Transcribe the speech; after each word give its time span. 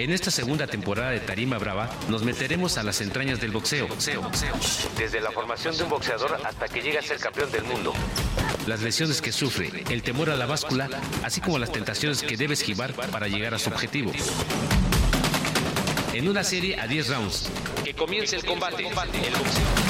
En 0.00 0.10
esta 0.12 0.30
segunda 0.30 0.66
temporada 0.66 1.10
de 1.10 1.20
Tarima 1.20 1.58
Brava 1.58 1.90
nos 2.08 2.22
meteremos 2.22 2.78
a 2.78 2.82
las 2.82 3.02
entrañas 3.02 3.38
del 3.38 3.50
boxeo. 3.50 3.86
boxeo, 3.86 4.22
boxeo. 4.22 4.54
Desde 4.96 5.20
la 5.20 5.30
formación 5.30 5.76
de 5.76 5.82
un 5.82 5.90
boxeador 5.90 6.40
hasta 6.42 6.68
que 6.68 6.80
llega 6.80 7.00
a 7.00 7.02
ser 7.02 7.18
campeón 7.18 7.52
del 7.52 7.64
mundo. 7.64 7.92
Las 8.66 8.80
lesiones 8.80 9.20
que 9.20 9.30
sufre, 9.30 9.84
el 9.90 10.02
temor 10.02 10.30
a 10.30 10.36
la 10.36 10.46
báscula, 10.46 10.88
así 11.22 11.42
como 11.42 11.58
las 11.58 11.70
tentaciones 11.70 12.22
que 12.22 12.38
debe 12.38 12.54
esquivar 12.54 12.94
para 12.94 13.28
llegar 13.28 13.52
a 13.52 13.58
su 13.58 13.68
objetivo. 13.68 14.10
En 16.14 16.30
una 16.30 16.44
serie 16.44 16.80
a 16.80 16.86
10 16.86 17.08
rounds. 17.08 17.50
Que 17.84 17.92
comience 17.92 18.36
el 18.36 18.44
combate. 18.46 18.82
El 18.88 18.94
boxeo. 18.94 19.89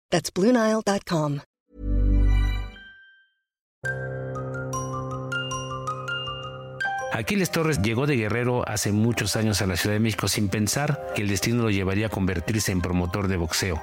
That's 0.11 0.31
BlueNile.com. 0.33 1.39
Aquiles 7.13 7.51
Torres 7.51 7.81
llegó 7.81 8.07
de 8.07 8.15
Guerrero 8.15 8.67
hace 8.67 8.91
muchos 8.91 9.35
años 9.35 9.61
a 9.61 9.67
la 9.67 9.77
Ciudad 9.77 9.95
de 9.95 9.99
México 9.99 10.27
sin 10.27 10.49
pensar 10.49 11.07
que 11.15 11.21
el 11.21 11.27
destino 11.27 11.63
lo 11.63 11.69
llevaría 11.69 12.07
a 12.07 12.09
convertirse 12.09 12.71
en 12.71 12.81
promotor 12.81 13.27
de 13.27 13.37
boxeo. 13.37 13.81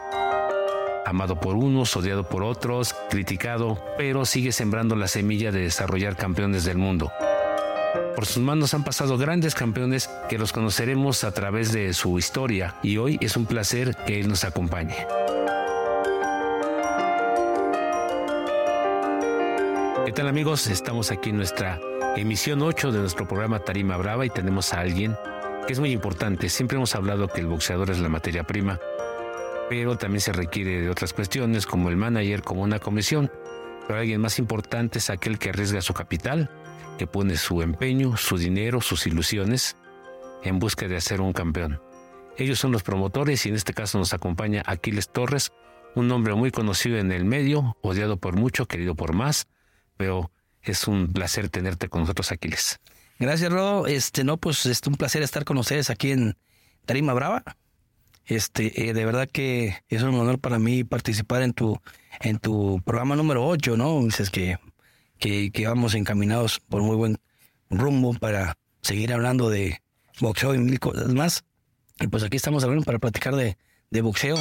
Amado 1.06 1.38
por 1.38 1.54
unos, 1.54 1.96
odiado 1.96 2.28
por 2.28 2.42
otros, 2.42 2.94
criticado, 3.10 3.82
pero 3.96 4.24
sigue 4.24 4.52
sembrando 4.52 4.96
la 4.96 5.08
semilla 5.08 5.52
de 5.52 5.60
desarrollar 5.60 6.16
campeones 6.16 6.64
del 6.64 6.78
mundo. 6.78 7.10
Por 8.14 8.26
sus 8.26 8.42
manos 8.42 8.74
han 8.74 8.84
pasado 8.84 9.16
grandes 9.16 9.54
campeones 9.54 10.10
que 10.28 10.38
los 10.38 10.52
conoceremos 10.52 11.22
a 11.24 11.32
través 11.32 11.72
de 11.72 11.94
su 11.94 12.18
historia 12.18 12.74
y 12.82 12.96
hoy 12.96 13.18
es 13.20 13.36
un 13.36 13.46
placer 13.46 13.96
que 14.06 14.20
él 14.20 14.28
nos 14.28 14.44
acompañe. 14.44 14.96
¿Qué 20.08 20.12
tal 20.12 20.28
amigos? 20.28 20.68
Estamos 20.68 21.10
aquí 21.10 21.28
en 21.28 21.36
nuestra 21.36 21.78
emisión 22.16 22.62
8 22.62 22.92
de 22.92 23.00
nuestro 23.00 23.28
programa 23.28 23.58
Tarima 23.58 23.98
Brava 23.98 24.24
y 24.24 24.30
tenemos 24.30 24.72
a 24.72 24.80
alguien 24.80 25.14
que 25.66 25.74
es 25.74 25.80
muy 25.80 25.92
importante. 25.92 26.48
Siempre 26.48 26.78
hemos 26.78 26.94
hablado 26.94 27.28
que 27.28 27.42
el 27.42 27.46
boxeador 27.46 27.90
es 27.90 27.98
la 27.98 28.08
materia 28.08 28.42
prima, 28.42 28.80
pero 29.68 29.98
también 29.98 30.22
se 30.22 30.32
requiere 30.32 30.80
de 30.80 30.88
otras 30.88 31.12
cuestiones 31.12 31.66
como 31.66 31.90
el 31.90 31.98
manager, 31.98 32.40
como 32.40 32.62
una 32.62 32.78
comisión. 32.78 33.30
Pero 33.86 33.98
alguien 33.98 34.22
más 34.22 34.38
importante 34.38 34.98
es 34.98 35.10
aquel 35.10 35.38
que 35.38 35.50
arriesga 35.50 35.82
su 35.82 35.92
capital, 35.92 36.50
que 36.96 37.06
pone 37.06 37.36
su 37.36 37.60
empeño, 37.60 38.16
su 38.16 38.38
dinero, 38.38 38.80
sus 38.80 39.06
ilusiones 39.06 39.76
en 40.42 40.58
busca 40.58 40.88
de 40.88 40.96
hacer 40.96 41.20
un 41.20 41.34
campeón. 41.34 41.82
Ellos 42.38 42.58
son 42.58 42.72
los 42.72 42.82
promotores 42.82 43.44
y 43.44 43.50
en 43.50 43.56
este 43.56 43.74
caso 43.74 43.98
nos 43.98 44.14
acompaña 44.14 44.62
Aquiles 44.64 45.10
Torres, 45.10 45.52
un 45.94 46.10
hombre 46.12 46.32
muy 46.32 46.50
conocido 46.50 46.96
en 46.96 47.12
el 47.12 47.26
medio, 47.26 47.76
odiado 47.82 48.16
por 48.16 48.36
mucho, 48.36 48.64
querido 48.64 48.94
por 48.94 49.12
más, 49.12 49.48
pero 49.98 50.30
es 50.62 50.88
un 50.88 51.12
placer 51.12 51.50
tenerte 51.50 51.90
con 51.90 52.00
nosotros, 52.02 52.32
Aquiles. 52.32 52.80
Gracias, 53.18 53.52
Rodo. 53.52 53.86
Este, 53.86 54.24
no, 54.24 54.38
pues 54.38 54.64
es 54.64 54.80
un 54.86 54.94
placer 54.94 55.22
estar 55.22 55.44
con 55.44 55.58
ustedes 55.58 55.90
aquí 55.90 56.12
en 56.12 56.38
Tarima 56.86 57.12
Brava. 57.12 57.42
Este, 58.24 58.88
eh, 58.88 58.94
de 58.94 59.04
verdad 59.04 59.28
que 59.30 59.76
es 59.88 60.02
un 60.02 60.14
honor 60.14 60.38
para 60.38 60.58
mí 60.58 60.84
participar 60.84 61.42
en 61.42 61.52
tu, 61.52 61.80
en 62.20 62.38
tu 62.38 62.80
programa 62.84 63.16
número 63.16 63.46
8, 63.46 63.76
¿no? 63.76 64.02
Dices 64.04 64.30
que, 64.30 64.58
que, 65.18 65.50
que 65.50 65.66
vamos 65.66 65.94
encaminados 65.94 66.60
por 66.60 66.82
muy 66.82 66.96
buen 66.96 67.18
rumbo 67.70 68.14
para 68.14 68.56
seguir 68.82 69.12
hablando 69.12 69.50
de 69.50 69.82
boxeo 70.20 70.54
y 70.54 70.58
mil 70.58 70.78
cosas 70.78 71.12
más. 71.12 71.44
Y 72.00 72.06
pues 72.06 72.22
aquí 72.22 72.36
estamos 72.36 72.62
hablando 72.62 72.84
para 72.84 72.98
platicar 72.98 73.34
de, 73.34 73.58
de 73.90 74.00
boxeo. 74.00 74.36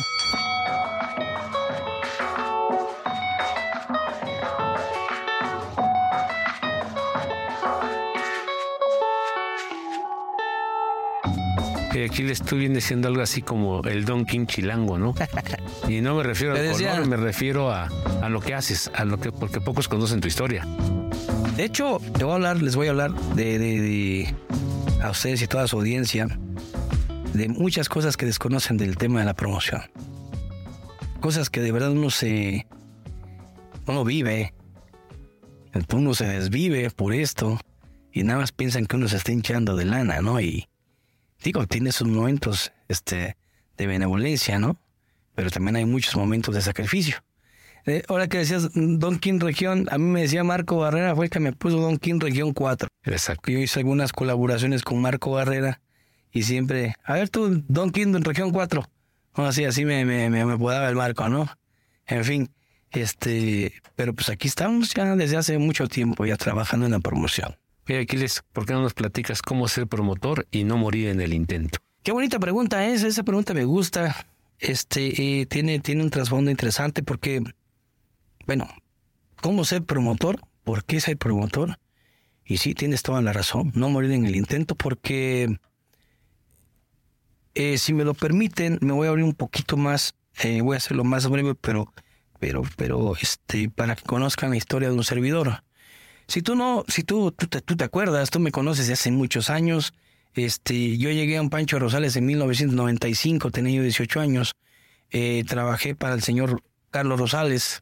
Le 11.97 12.31
estoy 12.31 12.59
viendo 12.59 12.77
diciendo 12.77 13.07
algo 13.07 13.21
así 13.21 13.41
como 13.41 13.81
el 13.83 14.05
Don 14.05 14.25
King 14.25 14.45
Chilango, 14.45 14.97
¿no? 14.97 15.13
Y 15.89 16.01
no 16.01 16.15
me 16.15 16.23
refiero 16.23 16.53
al 16.53 16.59
color, 16.95 17.07
me 17.07 17.17
refiero 17.17 17.71
a, 17.71 17.87
a 18.21 18.29
lo 18.29 18.39
que 18.41 18.53
haces, 18.53 18.91
a 18.93 19.05
lo 19.05 19.19
que, 19.19 19.31
porque 19.31 19.59
pocos 19.61 19.87
conocen 19.87 20.19
tu 20.21 20.27
historia. 20.27 20.65
De 21.55 21.63
hecho, 21.65 21.99
te 22.17 22.23
voy 22.23 22.33
a 22.33 22.35
hablar, 22.35 22.61
les 22.61 22.75
voy 22.75 22.87
a 22.87 22.91
hablar 22.91 23.13
de, 23.35 23.57
de- 23.57 23.81
de- 23.81 24.35
a 25.01 25.09
ustedes 25.11 25.41
y 25.41 25.47
toda 25.47 25.67
su 25.67 25.77
audiencia 25.77 26.27
de 27.33 27.47
muchas 27.49 27.87
cosas 27.89 28.17
que 28.17 28.25
desconocen 28.25 28.77
del 28.77 28.97
tema 28.97 29.19
de 29.19 29.25
la 29.25 29.33
promoción. 29.35 29.81
Cosas 31.19 31.49
que 31.49 31.61
de 31.61 31.71
verdad 31.71 31.91
uno 31.91 32.09
se 32.09 32.67
uno 33.87 34.03
vive, 34.03 34.53
uno 35.93 36.13
se 36.13 36.25
desvive 36.25 36.89
por 36.91 37.13
esto 37.13 37.59
y 38.11 38.23
nada 38.23 38.39
más 38.39 38.51
piensan 38.51 38.85
que 38.85 38.95
uno 38.95 39.07
se 39.07 39.17
está 39.17 39.31
hinchando 39.31 39.75
de 39.75 39.85
lana, 39.85 40.21
¿no? 40.21 40.39
Y 40.41 40.67
digo, 41.43 41.65
tiene 41.67 41.91
sus 41.91 42.07
momentos 42.07 42.71
este, 42.87 43.37
de 43.77 43.87
benevolencia, 43.87 44.59
¿no? 44.59 44.79
Pero 45.35 45.51
también 45.51 45.75
hay 45.75 45.85
muchos 45.85 46.15
momentos 46.15 46.55
de 46.55 46.61
sacrificio. 46.61 47.23
Eh, 47.85 48.03
ahora 48.09 48.27
que 48.27 48.39
decías 48.39 48.69
Don 48.73 49.17
King 49.17 49.39
Región, 49.39 49.87
a 49.91 49.97
mí 49.97 50.03
me 50.03 50.21
decía 50.21 50.43
Marco 50.43 50.77
Barrera, 50.77 51.15
fue 51.15 51.25
el 51.25 51.31
que 51.31 51.39
me 51.39 51.53
puso 51.53 51.77
Don 51.77 51.97
King 51.97 52.19
Región 52.19 52.53
4. 52.53 52.89
Exacto. 53.03 53.51
Yo 53.51 53.59
hice 53.59 53.79
algunas 53.79 54.11
colaboraciones 54.11 54.83
con 54.83 55.01
Marco 55.01 55.31
Barrera 55.31 55.79
y 56.31 56.43
siempre, 56.43 56.95
a 57.03 57.13
ver 57.13 57.29
tú, 57.29 57.63
Don 57.67 57.91
King 57.91 58.15
en 58.15 58.23
Región 58.23 58.51
4. 58.51 58.83
No, 59.37 59.45
así, 59.45 59.63
así 59.63 59.85
me, 59.85 60.03
me, 60.03 60.29
me, 60.29 60.45
me 60.45 60.53
apodaba 60.53 60.89
el 60.89 60.95
Marco, 60.95 61.29
¿no? 61.29 61.47
En 62.07 62.25
fin, 62.25 62.49
este, 62.91 63.73
pero 63.95 64.13
pues 64.13 64.29
aquí 64.29 64.47
estamos 64.47 64.93
ya 64.93 65.15
desde 65.15 65.37
hace 65.37 65.57
mucho 65.57 65.87
tiempo 65.87 66.25
ya 66.25 66.35
trabajando 66.35 66.85
en 66.85 66.93
la 66.93 66.99
promoción. 66.99 67.55
Mira, 67.87 68.01
Aquiles, 68.01 68.43
¿por 68.51 68.65
qué 68.65 68.73
no 68.73 68.81
nos 68.81 68.93
platicas 68.93 69.41
cómo 69.41 69.69
ser 69.69 69.87
promotor 69.87 70.45
y 70.51 70.65
no 70.65 70.75
morir 70.75 71.07
en 71.07 71.21
el 71.21 71.33
intento? 71.33 71.79
Qué 72.03 72.11
bonita 72.11 72.37
pregunta 72.37 72.85
es, 72.85 73.03
esa 73.03 73.23
pregunta 73.23 73.53
me 73.53 73.63
gusta. 73.63 74.27
Este, 74.59 75.41
eh, 75.41 75.45
tiene, 75.45 75.79
tiene 75.79 76.03
un 76.03 76.09
trasfondo 76.09 76.51
interesante 76.51 77.01
porque, 77.01 77.41
bueno, 78.45 78.67
¿cómo 79.41 79.63
ser 79.63 79.83
promotor? 79.83 80.41
¿Por 80.65 80.83
qué 80.83 80.99
ser 80.99 81.17
promotor? 81.17 81.79
Y 82.43 82.57
sí, 82.57 82.73
tienes 82.73 83.03
toda 83.03 83.21
la 83.21 83.31
razón, 83.31 83.71
no 83.73 83.89
morir 83.89 84.11
en 84.11 84.25
el 84.25 84.35
intento 84.35 84.75
porque, 84.75 85.57
eh, 87.55 87.77
si 87.77 87.93
me 87.93 88.03
lo 88.03 88.13
permiten, 88.13 88.79
me 88.81 88.91
voy 88.91 89.07
a 89.07 89.11
abrir 89.11 89.23
un 89.23 89.33
poquito 89.33 89.77
más, 89.77 90.13
eh, 90.43 90.61
voy 90.61 90.73
a 90.73 90.77
hacerlo 90.77 91.05
más 91.05 91.29
breve, 91.29 91.55
pero, 91.55 91.93
pero, 92.39 92.63
pero, 92.75 93.15
este, 93.15 93.69
para 93.69 93.95
que 93.95 94.03
conozcan 94.03 94.49
la 94.49 94.57
historia 94.57 94.89
de 94.89 94.95
un 94.95 95.05
servidor. 95.05 95.63
Si 96.27 96.41
tú 96.41 96.55
no, 96.55 96.83
si 96.87 97.03
tú, 97.03 97.31
tú, 97.31 97.47
te, 97.47 97.61
tú 97.61 97.75
te 97.75 97.83
acuerdas, 97.83 98.29
tú 98.29 98.39
me 98.39 98.51
conoces 98.51 98.87
de 98.87 98.93
hace 98.93 99.11
muchos 99.11 99.49
años, 99.49 99.93
este, 100.33 100.97
yo 100.97 101.09
llegué 101.09 101.37
a 101.37 101.41
un 101.41 101.49
Pancho 101.49 101.79
Rosales 101.79 102.15
en 102.15 102.25
1995, 102.25 103.51
tenía 103.51 103.77
yo 103.77 103.83
18 103.83 104.19
años. 104.19 104.55
Eh, 105.09 105.43
trabajé 105.47 105.95
para 105.95 106.13
el 106.13 106.21
señor 106.21 106.61
Carlos 106.91 107.19
Rosales, 107.19 107.81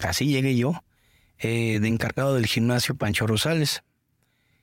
así 0.00 0.26
llegué 0.26 0.56
yo, 0.56 0.84
eh, 1.38 1.80
de 1.80 1.88
encargado 1.88 2.34
del 2.34 2.46
gimnasio 2.46 2.94
Pancho 2.94 3.26
Rosales. 3.26 3.82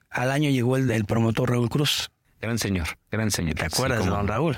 Al 0.09 0.32
año 0.32 0.49
llegó 0.49 0.78
el, 0.78 0.90
el 0.90 1.05
promotor 1.05 1.52
Raúl 1.52 1.70
Cruz, 1.70 2.09
Gran 2.41 2.58
señor, 2.58 2.88
gran 3.11 3.32
señor. 3.32 3.55
¿te 3.55 3.66
acuerdas 3.66 4.03
Sí, 4.03 4.09
don. 4.09 4.28
Raúl? 4.28 4.58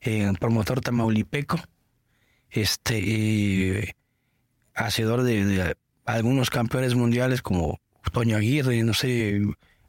Eh, 0.00 0.22
el 0.22 0.38
promotor 0.38 0.80
tamaulipeco, 0.80 1.60
este, 2.50 2.98
eh, 3.80 3.94
hacedor 4.74 5.22
de, 5.22 5.44
de 5.44 5.76
algunos 6.14 6.50
campeones 6.50 6.94
mundiales 6.94 7.42
como 7.42 7.80
Toño 8.12 8.36
Aguirre, 8.36 8.82
no 8.82 8.94
sé, 8.94 9.40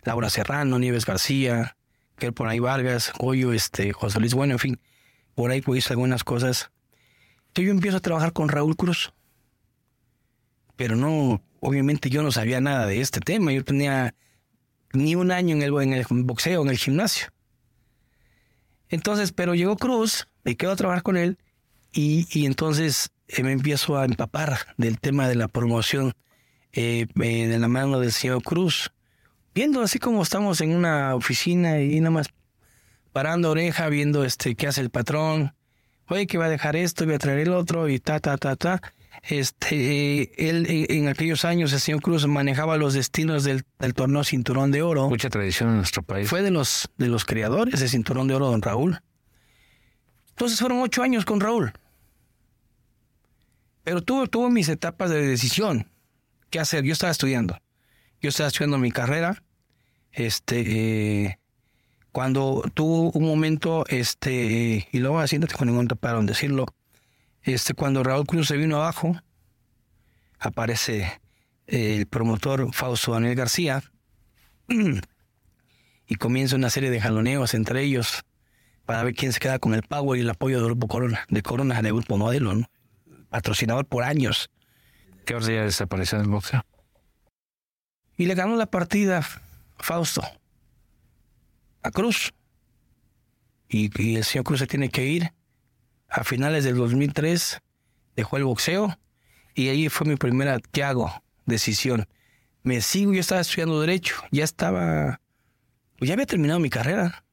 Laura 0.03 0.29
Serrano, 0.29 0.79
Nieves 0.79 1.05
García, 1.05 1.75
que 2.17 2.31
por 2.31 2.47
ahí 2.47 2.59
Vargas, 2.59 3.11
Goyo, 3.17 3.53
este, 3.53 3.93
José 3.93 4.19
Luis 4.19 4.33
Bueno, 4.33 4.53
en 4.53 4.59
fin, 4.59 4.79
por 5.35 5.51
ahí 5.51 5.63
hice 5.75 5.93
algunas 5.93 6.23
cosas. 6.23 6.71
Entonces 7.47 7.65
yo 7.65 7.71
empiezo 7.71 7.97
a 7.97 8.01
trabajar 8.01 8.33
con 8.33 8.49
Raúl 8.49 8.75
Cruz, 8.75 9.13
pero 10.75 10.95
no, 10.95 11.41
obviamente 11.59 12.09
yo 12.09 12.23
no 12.23 12.31
sabía 12.31 12.61
nada 12.61 12.85
de 12.85 13.01
este 13.01 13.19
tema, 13.19 13.51
yo 13.51 13.63
tenía 13.63 14.15
ni 14.93 15.15
un 15.15 15.31
año 15.31 15.55
en 15.55 15.61
el, 15.61 15.73
en 15.81 15.93
el 15.93 16.05
boxeo, 16.09 16.61
en 16.61 16.69
el 16.69 16.77
gimnasio. 16.77 17.27
Entonces, 18.89 19.31
pero 19.31 19.55
llegó 19.55 19.77
Cruz, 19.77 20.27
me 20.43 20.55
quedo 20.55 20.71
a 20.71 20.75
trabajar 20.75 21.03
con 21.03 21.17
él 21.17 21.37
y, 21.93 22.27
y 22.31 22.45
entonces 22.45 23.11
eh, 23.35 23.43
me 23.43 23.51
empiezo 23.51 23.97
a 23.97 24.05
empapar 24.05 24.57
del 24.77 24.99
tema 24.99 25.27
de 25.27 25.35
la 25.35 25.47
promoción 25.47 26.13
eh, 26.73 27.07
eh, 27.21 27.47
de 27.47 27.59
la 27.59 27.67
mano 27.67 27.99
del 27.99 28.11
señor 28.11 28.43
Cruz. 28.43 28.91
viendo 29.53 29.81
así 29.81 29.99
como 29.99 30.23
estamos 30.23 30.61
en 30.61 30.75
una 30.75 31.15
oficina 31.15 31.81
y 31.81 31.99
nada 31.99 32.11
más 32.11 32.27
parando 33.11 33.51
oreja, 33.51 33.89
viendo 33.89 34.23
este 34.23 34.55
qué 34.55 34.67
hace 34.67 34.81
el 34.81 34.89
patrón. 34.89 35.53
Oye, 36.07 36.27
que 36.27 36.37
va 36.37 36.45
a 36.45 36.49
dejar 36.49 36.75
esto, 36.75 37.05
voy 37.05 37.15
a 37.15 37.19
traer 37.19 37.39
el 37.39 37.53
otro 37.53 37.87
y 37.89 37.99
ta, 37.99 38.19
ta, 38.19 38.37
ta, 38.37 38.55
ta. 38.55 38.81
Este, 39.23 40.49
él 40.49 40.65
en 40.89 41.07
aquellos 41.07 41.45
años, 41.45 41.73
el 41.73 41.79
señor 41.79 42.01
Cruz 42.01 42.25
manejaba 42.27 42.77
los 42.77 42.93
destinos 42.93 43.43
del, 43.43 43.63
del 43.79 43.93
torneo 43.93 44.23
Cinturón 44.23 44.71
de 44.71 44.81
Oro. 44.81 45.09
Mucha 45.09 45.29
tradición 45.29 45.69
en 45.69 45.77
nuestro 45.77 46.01
país. 46.01 46.29
Fue 46.29 46.41
de 46.41 46.51
los, 46.51 46.89
de 46.97 47.07
los 47.07 47.25
creadores 47.25 47.79
del 47.79 47.89
Cinturón 47.89 48.27
de 48.27 48.35
Oro, 48.35 48.47
don 48.47 48.61
Raúl. 48.61 48.99
Entonces 50.29 50.59
fueron 50.59 50.79
ocho 50.79 51.03
años 51.03 51.23
con 51.23 51.39
Raúl. 51.39 51.71
Pero 53.83 54.01
tuvo, 54.01 54.27
tuvo 54.27 54.49
mis 54.49 54.69
etapas 54.69 55.09
de 55.09 55.25
decisión. 55.25 55.87
¿Qué 56.49 56.59
hacer? 56.59 56.83
Yo 56.83 56.93
estaba 56.93 57.11
estudiando. 57.11 57.57
Yo 58.21 58.29
estaba 58.29 58.47
estudiando 58.47 58.77
mi 58.77 58.91
carrera. 58.91 59.43
Este, 60.11 61.25
eh, 61.25 61.39
cuando 62.11 62.63
tuvo 62.73 63.11
un 63.11 63.25
momento, 63.25 63.85
este, 63.87 64.75
eh, 64.75 64.87
y 64.91 64.99
luego 64.99 65.19
haciéndote 65.19 65.55
con 65.55 65.67
ningún 65.67 65.87
para 65.87 66.21
decirlo, 66.21 66.65
este, 67.41 67.73
cuando 67.73 68.03
Raúl 68.03 68.27
Cruz 68.27 68.47
se 68.47 68.57
vino 68.57 68.75
abajo, 68.75 69.19
aparece 70.37 71.21
eh, 71.67 71.97
el 71.97 72.05
promotor 72.07 72.73
Fausto 72.73 73.13
Daniel 73.13 73.35
García 73.35 73.81
y 76.07 76.15
comienza 76.15 76.55
una 76.55 76.69
serie 76.69 76.89
de 76.89 76.99
jaloneos 76.99 77.53
entre 77.53 77.81
ellos 77.83 78.23
para 78.85 79.03
ver 79.03 79.15
quién 79.15 79.31
se 79.31 79.39
queda 79.39 79.59
con 79.59 79.73
el 79.73 79.83
power 79.83 80.19
y 80.19 80.23
el 80.23 80.29
apoyo 80.29 80.57
del 80.57 80.65
Grupo 80.65 80.87
Corona, 80.87 81.25
de 81.29 81.41
Corona, 81.41 81.81
del 81.81 81.93
Grupo 81.93 82.17
Modelo, 82.17 82.53
¿no? 82.53 82.69
Patrocinador 83.31 83.87
por 83.87 84.03
años. 84.03 84.51
¿Qué 85.25 85.33
hora 85.33 85.47
ya 85.47 85.63
desapareció 85.63 86.19
en 86.19 86.25
el 86.25 86.29
boxeo? 86.29 86.63
Y 88.15 88.27
le 88.27 88.35
ganó 88.35 88.55
la 88.55 88.67
partida 88.67 89.25
Fausto 89.79 90.21
a 91.81 91.89
Cruz. 91.89 92.31
Y, 93.67 93.89
y 93.99 94.17
el 94.17 94.23
señor 94.23 94.45
Cruz 94.45 94.59
se 94.59 94.67
tiene 94.67 94.89
que 94.89 95.07
ir 95.07 95.33
a 96.07 96.23
finales 96.23 96.65
del 96.65 96.75
2003 96.75 97.61
dejó 98.15 98.37
el 98.37 98.43
boxeo 98.43 98.97
y 99.55 99.69
ahí 99.69 99.89
fue 99.89 100.07
mi 100.07 100.15
primera, 100.15 100.59
¿qué 100.71 100.83
hago? 100.83 101.23
Decisión. 101.45 102.07
Me 102.63 102.81
sigo, 102.81 103.13
yo 103.13 103.19
estaba 103.19 103.41
estudiando 103.41 103.81
derecho, 103.81 104.15
ya 104.31 104.43
estaba, 104.43 105.21
pues 105.97 106.07
ya 106.07 106.13
había 106.13 106.25
terminado 106.25 106.59
mi 106.59 106.69
carrera. 106.69 107.23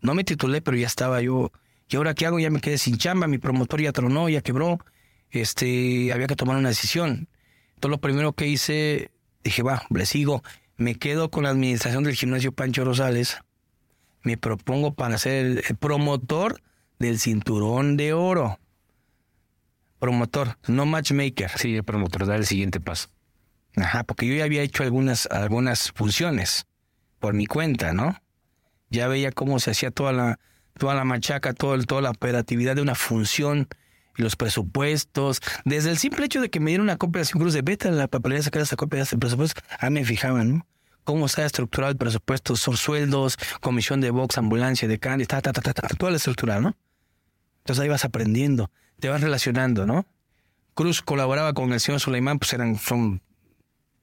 No 0.00 0.14
me 0.14 0.24
titulé, 0.24 0.60
pero 0.60 0.76
ya 0.76 0.86
estaba 0.86 1.20
yo. 1.20 1.52
¿Y 1.88 1.96
ahora 1.96 2.14
qué 2.14 2.26
hago? 2.26 2.38
Ya 2.38 2.50
me 2.50 2.60
quedé 2.60 2.78
sin 2.78 2.98
chamba, 2.98 3.26
mi 3.26 3.38
promotor 3.38 3.80
ya 3.80 3.92
tronó, 3.92 4.28
ya 4.28 4.42
quebró. 4.42 4.78
Este, 5.30 6.12
había 6.12 6.26
que 6.26 6.36
tomar 6.36 6.56
una 6.56 6.70
decisión. 6.70 7.28
Entonces 7.74 7.90
lo 7.90 8.00
primero 8.00 8.32
que 8.32 8.46
hice, 8.46 9.10
dije, 9.44 9.62
va, 9.62 9.84
le 9.90 10.06
sigo. 10.06 10.42
Me 10.76 10.94
quedo 10.94 11.30
con 11.30 11.44
la 11.44 11.50
administración 11.50 12.04
del 12.04 12.14
gimnasio 12.14 12.52
Pancho 12.52 12.84
Rosales. 12.84 13.38
Me 14.22 14.36
propongo 14.36 14.94
para 14.94 15.18
ser 15.18 15.64
el 15.68 15.76
promotor 15.76 16.60
del 16.98 17.18
cinturón 17.18 17.96
de 17.96 18.12
oro. 18.12 18.58
Promotor, 19.98 20.58
no 20.66 20.86
matchmaker. 20.86 21.50
Sí, 21.56 21.76
el 21.76 21.84
promotor, 21.84 22.26
da 22.26 22.36
el 22.36 22.46
siguiente 22.46 22.80
paso. 22.80 23.08
Ajá, 23.76 24.04
porque 24.04 24.26
yo 24.26 24.34
ya 24.34 24.44
había 24.44 24.62
hecho 24.62 24.82
algunas, 24.82 25.26
algunas 25.30 25.92
funciones 25.92 26.66
por 27.18 27.34
mi 27.34 27.46
cuenta, 27.46 27.92
¿no? 27.92 28.20
Ya 28.88 29.06
veía 29.08 29.30
cómo 29.30 29.60
se 29.60 29.70
hacía 29.70 29.90
toda 29.90 30.12
la, 30.12 30.38
toda 30.76 30.94
la 30.94 31.04
machaca, 31.04 31.52
todo 31.52 31.78
toda 31.84 32.02
la 32.02 32.10
operatividad 32.10 32.76
de 32.76 32.82
una 32.82 32.94
función 32.94 33.68
y 34.16 34.22
los 34.22 34.36
presupuestos. 34.36 35.40
Desde 35.64 35.90
el 35.90 35.98
simple 35.98 36.26
hecho 36.26 36.40
de 36.40 36.50
que 36.50 36.60
me 36.60 36.70
dieron 36.70 36.84
una 36.84 36.96
copia 36.96 37.22
de 37.22 37.28
Cruz 37.28 37.52
de 37.52 37.62
beta, 37.62 37.90
la 37.90 38.08
papelería 38.08 38.42
sacar 38.42 38.62
esa 38.62 38.76
copia 38.76 38.98
de 38.98 39.04
ese 39.04 39.18
presupuesto, 39.18 39.60
a 39.78 39.90
mí 39.90 40.00
me 40.00 40.04
fijaban, 40.04 40.58
¿no? 40.58 40.66
Cómo 41.04 41.26
está 41.26 41.44
estructurado 41.44 41.90
el 41.90 41.96
presupuesto, 41.96 42.56
son 42.56 42.76
sueldos, 42.76 43.36
comisión 43.60 44.00
de 44.00 44.10
box, 44.10 44.38
ambulancia, 44.38 44.86
de 44.86 44.98
candy, 44.98 45.24
ta, 45.26 45.40
ta, 45.40 45.52
ta, 45.52 45.62
ta, 45.62 45.72
ta, 45.72 45.88
toda 45.88 46.10
la 46.12 46.18
estructura, 46.18 46.60
¿no? 46.60 46.76
Entonces 47.58 47.82
ahí 47.82 47.88
vas 47.88 48.04
aprendiendo, 48.04 48.70
te 48.98 49.08
vas 49.08 49.20
relacionando, 49.20 49.86
¿no? 49.86 50.06
Cruz 50.74 51.02
colaboraba 51.02 51.52
con 51.52 51.72
el 51.72 51.80
señor 51.80 52.00
Suleimán, 52.00 52.38
pues 52.38 52.52
eran, 52.52 52.76
son 52.78 53.22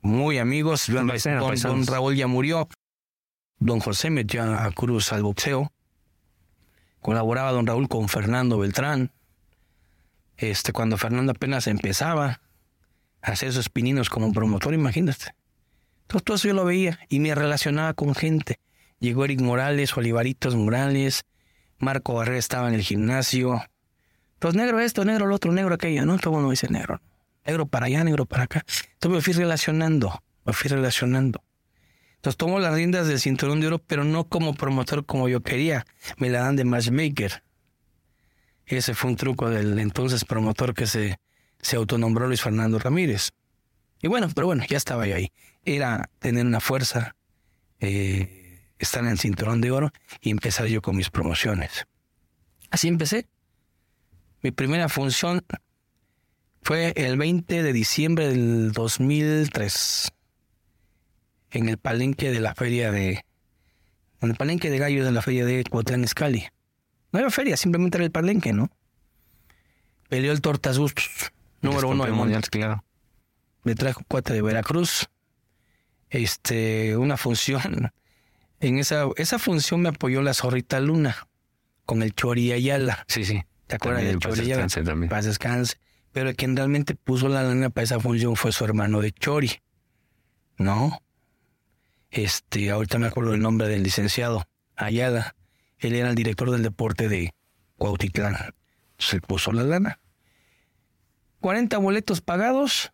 muy 0.01 0.37
amigos. 0.37 0.87
Don, 0.87 1.07
don, 1.07 1.87
Raúl 1.87 2.15
ya 2.15 2.27
murió. 2.27 2.67
Don 3.59 3.79
José 3.79 4.09
metió 4.09 4.43
a 4.43 4.71
Cruz 4.71 5.11
al 5.11 5.23
boxeo. 5.23 5.71
Colaboraba 7.01 7.51
don 7.51 7.65
Raúl 7.65 7.87
con 7.87 8.09
Fernando 8.09 8.57
Beltrán. 8.59 9.11
Este, 10.37 10.71
cuando 10.71 10.97
Fernando 10.97 11.31
apenas 11.31 11.67
empezaba 11.67 12.41
a 13.21 13.31
hacer 13.31 13.49
esos 13.49 13.69
pininos 13.69 14.09
como 14.09 14.31
promotor, 14.31 14.73
imagínate. 14.73 15.35
Entonces 16.03 16.23
todo 16.23 16.35
eso 16.37 16.47
yo 16.47 16.53
lo 16.53 16.63
veía 16.63 16.99
y 17.09 17.19
me 17.19 17.35
relacionaba 17.35 17.93
con 17.93 18.15
gente. 18.15 18.59
Llegó 18.99 19.25
Eric 19.25 19.41
Morales, 19.41 19.95
Olivaritos 19.97 20.55
Morales, 20.55 21.25
Marco 21.79 22.13
Barrera 22.13 22.37
estaba 22.37 22.69
en 22.69 22.75
el 22.75 22.81
gimnasio. 22.81 23.61
Pues 24.39 24.55
negro 24.55 24.79
esto, 24.79 25.03
negro 25.05 25.27
lo 25.27 25.35
otro, 25.35 25.51
negro 25.51 25.75
aquello, 25.75 26.05
¿no? 26.05 26.17
Todo 26.17 26.35
uno 26.35 26.49
dice 26.51 26.67
negro. 26.69 27.01
Negro 27.45 27.65
para 27.65 27.87
allá, 27.87 28.03
negro 28.03 28.25
para 28.25 28.43
acá. 28.43 28.63
Entonces 28.93 29.15
me 29.15 29.21
fui 29.21 29.33
relacionando, 29.33 30.23
me 30.45 30.53
fui 30.53 30.69
relacionando. 30.69 31.43
Entonces 32.15 32.37
tomo 32.37 32.59
las 32.59 32.73
riendas 32.73 33.07
del 33.07 33.19
cinturón 33.19 33.61
de 33.61 33.67
oro, 33.67 33.79
pero 33.79 34.03
no 34.03 34.25
como 34.25 34.53
promotor 34.53 35.05
como 35.05 35.29
yo 35.29 35.41
quería. 35.41 35.85
Me 36.17 36.29
la 36.29 36.41
dan 36.41 36.55
de 36.55 36.65
matchmaker. 36.65 37.43
Ese 38.67 38.93
fue 38.93 39.09
un 39.09 39.15
truco 39.15 39.49
del 39.49 39.79
entonces 39.79 40.25
promotor 40.25 40.73
que 40.73 40.87
se, 40.87 41.19
se 41.61 41.75
autonombró 41.77 42.27
Luis 42.27 42.41
Fernando 42.41 42.77
Ramírez. 42.79 43.31
Y 44.01 44.07
bueno, 44.07 44.27
pero 44.35 44.47
bueno, 44.47 44.63
ya 44.67 44.77
estaba 44.77 45.07
yo 45.07 45.15
ahí. 45.15 45.31
Era 45.63 46.09
tener 46.19 46.45
una 46.45 46.59
fuerza, 46.59 47.15
eh, 47.79 48.61
estar 48.77 49.03
en 49.03 49.11
el 49.11 49.19
cinturón 49.19 49.61
de 49.61 49.71
oro 49.71 49.91
y 50.21 50.31
empezar 50.31 50.67
yo 50.67 50.81
con 50.81 50.97
mis 50.97 51.09
promociones. 51.09 51.85
Así 52.69 52.87
empecé. 52.87 53.27
Mi 54.41 54.51
primera 54.51 54.89
función 54.89 55.43
fue 56.61 56.93
el 56.95 57.17
20 57.17 57.63
de 57.63 57.73
diciembre 57.73 58.27
del 58.27 58.73
2003 58.73 60.11
en 61.51 61.69
el 61.69 61.77
palenque 61.77 62.29
de 62.29 62.41
la 62.41 62.53
feria 62.53 62.91
de 62.91 63.23
en 64.19 64.31
el 64.31 64.35
palenque 64.35 64.69
de 64.69 64.77
gallos 64.77 65.05
de 65.05 65.11
la 65.11 65.21
feria 65.21 65.45
de 65.45 65.63
Cuauhtémoc 65.63 66.05
Escali. 66.05 66.47
No 67.17 67.21
era 67.21 67.31
feria, 67.31 67.57
simplemente 67.57 67.97
era 67.97 68.05
el 68.05 68.11
palenque, 68.11 68.53
¿no? 68.53 68.69
Peleó 70.07 70.31
el 70.31 70.39
Tortas 70.39 70.77
número 71.61 71.89
uno 71.89 72.03
del 72.03 72.13
mundial, 72.13 72.43
claro. 72.43 72.83
Me 73.63 73.73
trajo 73.73 74.03
cuatro 74.07 74.35
de 74.35 74.43
Veracruz. 74.43 75.09
Este, 76.11 76.95
una 76.95 77.17
función 77.17 77.91
en 78.59 78.77
esa, 78.77 79.07
esa 79.15 79.39
función 79.39 79.81
me 79.81 79.89
apoyó 79.89 80.21
la 80.21 80.35
zorrita 80.35 80.79
Luna 80.79 81.27
con 81.87 82.03
el 82.03 82.13
Chori 82.13 82.51
Ayala. 82.51 83.03
Sí, 83.07 83.25
sí. 83.25 83.43
¿Te 83.65 83.77
acuerdas 83.77 84.03
del 84.03 84.19
Chori 84.19 84.41
Ayala? 84.41 84.67
También. 84.67 85.09
Paz 85.09 85.25
descanse. 85.25 85.77
Pero 86.11 86.35
quien 86.35 86.55
realmente 86.55 86.93
puso 86.93 87.29
la 87.29 87.41
lana 87.41 87.71
para 87.71 87.83
esa 87.83 87.99
función 87.99 88.35
fue 88.35 88.51
su 88.51 88.63
hermano 88.63 89.01
de 89.01 89.11
Chori. 89.11 89.53
¿No? 90.59 91.01
Este, 92.11 92.69
ahorita 92.69 92.99
me 92.99 93.07
acuerdo 93.07 93.33
el 93.33 93.41
nombre 93.41 93.67
del 93.67 93.81
licenciado 93.81 94.47
Ayala. 94.75 95.35
Él 95.79 95.93
era 95.95 96.09
el 96.09 96.15
director 96.15 96.51
del 96.51 96.63
deporte 96.63 97.09
de 97.09 97.33
Cuautitlán. 97.77 98.35
Se 98.97 99.21
puso 99.21 99.51
la 99.51 99.63
lana. 99.63 99.99
40 101.39 101.77
boletos 101.77 102.21
pagados, 102.21 102.91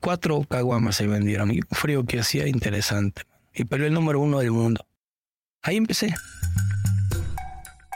cuatro 0.00 0.42
caguamas 0.48 0.96
se 0.96 1.06
vendieron. 1.06 1.50
Y 1.50 1.58
un 1.58 1.76
frío 1.76 2.04
que 2.04 2.20
hacía 2.20 2.48
interesante 2.48 3.22
y 3.54 3.64
perdió 3.64 3.86
el 3.86 3.94
número 3.94 4.20
uno 4.20 4.38
del 4.38 4.50
mundo. 4.50 4.86
Ahí 5.62 5.76
empecé. 5.76 6.14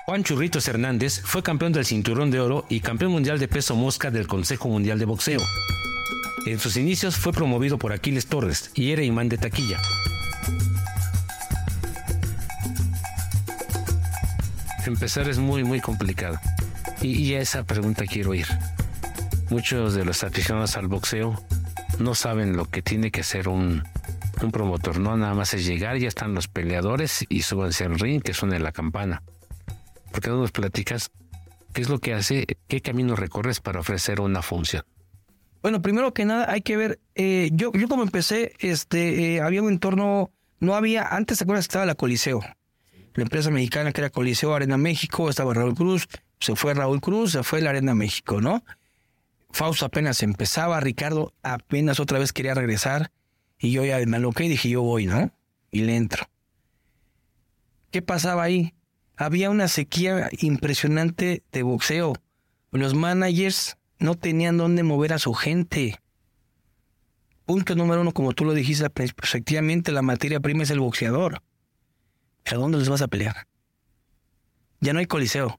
Juan 0.07 0.23
Churritos 0.23 0.69
Hernández 0.69 1.23
fue 1.25 1.43
campeón 1.43 1.73
del 1.73 1.87
cinturón 1.87 2.31
de 2.31 2.41
oro 2.41 2.67
y 2.69 2.81
campeón 2.81 3.13
mundial 3.13 3.39
de 3.39 3.49
peso 3.49 3.75
mosca 3.75 4.11
del 4.11 4.27
Consejo 4.27 4.69
Mundial 4.69 4.99
de 4.99 5.07
Boxeo. 5.07 5.41
En 6.47 6.59
sus 6.59 6.77
inicios 6.77 7.17
fue 7.17 7.33
promovido 7.33 7.79
por 7.79 7.95
Aquiles 7.95 8.27
Torres 8.27 8.71
y 8.75 8.93
era 8.93 9.03
imán 9.03 9.31
de 9.31 9.39
taquilla. 9.39 9.81
Empezar 14.87 15.29
es 15.29 15.39
muy, 15.39 15.65
muy 15.65 15.81
complicado. 15.81 16.39
Y, 17.01 17.23
y 17.23 17.35
a 17.35 17.41
esa 17.41 17.65
pregunta 17.65 18.05
quiero 18.07 18.35
ir. 18.35 18.47
Muchos 19.51 19.95
de 19.95 20.05
los 20.05 20.25
aficionados 20.25 20.77
al 20.77 20.89
boxeo 20.89 21.43
no 21.99 22.15
saben 22.15 22.57
lo 22.57 22.67
que 22.67 22.83
tiene 22.83 23.11
que 23.11 23.23
ser 23.23 23.49
un, 23.49 23.83
un 24.43 24.51
promotor, 24.51 24.99
no 24.99 25.17
nada 25.17 25.35
más 25.35 25.55
es 25.55 25.67
llegar, 25.67 25.97
ya 25.99 26.09
están 26.09 26.35
los 26.35 26.49
peleadores 26.49 27.25
y 27.29 27.43
súbanse 27.43 27.85
al 27.85 27.99
ring, 27.99 28.23
que 28.23 28.35
suene 28.35 28.59
la 28.59 28.73
campana. 28.73 29.23
Porque 30.13 30.31
no 30.31 30.37
nos 30.37 30.53
platicas 30.53 31.11
qué 31.73 31.83
es 31.83 31.89
lo 31.89 31.99
que 31.99 32.15
hace, 32.15 32.47
qué 32.69 32.81
camino 32.81 33.17
recorres 33.17 33.61
para 33.61 33.81
ofrecer 33.81 34.21
una 34.21 34.43
función. 34.43 34.85
Bueno, 35.63 35.81
primero 35.81 36.13
que 36.13 36.25
nada 36.25 36.51
hay 36.51 36.61
que 36.61 36.77
ver, 36.77 37.01
eh, 37.15 37.49
yo, 37.53 37.73
yo 37.73 37.89
como 37.89 38.03
empecé, 38.03 38.53
este, 38.59 39.37
eh, 39.37 39.41
había 39.41 39.63
un 39.63 39.71
entorno, 39.71 40.31
no 40.61 40.75
había, 40.75 41.07
antes 41.07 41.39
te 41.39 41.45
acuerdas 41.45 41.67
que 41.67 41.71
estaba 41.71 41.87
la 41.87 41.95
Coliseo, 41.95 42.41
la 43.15 43.23
empresa 43.23 43.51
mexicana 43.51 43.93
que 43.93 44.01
era 44.01 44.11
Coliseo 44.11 44.55
Arena 44.55 44.77
México, 44.77 45.29
estaba 45.31 45.55
Raúl 45.55 45.75
Cruz, 45.75 46.09
se 46.41 46.57
fue 46.57 46.75
Raúl 46.75 47.01
Cruz, 47.01 47.33
se 47.33 47.43
fue 47.43 47.61
la 47.61 47.71
Arena 47.71 47.95
México, 47.95 48.41
¿no? 48.41 48.65
Fausto 49.51 49.87
apenas 49.87 50.23
empezaba, 50.23 50.81
Ricardo 50.81 51.33
apenas 51.43 52.01
otra 52.01 52.19
vez 52.19 52.33
quería 52.33 52.55
regresar, 52.55 53.11
y 53.59 53.71
yo 53.71 53.85
ya 53.85 53.99
me 54.07 54.17
aloqué 54.17 54.45
y 54.45 54.49
dije, 54.49 54.69
yo 54.69 54.83
voy, 54.83 55.07
¿no? 55.07 55.33
y 55.75 55.81
le 55.81 55.97
entro. 55.97 56.25
¿Qué 57.91 58.01
pasaba 58.01 58.45
ahí? 58.45 58.75
Había 59.17 59.51
una 59.51 59.69
sequía 59.69 60.31
impresionante 60.39 61.43
de 61.51 61.63
boxeo. 61.65 62.15
Los 62.71 62.95
managers 62.95 63.77
no 63.99 64.15
tenían 64.15 64.57
dónde 64.57 64.85
mover 64.85 65.13
a 65.13 65.19
su 65.19 65.35
gente. 65.35 65.99
Punto 67.45 67.75
número 67.75 68.01
uno, 68.01 68.13
como 68.13 68.33
tú 68.33 68.45
lo 68.45 68.55
dijiste, 68.55 68.87
efectivamente 68.97 69.91
la 69.91 70.03
materia 70.03 70.41
prima 70.41 70.63
es 70.63 70.71
el 70.71 70.81
boxeador. 70.81 71.43
¿Pero 72.45 72.61
dónde 72.61 72.79
les 72.79 72.89
vas 72.89 73.03
a 73.03 73.09
pelear? 73.09 73.47
Ya 74.81 74.93
no 74.93 74.99
hay 74.99 75.07
Coliseo, 75.07 75.59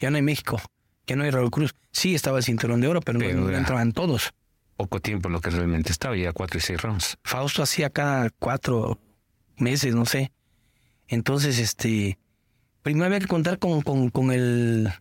ya 0.00 0.10
no 0.10 0.16
hay 0.16 0.22
México, 0.22 0.60
ya 1.06 1.16
no 1.16 1.24
hay 1.24 1.30
Raúl 1.30 1.50
Cruz. 1.50 1.74
Sí 1.92 2.14
estaba 2.14 2.38
el 2.38 2.44
cinturón 2.44 2.80
de 2.80 2.88
oro, 2.88 3.00
pero, 3.00 3.18
no 3.18 3.50
entraban 3.50 3.92
todos. 3.92 4.32
Poco 4.76 5.00
tiempo 5.00 5.28
lo 5.28 5.40
que 5.40 5.50
realmente 5.50 5.92
estaba, 5.92 6.16
ya 6.16 6.32
cuatro 6.32 6.58
y 6.58 6.60
seis 6.60 6.82
rounds. 6.82 7.18
Fausto 7.22 7.62
hacía 7.62 7.90
cada 7.90 8.30
cuatro 8.30 9.00
meses, 9.56 9.94
no 9.94 10.06
sé. 10.06 10.32
Entonces, 11.06 11.58
este, 11.58 12.18
primero 12.82 13.06
había 13.06 13.20
que 13.20 13.26
contar 13.26 13.58
con, 13.58 13.80
con, 13.82 14.32
el, 14.32 14.92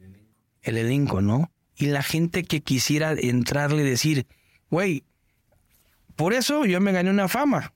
el 0.62 0.78
elenco, 0.78 1.22
¿no? 1.22 1.52
Y 1.76 1.88
la 1.88 2.02
gente 2.02 2.44
que 2.44 2.62
quisiera 2.62 3.14
entrarle 3.14 3.84
y 3.84 3.90
decir, 3.90 4.28
güey, 4.70 5.04
por 6.16 6.34
eso 6.34 6.66
yo 6.66 6.80
me 6.82 6.92
gané 6.92 7.10
una 7.10 7.28
fama. 7.28 7.74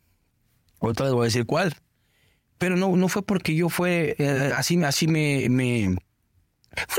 Otra 0.80 1.06
vez 1.06 1.14
voy 1.14 1.24
a 1.24 1.26
decir 1.26 1.46
cuál. 1.46 1.76
Pero 2.62 2.78
no, 2.78 2.96
no 2.96 3.08
fue 3.08 3.24
porque 3.24 3.56
yo 3.56 3.70
fue, 3.70 4.16
eh, 4.20 4.54
así, 4.56 4.84
así 4.84 5.08
me, 5.08 5.50
me, 5.50 5.98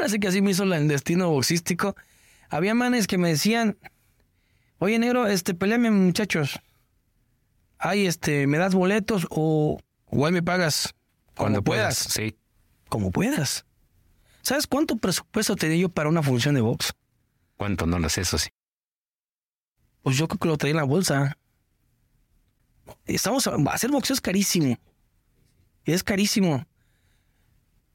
así 0.03 0.19
que 0.19 0.27
así 0.27 0.43
me 0.43 0.51
hizo 0.51 0.65
el 0.65 0.89
destino 0.89 1.31
boxístico. 1.31 1.95
Había 2.49 2.75
manes 2.75 3.07
que 3.07 3.17
me 3.17 3.29
decían, 3.29 3.79
oye 4.79 4.99
negro, 4.99 5.29
este, 5.29 5.55
peleame 5.55 5.93
muchachos. 5.93 6.59
Ay, 7.79 8.09
este, 8.09 8.49
¿me 8.49 8.59
das 8.59 8.75
boletos 8.75 9.29
o, 9.31 9.79
o 10.07 10.31
me 10.33 10.43
pagas? 10.43 10.97
Cuando 11.37 11.63
puedas. 11.63 11.97
Sí. 11.97 12.37
Como 12.89 13.13
puedas. 13.13 13.65
¿Sabes 14.41 14.67
cuánto 14.67 14.97
presupuesto 14.97 15.55
tenía 15.55 15.77
yo 15.77 15.91
para 15.91 16.09
una 16.09 16.25
función 16.25 16.57
de 16.57 16.61
box? 16.61 16.93
¿Cuánto? 17.57 17.87
No 17.87 18.01
lo 18.01 18.09
sé, 18.09 18.23
eso 18.23 18.37
sí. 18.37 18.51
Pues 20.03 20.17
yo 20.17 20.27
creo 20.27 20.41
que 20.41 20.49
lo 20.49 20.57
traía 20.57 20.73
en 20.73 20.79
la 20.79 20.83
bolsa. 20.83 21.39
Estamos 23.05 23.47
a 23.47 23.55
hacer 23.71 23.93
boxeo 23.93 24.15
es 24.15 24.21
carísimo. 24.21 24.77
Es 25.85 26.03
carísimo. 26.03 26.65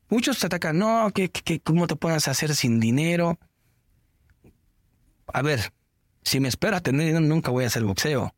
Muchos 0.10 0.40
te 0.40 0.48
atacan, 0.48 0.78
no, 0.78 1.12
que, 1.14 1.30
que, 1.30 1.60
¿cómo 1.60 1.88
te 1.88 1.96
puedes 1.96 2.28
hacer 2.28 2.56
sin 2.56 2.80
dinero? 2.80 3.38
A 5.34 5.42
ver, 5.42 5.74
si 6.24 6.40
me 6.40 6.48
espera 6.48 6.80
tener 6.80 7.08
dinero, 7.08 7.20
nunca 7.22 7.52
voy 7.52 7.66
a 7.66 7.68
hacer 7.68 7.84
boxeo. 7.84 8.34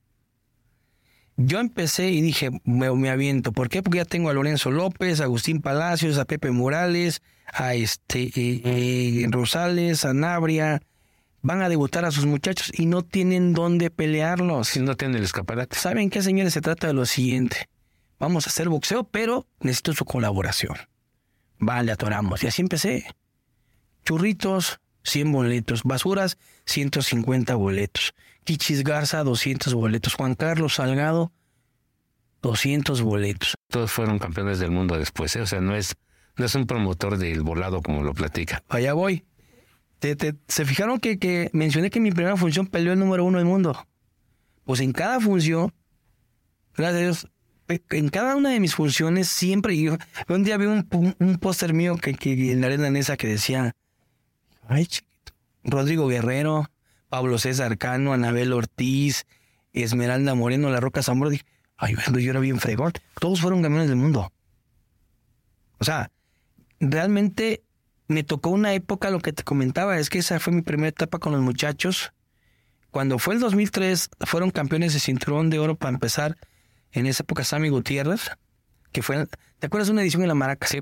Yo 1.41 1.59
empecé 1.59 2.09
y 2.09 2.21
dije, 2.21 2.49
me, 2.65 3.09
aviento. 3.09 3.53
¿Por 3.53 3.69
qué? 3.69 3.81
Porque 3.81 3.99
ya 3.99 4.05
tengo 4.05 4.29
a 4.29 4.33
Lorenzo 4.33 4.71
López, 4.71 5.21
a 5.21 5.23
Agustín 5.23 5.61
Palacios, 5.61 6.17
a 6.17 6.25
Pepe 6.25 6.51
Morales, 6.51 7.21
a 7.53 7.75
este 7.75 8.23
eh, 8.35 8.61
eh, 8.65 9.27
Rosales, 9.29 10.03
a 10.03 10.13
Nabria. 10.13 10.81
Van 11.41 11.61
a 11.61 11.69
debutar 11.69 12.03
a 12.03 12.11
sus 12.11 12.25
muchachos 12.25 12.71
y 12.77 12.87
no 12.87 13.03
tienen 13.03 13.53
dónde 13.53 13.89
pelearlos. 13.89 14.67
Si 14.67 14.81
no 14.81 14.95
tienen 14.95 15.17
el 15.17 15.23
escaparate. 15.23 15.77
¿Saben 15.77 16.09
qué, 16.09 16.21
señores? 16.21 16.53
Se 16.53 16.59
trata 16.59 16.87
de 16.87 16.93
lo 16.93 17.05
siguiente. 17.05 17.69
Vamos 18.19 18.45
a 18.45 18.49
hacer 18.49 18.69
boxeo, 18.69 19.05
pero 19.05 19.47
necesito 19.61 19.93
su 19.93 20.05
colaboración. 20.05 20.75
Vale, 21.57 21.91
atoramos. 21.91 22.43
Y 22.43 22.47
así 22.47 22.61
empecé. 22.61 23.05
Churritos, 24.05 24.79
100 25.03 25.31
boletos. 25.31 25.83
Basuras, 25.83 26.37
150 26.65 27.55
boletos. 27.55 28.13
Kichis 28.43 28.83
Garza, 28.83 29.23
200 29.23 29.73
boletos. 29.73 30.15
Juan 30.15 30.35
Carlos 30.35 30.75
Salgado, 30.75 31.31
200 32.41 33.01
boletos. 33.01 33.55
Todos 33.69 33.91
fueron 33.91 34.19
campeones 34.19 34.59
del 34.59 34.71
mundo 34.71 34.97
después, 34.97 35.35
¿eh? 35.35 35.41
o 35.41 35.45
sea, 35.45 35.61
no 35.61 35.75
es, 35.75 35.95
no 36.35 36.45
es 36.45 36.55
un 36.55 36.65
promotor 36.65 37.17
del 37.17 37.41
volado 37.41 37.81
como 37.81 38.03
lo 38.03 38.13
platica. 38.13 38.63
Allá 38.69 38.93
voy. 38.93 39.25
¿Se 40.47 40.65
fijaron 40.65 40.99
que, 40.99 41.19
que 41.19 41.49
mencioné 41.51 41.89
que 41.89 41.99
mi 41.99 42.11
primera 42.11 42.37
función 42.37 42.67
peleó 42.67 42.93
el 42.93 42.99
número 42.99 43.25
uno 43.25 43.37
del 43.37 43.47
mundo? 43.47 43.85
Pues 44.63 44.79
en 44.79 44.93
cada 44.93 45.19
función, 45.19 45.73
gracias 46.73 46.95
a 46.95 47.03
Dios, 47.03 47.27
en 47.69 48.09
cada 48.09 48.35
una 48.35 48.49
de 48.49 48.59
mis 48.59 48.75
funciones 48.75 49.27
siempre 49.27 49.77
yo, 49.77 49.97
un 50.27 50.43
día 50.43 50.57
vi 50.57 50.65
un, 50.65 51.15
un 51.19 51.37
póster 51.37 51.73
mío 51.73 51.97
que, 51.97 52.15
que, 52.15 52.51
en 52.51 52.61
la 52.61 52.67
arena 52.67 52.97
esa 52.97 53.17
que 53.17 53.27
decía, 53.27 53.75
ay 54.67 54.87
chiquito, 54.87 55.33
Rodrigo 55.63 56.07
Guerrero, 56.07 56.69
Pablo 57.09 57.37
César 57.37 57.77
Cano, 57.77 58.13
Anabel 58.13 58.53
Ortiz, 58.53 59.25
Esmeralda 59.73 60.35
Moreno, 60.35 60.69
La 60.69 60.79
Roca 60.79 61.03
Zamora. 61.03 61.31
Dije, 61.31 61.45
ay, 61.77 61.95
yo 62.19 62.31
era 62.31 62.39
bien 62.39 62.59
fregón. 62.59 62.93
Todos 63.19 63.41
fueron 63.41 63.61
campeones 63.61 63.89
del 63.89 63.97
mundo. 63.97 64.31
O 65.79 65.83
sea, 65.83 66.11
realmente 66.79 67.63
me 68.07 68.23
tocó 68.23 68.49
una 68.49 68.73
época, 68.73 69.11
lo 69.11 69.19
que 69.19 69.33
te 69.33 69.43
comentaba, 69.43 69.97
es 69.97 70.09
que 70.09 70.19
esa 70.19 70.39
fue 70.39 70.53
mi 70.53 70.61
primera 70.61 70.89
etapa 70.89 71.19
con 71.19 71.33
los 71.33 71.41
muchachos. 71.41 72.11
Cuando 72.91 73.19
fue 73.19 73.35
el 73.35 73.39
2003, 73.39 74.09
fueron 74.21 74.49
campeones 74.51 74.93
de 74.93 74.99
cinturón 74.99 75.49
de 75.49 75.59
oro 75.59 75.75
para 75.75 75.93
empezar. 75.93 76.37
En 76.91 77.05
esa 77.05 77.23
época, 77.23 77.43
Sammy 77.43 77.69
Gutiérrez, 77.69 78.31
que 78.91 79.01
fue. 79.01 79.27
¿Te 79.59 79.67
acuerdas 79.67 79.87
de 79.87 79.93
una 79.93 80.01
edición 80.01 80.21
en 80.23 80.29
la 80.29 80.35
Maraca? 80.35 80.67
Sí, 80.67 80.81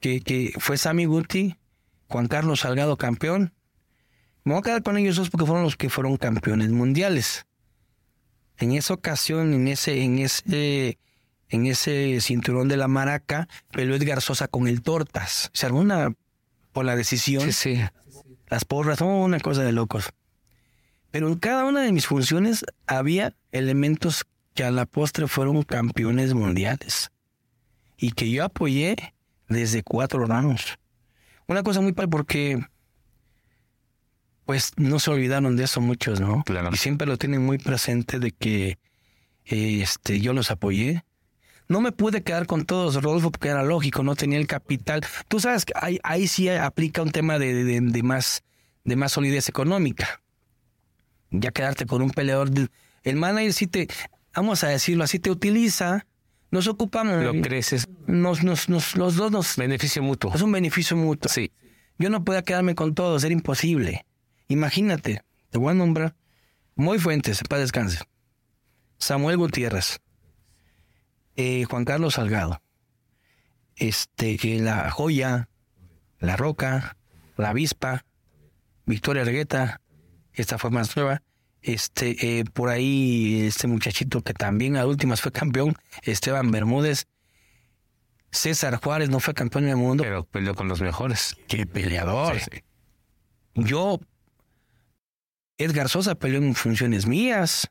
que, 0.00 0.20
que 0.20 0.52
fue 0.58 0.76
Sammy 0.76 1.06
Guti, 1.06 1.56
Juan 2.08 2.28
Carlos 2.28 2.60
Salgado 2.60 2.96
campeón, 2.98 3.54
me 4.44 4.52
voy 4.52 4.60
a 4.60 4.62
quedar 4.62 4.82
con 4.82 4.98
ellos 4.98 5.16
dos 5.16 5.30
porque 5.30 5.46
fueron 5.46 5.64
los 5.64 5.76
que 5.76 5.88
fueron 5.88 6.16
campeones 6.16 6.70
mundiales. 6.70 7.46
En 8.58 8.72
esa 8.72 8.94
ocasión, 8.94 9.54
en 9.54 9.68
ese, 9.68 10.02
en 10.02 10.18
ese, 10.18 10.98
en 11.48 11.66
ese 11.66 12.20
cinturón 12.20 12.68
de 12.68 12.76
la 12.76 12.88
maraca, 12.88 13.48
peleó 13.70 13.94
Edgar 13.94 14.20
Sosa 14.20 14.48
con 14.48 14.66
el 14.66 14.82
Tortas. 14.82 15.50
Se 15.52 15.66
armó 15.66 15.80
una 15.80 16.12
por 16.72 16.84
la 16.84 16.96
decisión. 16.96 17.52
Sí, 17.52 17.76
sí. 17.76 17.80
Las 18.48 18.64
porras, 18.64 18.98
son 18.98 19.08
una 19.08 19.38
cosa 19.38 19.62
de 19.62 19.72
locos. 19.72 20.10
Pero 21.12 21.28
en 21.28 21.36
cada 21.36 21.64
una 21.64 21.82
de 21.82 21.92
mis 21.92 22.06
funciones 22.06 22.64
había 22.86 23.34
elementos 23.52 24.24
que 24.54 24.64
a 24.64 24.70
la 24.70 24.86
postre 24.86 25.26
fueron 25.28 25.62
campeones 25.62 26.34
mundiales. 26.34 27.10
Y 27.96 28.12
que 28.12 28.30
yo 28.30 28.44
apoyé 28.44 28.96
desde 29.48 29.82
cuatro 29.82 30.30
años. 30.32 30.78
Una 31.46 31.62
cosa 31.62 31.80
muy 31.80 31.92
padre 31.92 32.08
porque 32.08 32.66
pues 34.44 34.72
no 34.76 34.98
se 34.98 35.10
olvidaron 35.10 35.56
de 35.56 35.64
eso 35.64 35.80
muchos, 35.80 36.20
¿no? 36.20 36.42
Claro. 36.44 36.70
Y 36.72 36.76
siempre 36.76 37.06
lo 37.06 37.16
tienen 37.16 37.44
muy 37.44 37.58
presente 37.58 38.18
de 38.18 38.32
que 38.32 38.78
este, 39.44 40.20
yo 40.20 40.32
los 40.32 40.50
apoyé. 40.50 41.04
No 41.68 41.80
me 41.80 41.92
pude 41.92 42.22
quedar 42.22 42.46
con 42.46 42.66
todos, 42.66 43.02
Rodolfo, 43.02 43.30
porque 43.30 43.48
era 43.48 43.62
lógico, 43.62 44.02
no 44.02 44.16
tenía 44.16 44.38
el 44.38 44.46
capital. 44.46 45.02
Tú 45.28 45.40
sabes 45.40 45.64
que 45.64 45.72
ahí, 45.76 45.98
ahí 46.02 46.26
sí 46.26 46.48
aplica 46.48 47.02
un 47.02 47.12
tema 47.12 47.38
de, 47.38 47.64
de, 47.64 48.02
más, 48.02 48.42
de 48.84 48.96
más 48.96 49.12
solidez 49.12 49.48
económica. 49.48 50.20
Ya 51.30 51.50
quedarte 51.50 51.86
con 51.86 52.02
un 52.02 52.10
peleador. 52.10 52.50
el 53.04 53.16
manager 53.16 53.52
sí 53.52 53.66
te, 53.68 53.88
vamos 54.34 54.64
a 54.64 54.68
decirlo 54.68 55.04
así, 55.04 55.18
te 55.18 55.30
utiliza, 55.30 56.06
nos 56.50 56.66
ocupamos. 56.66 57.22
Lo 57.22 57.40
creces. 57.40 57.88
Nos, 58.06 58.44
nos, 58.44 58.68
nos, 58.68 58.96
los 58.96 59.16
dos 59.16 59.30
nos. 59.32 59.56
Beneficio 59.56 60.02
mutuo. 60.02 60.34
Es 60.34 60.42
un 60.42 60.52
beneficio 60.52 60.96
mutuo. 60.96 61.30
Sí. 61.30 61.52
Yo 61.98 62.10
no 62.10 62.24
podía 62.24 62.42
quedarme 62.42 62.74
con 62.74 62.94
todos, 62.94 63.24
era 63.24 63.32
imposible. 63.32 64.04
Imagínate, 64.48 65.22
te 65.50 65.58
voy 65.58 65.70
a 65.70 65.74
nombrar 65.74 66.14
Moy 66.74 66.98
Fuentes, 66.98 67.42
para 67.48 67.60
descanse. 67.60 68.00
Samuel 68.98 69.36
Gutiérrez. 69.36 70.00
Eh, 71.36 71.64
Juan 71.64 71.84
Carlos 71.84 72.14
Salgado. 72.14 72.62
Este, 73.76 74.38
La 74.60 74.90
Joya, 74.90 75.48
La 76.18 76.36
Roca, 76.36 76.96
La 77.36 77.50
Avispa, 77.50 78.04
Victoria 78.86 79.22
Argueta, 79.22 79.80
esta 80.32 80.58
fue 80.58 80.70
más 80.70 80.96
nueva. 80.96 81.22
Este, 81.62 82.40
eh, 82.40 82.44
por 82.44 82.68
ahí, 82.68 83.42
este 83.46 83.68
muchachito 83.68 84.20
que 84.22 84.34
también 84.34 84.76
a 84.76 84.84
últimas 84.86 85.20
fue 85.20 85.30
campeón, 85.32 85.76
Esteban 86.02 86.50
Bermúdez. 86.50 87.06
César 88.32 88.80
Juárez 88.82 89.10
no 89.10 89.20
fue 89.20 89.34
campeón 89.34 89.66
del 89.66 89.76
mundo. 89.76 90.02
Pero 90.02 90.24
peleó 90.24 90.54
con 90.54 90.66
los 90.66 90.80
mejores. 90.80 91.36
Qué 91.48 91.66
peleador. 91.66 92.38
Yo 93.54 94.00
Edgar 95.58 95.88
Sosa 95.88 96.14
peleó 96.14 96.38
en 96.38 96.54
funciones 96.54 97.06
mías. 97.06 97.70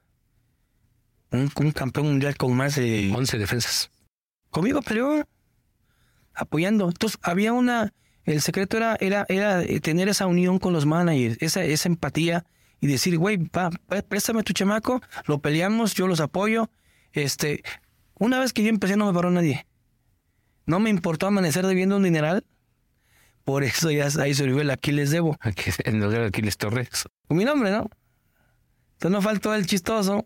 Un, 1.31 1.49
campeón 1.71 2.07
mundial 2.07 2.37
con 2.37 2.55
más 2.55 2.75
de 2.75 3.11
11 3.15 3.37
defensas. 3.37 3.89
Conmigo 4.49 4.81
peleó 4.81 5.25
apoyando. 6.33 6.89
Entonces 6.89 7.17
había 7.23 7.53
una, 7.53 7.93
el 8.25 8.41
secreto 8.41 8.77
era, 8.77 8.97
era, 8.99 9.25
era 9.29 9.63
tener 9.81 10.09
esa 10.09 10.27
unión 10.27 10.59
con 10.59 10.73
los 10.73 10.85
managers, 10.85 11.37
esa, 11.41 11.63
esa 11.63 11.89
empatía 11.89 12.45
y 12.81 12.87
decir, 12.87 13.17
güey, 13.17 13.37
préstame 14.09 14.43
tu 14.43 14.53
chamaco, 14.53 15.01
lo 15.25 15.39
peleamos, 15.39 15.93
yo 15.93 16.07
los 16.07 16.19
apoyo. 16.19 16.69
Este, 17.13 17.63
una 18.15 18.39
vez 18.39 18.53
que 18.53 18.63
yo 18.63 18.69
empecé 18.69 18.97
no 18.97 19.05
me 19.05 19.13
paró 19.13 19.29
nadie. 19.29 19.67
No 20.65 20.79
me 20.79 20.89
importó 20.89 21.27
amanecer 21.27 21.65
debiendo 21.65 21.97
un 21.97 22.03
dineral. 22.03 22.43
Por 23.43 23.63
eso 23.63 23.91
ya 23.91 24.07
ahí 24.19 24.33
se 24.33 24.43
olvidó 24.43 24.61
el 24.61 24.71
Aquiles 24.71 25.11
Debo. 25.11 25.37
En 25.85 25.99
lugar 25.99 26.21
de 26.21 26.27
Aquiles 26.27 26.57
Torres. 26.57 26.89
Con 27.27 27.37
mi 27.37 27.45
nombre, 27.45 27.71
¿no? 27.71 27.89
Entonces 28.93 29.11
no 29.11 29.21
faltó 29.21 29.53
el 29.55 29.65
chistoso 29.65 30.23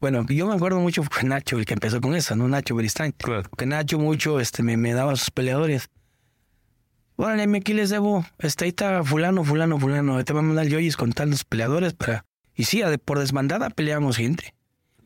Bueno, 0.00 0.24
yo 0.28 0.46
me 0.46 0.54
acuerdo 0.54 0.78
mucho 0.78 1.02
fue 1.02 1.24
Nacho 1.24 1.58
el 1.58 1.66
que 1.66 1.74
empezó 1.74 2.00
con 2.00 2.14
eso, 2.14 2.34
¿no? 2.34 2.48
Nacho 2.48 2.74
Beristain. 2.74 3.12
Claro. 3.12 3.48
Que 3.56 3.66
Nacho 3.66 3.98
mucho 3.98 4.40
este, 4.40 4.62
me, 4.62 4.76
me 4.76 4.94
daba 4.94 5.14
sus 5.14 5.30
peleadores. 5.30 5.90
Órale, 7.16 7.44
aquí 7.56 7.72
les 7.72 7.90
debo. 7.90 8.26
Este, 8.38 8.64
ahí 8.64 8.68
está 8.70 9.02
fulano, 9.02 9.42
fulano, 9.42 9.78
fulano. 9.78 10.22
Te 10.24 10.32
va 10.32 10.40
a 10.40 10.42
mandar 10.42 10.66
yoyis 10.66 10.96
con 10.96 11.12
tantos 11.12 11.44
peleadores 11.44 11.94
para... 11.94 12.26
Y 12.54 12.64
sí, 12.64 12.82
por 13.04 13.18
desbandada 13.18 13.70
peleamos 13.70 14.18
gente. 14.18 14.54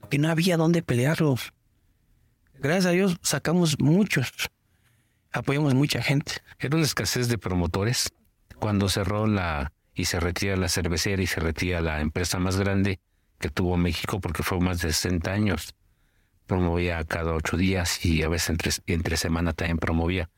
Que 0.08 0.18
no 0.18 0.28
había 0.28 0.56
dónde 0.56 0.82
pelearlos. 0.82 1.52
Gracias 2.58 2.86
a 2.86 2.90
Dios 2.90 3.16
sacamos 3.22 3.78
muchos. 3.78 4.30
Apoyamos 5.32 5.74
mucha 5.74 6.02
gente. 6.02 6.34
Era 6.58 6.76
una 6.76 6.84
escasez 6.84 7.28
de 7.28 7.38
promotores. 7.38 8.10
Cuando 8.58 8.88
cerró 8.88 9.26
la 9.26 9.72
y 9.94 10.06
se 10.06 10.18
retira 10.18 10.56
la 10.56 10.68
cervecera 10.68 11.22
y 11.22 11.26
se 11.26 11.40
retira 11.40 11.80
la 11.80 12.00
empresa 12.00 12.38
más 12.38 12.56
grande 12.56 13.00
que 13.38 13.50
tuvo 13.50 13.76
México 13.76 14.20
porque 14.20 14.42
fue 14.42 14.58
más 14.60 14.80
de 14.80 14.92
60 14.92 15.30
años. 15.30 15.74
Promovía 16.46 17.04
cada 17.04 17.34
ocho 17.34 17.56
días 17.56 18.04
y 18.04 18.22
a 18.22 18.28
veces 18.28 18.82
entre 18.86 19.16
semana 19.16 19.52
también 19.52 19.78
promovía. 19.78 20.28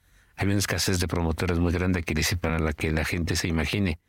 Había 0.43 0.55
una 0.55 0.59
escasez 0.59 0.99
de 0.99 1.07
promotores 1.07 1.61
muy 1.61 1.73
grande, 1.73 2.03
decir, 2.05 2.37
para 2.37 2.59
la 2.59 2.73
que 2.73 2.91
la 2.91 3.05
gente 3.05 3.37
se 3.37 3.47
imagine. 3.47 4.01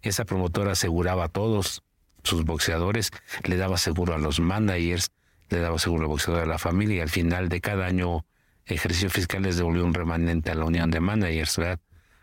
Esa 0.00 0.24
promotora 0.24 0.72
aseguraba 0.72 1.24
a 1.24 1.28
todos 1.28 1.82
sus 2.24 2.46
boxeadores, 2.46 3.10
le 3.44 3.58
daba 3.58 3.76
seguro 3.76 4.14
a 4.14 4.18
los 4.18 4.40
managers, 4.40 5.10
le 5.50 5.58
daba 5.58 5.78
seguro 5.78 6.04
al 6.04 6.08
boxeador 6.08 6.40
de 6.40 6.46
la 6.46 6.56
familia 6.56 6.96
y 6.96 7.00
al 7.00 7.10
final 7.10 7.50
de 7.50 7.60
cada 7.60 7.84
año 7.84 8.24
ejercicio 8.64 9.10
fiscal 9.10 9.42
les 9.42 9.58
devolvió 9.58 9.84
un 9.84 9.92
remanente 9.92 10.50
a 10.50 10.54
la 10.54 10.64
unión 10.64 10.90
de 10.90 11.00
managers, 11.00 11.58
¿verdad? 11.58 11.78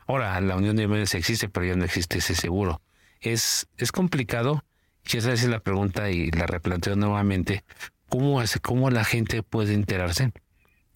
Ahora, 0.07 0.41
la 0.41 0.55
unión 0.55 0.75
de 0.75 0.87
managers 0.87 1.13
existe, 1.13 1.47
pero 1.47 1.67
ya 1.67 1.75
no 1.75 1.85
existe 1.85 2.17
ese 2.17 2.33
seguro. 2.33 2.81
Es, 3.21 3.67
es 3.77 3.91
complicado 3.91 4.63
y 5.05 5.17
esa 5.17 5.31
es 5.31 5.43
la 5.43 5.59
pregunta 5.59 6.09
y 6.09 6.31
la 6.31 6.47
replanteo 6.47 6.95
nuevamente. 6.95 7.63
¿Cómo, 8.07 8.39
hace, 8.39 8.59
¿Cómo 8.61 8.89
la 8.89 9.03
gente 9.03 9.43
puede 9.43 9.75
enterarse? 9.75 10.31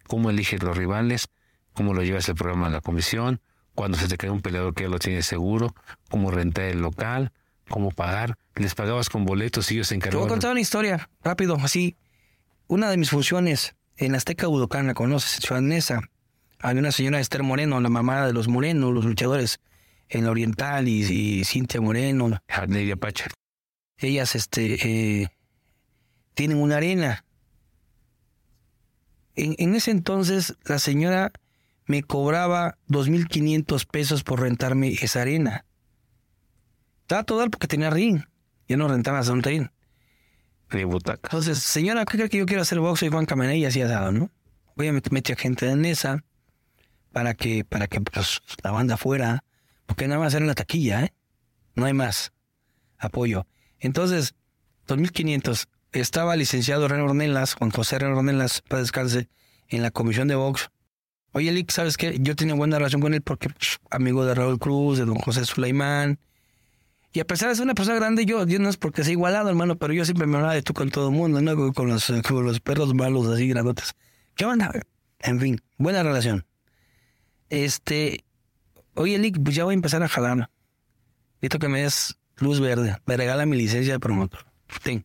¿Cómo 0.07 0.31
eliges 0.31 0.63
los 0.63 0.75
rivales? 0.75 1.27
¿Cómo 1.73 1.93
lo 1.93 2.03
llevas 2.03 2.27
el 2.29 2.35
programa 2.35 2.67
a 2.67 2.69
la 2.69 2.81
comisión? 2.81 3.41
Cuando 3.75 3.97
se 3.97 4.07
te 4.07 4.17
cae 4.17 4.29
un 4.29 4.41
peleador 4.41 4.73
que 4.75 4.83
ya 4.83 4.89
lo 4.89 4.99
tiene 4.99 5.23
seguro, 5.23 5.73
cómo 6.09 6.29
rentar 6.31 6.65
el 6.65 6.79
local, 6.81 7.31
cómo 7.69 7.89
pagar. 7.91 8.37
Les 8.55 8.75
pagabas 8.75 9.09
con 9.09 9.25
boletos 9.25 9.71
y 9.71 9.75
ellos 9.75 9.87
se 9.87 9.95
Te 9.95 9.97
voy 9.99 10.03
a 10.03 10.07
encargaban. 10.09 10.29
contar 10.29 10.51
una 10.51 10.61
historia, 10.61 11.09
rápido, 11.23 11.57
así. 11.61 11.95
Una 12.67 12.89
de 12.91 12.97
mis 12.97 13.09
funciones 13.09 13.75
en 13.97 14.13
Azteca 14.15 14.47
Budocán, 14.47 14.85
la 14.87 14.93
conoces, 14.93 15.39
Ciudad 15.41 15.61
Neza. 15.61 16.01
Había 16.59 16.79
una 16.81 16.91
señora 16.91 17.19
Esther 17.19 17.43
Moreno, 17.43 17.79
la 17.81 17.89
mamá 17.89 18.25
de 18.27 18.33
los 18.33 18.47
Moreno, 18.47 18.91
los 18.91 19.05
luchadores 19.05 19.59
en 20.09 20.25
la 20.25 20.31
Oriental 20.31 20.87
y, 20.87 21.03
y 21.03 21.43
Cintia 21.43 21.81
Moreno. 21.81 22.37
Harney 22.47 22.89
Apache. 22.91 23.25
Ellas 23.97 24.35
este, 24.35 25.21
eh, 25.21 25.29
tienen 26.35 26.57
una 26.57 26.77
arena. 26.77 27.25
En, 29.35 29.55
en 29.57 29.75
ese 29.75 29.91
entonces 29.91 30.55
la 30.65 30.77
señora 30.79 31.31
me 31.85 32.03
cobraba 32.03 32.77
2.500 32.87 33.85
pesos 33.87 34.23
por 34.23 34.41
rentarme 34.41 34.89
esa 34.93 35.21
arena. 35.21 35.65
Estaba 37.01 37.23
todo 37.23 37.49
porque 37.49 37.67
tenía 37.67 37.89
ring. 37.89 38.23
Yo 38.67 38.77
no 38.77 38.87
rentaba 38.87 39.19
ese 39.19 39.33
ring. 39.35 39.67
Ni 40.71 40.83
butaca. 40.85 41.21
Entonces, 41.27 41.59
señora, 41.59 42.05
¿qué 42.05 42.17
cree 42.17 42.29
que 42.29 42.37
yo 42.37 42.45
quiero 42.45 42.61
hacer 42.61 42.79
box? 42.79 43.01
Soy 43.01 43.09
Juan 43.09 43.25
Camané 43.25 43.57
y 43.57 43.65
así 43.65 43.81
asado, 43.81 44.11
¿no? 44.11 44.31
Voy 44.75 44.87
a 44.87 44.93
met- 44.93 45.11
meter 45.11 45.37
gente 45.37 45.69
en 45.69 45.85
esa 45.85 46.23
para 47.11 47.35
que, 47.35 47.63
para 47.63 47.87
que 47.87 48.01
pues, 48.01 48.41
la 48.63 48.71
banda 48.71 48.97
fuera, 48.97 49.43
porque 49.85 50.07
nada 50.07 50.19
más 50.19 50.33
era 50.33 50.45
la 50.45 50.55
taquilla, 50.55 51.03
¿eh? 51.03 51.13
No 51.75 51.85
hay 51.85 51.93
más 51.93 52.31
apoyo. 52.97 53.45
Entonces, 53.79 54.33
2500. 54.87 55.67
Estaba 55.91 56.35
licenciado 56.35 56.87
René 56.87 57.03
Ornelas, 57.03 57.53
Juan 57.53 57.69
José 57.69 57.99
René 57.99 58.13
Ornelas, 58.15 58.63
para 58.67 58.81
descanse, 58.81 59.29
en 59.67 59.83
la 59.83 59.91
comisión 59.91 60.27
de 60.27 60.35
box. 60.35 60.71
Oye, 61.35 61.51
Lick, 61.51 61.71
¿sabes 61.71 61.97
qué? 61.97 62.17
Yo 62.19 62.35
tenía 62.35 62.53
buena 62.53 62.77
relación 62.77 63.01
con 63.01 63.15
él 63.15 63.21
porque 63.23 63.49
pues, 63.49 63.79
amigo 63.89 64.23
de 64.23 64.35
Raúl 64.35 64.59
Cruz, 64.59 64.99
de 64.99 65.05
don 65.05 65.15
José 65.15 65.43
Sulaimán. 65.45 66.19
Y 67.11 67.19
a 67.19 67.25
pesar 67.25 67.49
de 67.49 67.55
ser 67.55 67.63
una 67.63 67.73
persona 67.73 67.97
grande, 67.97 68.25
yo, 68.25 68.45
yo 68.45 68.59
no 68.59 68.69
es 68.69 68.77
porque 68.77 69.03
sea 69.03 69.13
igualado, 69.13 69.49
hermano, 69.49 69.75
pero 69.75 69.93
yo 69.93 70.05
siempre 70.05 70.27
me 70.27 70.35
hablaba 70.37 70.53
de 70.53 70.61
tú 70.61 70.73
con 70.73 70.91
todo 70.91 71.09
el 71.09 71.15
mundo, 71.15 71.41
¿no? 71.41 71.73
Con- 71.73 71.89
los, 71.89 72.59
perros 72.59 72.93
malos 72.93 73.27
así 73.27 73.47
grandotes. 73.47 73.93
¿Qué 74.35 74.45
onda? 74.45 74.71
En 75.19 75.39
fin, 75.39 75.59
buena 75.77 76.03
relación. 76.03 76.45
Este, 77.49 78.23
oye, 78.93 79.17
Lick, 79.17 79.41
pues 79.43 79.55
ya 79.55 79.63
voy 79.63 79.73
a 79.73 79.75
empezar 79.75 80.03
a 80.03 80.07
jalar. 80.07 80.51
Necesito 81.41 81.57
que 81.57 81.67
me 81.67 81.81
des 81.81 82.15
luz 82.37 82.59
verde. 82.59 82.97
Me 83.07 83.17
regala 83.17 83.47
mi 83.47 83.57
licencia 83.57 83.93
de 83.93 83.99
promotor. 83.99 84.45
Ten, 84.83 85.03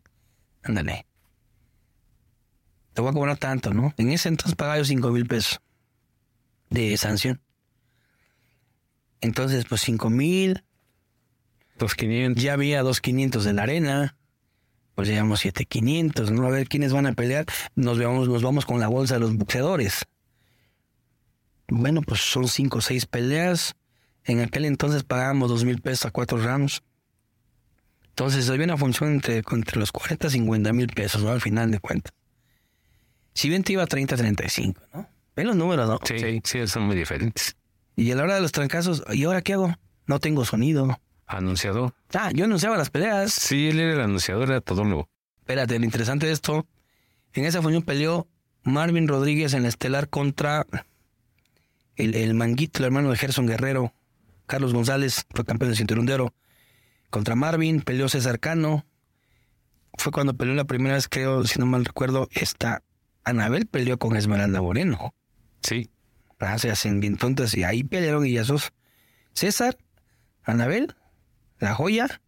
ándale. 0.62 1.06
Te 2.92 3.00
voy 3.00 3.10
a 3.10 3.14
cobrar 3.14 3.38
tanto, 3.38 3.72
¿no? 3.72 3.94
En 3.96 4.10
ese 4.10 4.28
entonces 4.28 4.56
pagaba 4.56 4.76
yo 4.76 4.84
cinco 4.84 5.10
mil 5.10 5.26
pesos 5.26 5.60
de 6.70 6.96
sanción. 6.96 7.40
Entonces, 9.20 9.64
pues 9.68 9.80
cinco 9.80 10.10
mil, 10.10 10.64
Los 11.78 11.94
500. 11.94 12.42
ya 12.42 12.52
había 12.52 12.82
2.500 12.82 13.42
de 13.42 13.52
la 13.52 13.62
arena. 13.62 14.16
Pues 14.94 15.08
llevamos 15.08 15.44
7.500, 15.44 16.30
¿no? 16.30 16.46
A 16.46 16.50
ver 16.50 16.68
quiénes 16.68 16.92
van 16.92 17.06
a 17.06 17.12
pelear. 17.12 17.46
Nos, 17.76 17.98
vamos, 18.00 18.28
nos 18.28 18.42
vamos 18.42 18.66
con 18.66 18.80
la 18.80 18.88
bolsa 18.88 19.14
de 19.14 19.20
los 19.20 19.36
boxeadores. 19.36 20.04
Bueno, 21.68 22.02
pues 22.02 22.20
son 22.20 22.48
5 22.48 22.78
o 22.78 22.80
6 22.80 23.06
peleas. 23.06 23.74
En 24.24 24.40
aquel 24.40 24.64
entonces 24.64 25.04
pagábamos 25.04 25.50
2.000 25.50 25.80
pesos 25.82 26.06
a 26.06 26.10
4 26.10 26.38
rounds. 26.38 26.82
Entonces 28.08 28.50
había 28.50 28.64
una 28.64 28.76
función 28.76 29.12
entre, 29.12 29.44
entre 29.52 29.78
los 29.78 29.92
40 29.92 30.26
y 30.26 30.30
50 30.30 30.72
mil 30.72 30.88
pesos, 30.88 31.22
¿no? 31.22 31.30
Al 31.30 31.40
final 31.40 31.70
de 31.70 31.78
cuentas. 31.78 32.12
Si 33.32 33.48
bien 33.48 33.62
te 33.62 33.74
iba 33.74 33.84
a 33.84 33.86
30, 33.86 34.16
35, 34.16 34.82
¿no? 34.92 35.08
Ven 35.38 35.46
los 35.46 35.54
números, 35.54 35.88
¿no? 35.88 36.00
Sí, 36.04 36.40
sí, 36.42 36.66
son 36.66 36.82
muy 36.82 36.96
diferentes. 36.96 37.54
Y 37.94 38.10
a 38.10 38.16
la 38.16 38.24
hora 38.24 38.34
de 38.34 38.40
los 38.40 38.50
trancazos, 38.50 39.04
¿y 39.12 39.22
ahora 39.22 39.40
qué 39.40 39.52
hago? 39.52 39.72
No 40.08 40.18
tengo 40.18 40.44
sonido. 40.44 41.00
Anunciador. 41.28 41.94
Ah, 42.12 42.32
yo 42.34 42.46
anunciaba 42.46 42.76
las 42.76 42.90
peleas. 42.90 43.34
Sí, 43.34 43.68
él 43.68 43.78
era 43.78 43.92
el 43.92 44.00
anunciador, 44.00 44.50
era 44.50 44.60
todo 44.60 44.82
nuevo. 44.82 45.08
Espérate, 45.38 45.78
lo 45.78 45.84
interesante 45.84 46.26
de 46.26 46.32
esto, 46.32 46.66
en 47.34 47.44
esa 47.44 47.62
función 47.62 47.84
peleó 47.84 48.26
Marvin 48.64 49.06
Rodríguez 49.06 49.54
en 49.54 49.62
la 49.62 49.68
estelar 49.68 50.08
contra 50.08 50.66
el, 51.94 52.16
el 52.16 52.34
Manguito, 52.34 52.80
el 52.80 52.86
hermano 52.86 53.10
de 53.10 53.16
Gerson 53.16 53.46
Guerrero. 53.46 53.92
Carlos 54.48 54.74
González 54.74 55.24
fue 55.30 55.44
campeón 55.44 55.70
de 55.70 55.76
cinturón 55.76 56.06
de 56.06 56.14
oro. 56.14 56.34
Contra 57.10 57.36
Marvin 57.36 57.82
peleó 57.82 58.08
César 58.08 58.40
Cano. 58.40 58.84
Fue 59.98 60.10
cuando 60.10 60.34
peleó 60.34 60.54
la 60.54 60.64
primera 60.64 60.96
vez, 60.96 61.06
creo, 61.06 61.44
si 61.44 61.60
no 61.60 61.66
mal 61.66 61.84
recuerdo, 61.84 62.28
esta 62.32 62.82
Anabel 63.22 63.66
peleó 63.66 64.00
con 64.00 64.16
Esmeralda 64.16 64.60
Moreno. 64.60 65.14
Sí. 65.62 65.90
Ah, 66.38 66.58
se 66.58 66.70
hacen 66.70 67.00
bien 67.00 67.16
tontas 67.16 67.54
y 67.56 67.64
ahí 67.64 67.82
pelearon 67.84 68.24
guillazos. 68.24 68.72
César, 69.32 69.76
Anabel, 70.44 70.96
La 71.58 71.74
Joya, 71.74 72.20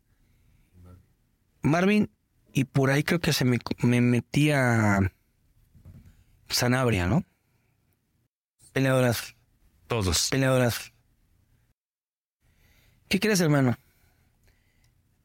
Marvin 1.62 2.10
y 2.52 2.64
por 2.64 2.90
ahí 2.90 3.02
creo 3.02 3.20
que 3.20 3.32
se 3.32 3.44
me, 3.44 3.58
me 3.82 4.00
metía 4.00 5.12
Sanabria, 6.48 7.06
¿no? 7.06 7.24
Peleadoras, 8.72 9.36
Todos. 9.86 10.28
peleadoras. 10.30 10.92
¿Qué 13.08 13.18
quieres, 13.18 13.40
hermano? 13.40 13.76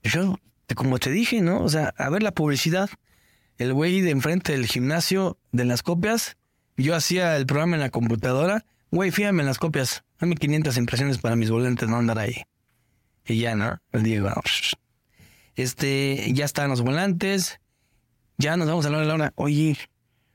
Yo, 0.04 0.40
como 0.76 0.98
te 1.00 1.12
dije, 1.12 1.42
¿no? 1.42 1.62
O 1.64 1.70
sea, 1.70 1.94
a 1.98 2.10
ver 2.10 2.24
la 2.24 2.32
publicidad. 2.34 2.90
El 3.58 3.74
güey 3.74 4.02
de 4.02 4.12
enfrente 4.12 4.52
del 4.52 4.66
gimnasio 4.66 5.38
de 5.52 5.66
las 5.66 5.84
copias. 5.84 6.38
Yo 6.78 6.96
hacía 6.96 7.38
el 7.38 7.46
programa 7.46 7.76
en 7.76 7.82
la 7.82 7.90
computadora. 7.90 8.66
Güey, 8.92 9.12
fíjame 9.12 9.42
en 9.42 9.48
las 9.48 9.58
copias. 9.58 10.04
Dame 10.20 10.36
500 10.36 10.78
impresiones 10.78 11.18
para 11.18 11.36
mis 11.36 11.50
volantes, 11.50 11.88
no 11.88 11.98
andar 11.98 12.20
ahí. 12.20 12.44
Y 13.26 13.40
ya, 13.40 13.56
¿no? 13.56 13.82
El 13.92 14.04
Diego. 14.04 14.30
Este, 15.56 16.32
ya 16.34 16.46
están 16.46 16.70
los 16.70 16.82
volantes. 16.82 17.60
Ya 18.38 18.58
nos 18.58 18.68
vamos 18.68 18.86
a 18.86 18.90
la 18.90 19.14
hora. 19.14 19.34
Oye, 19.36 19.78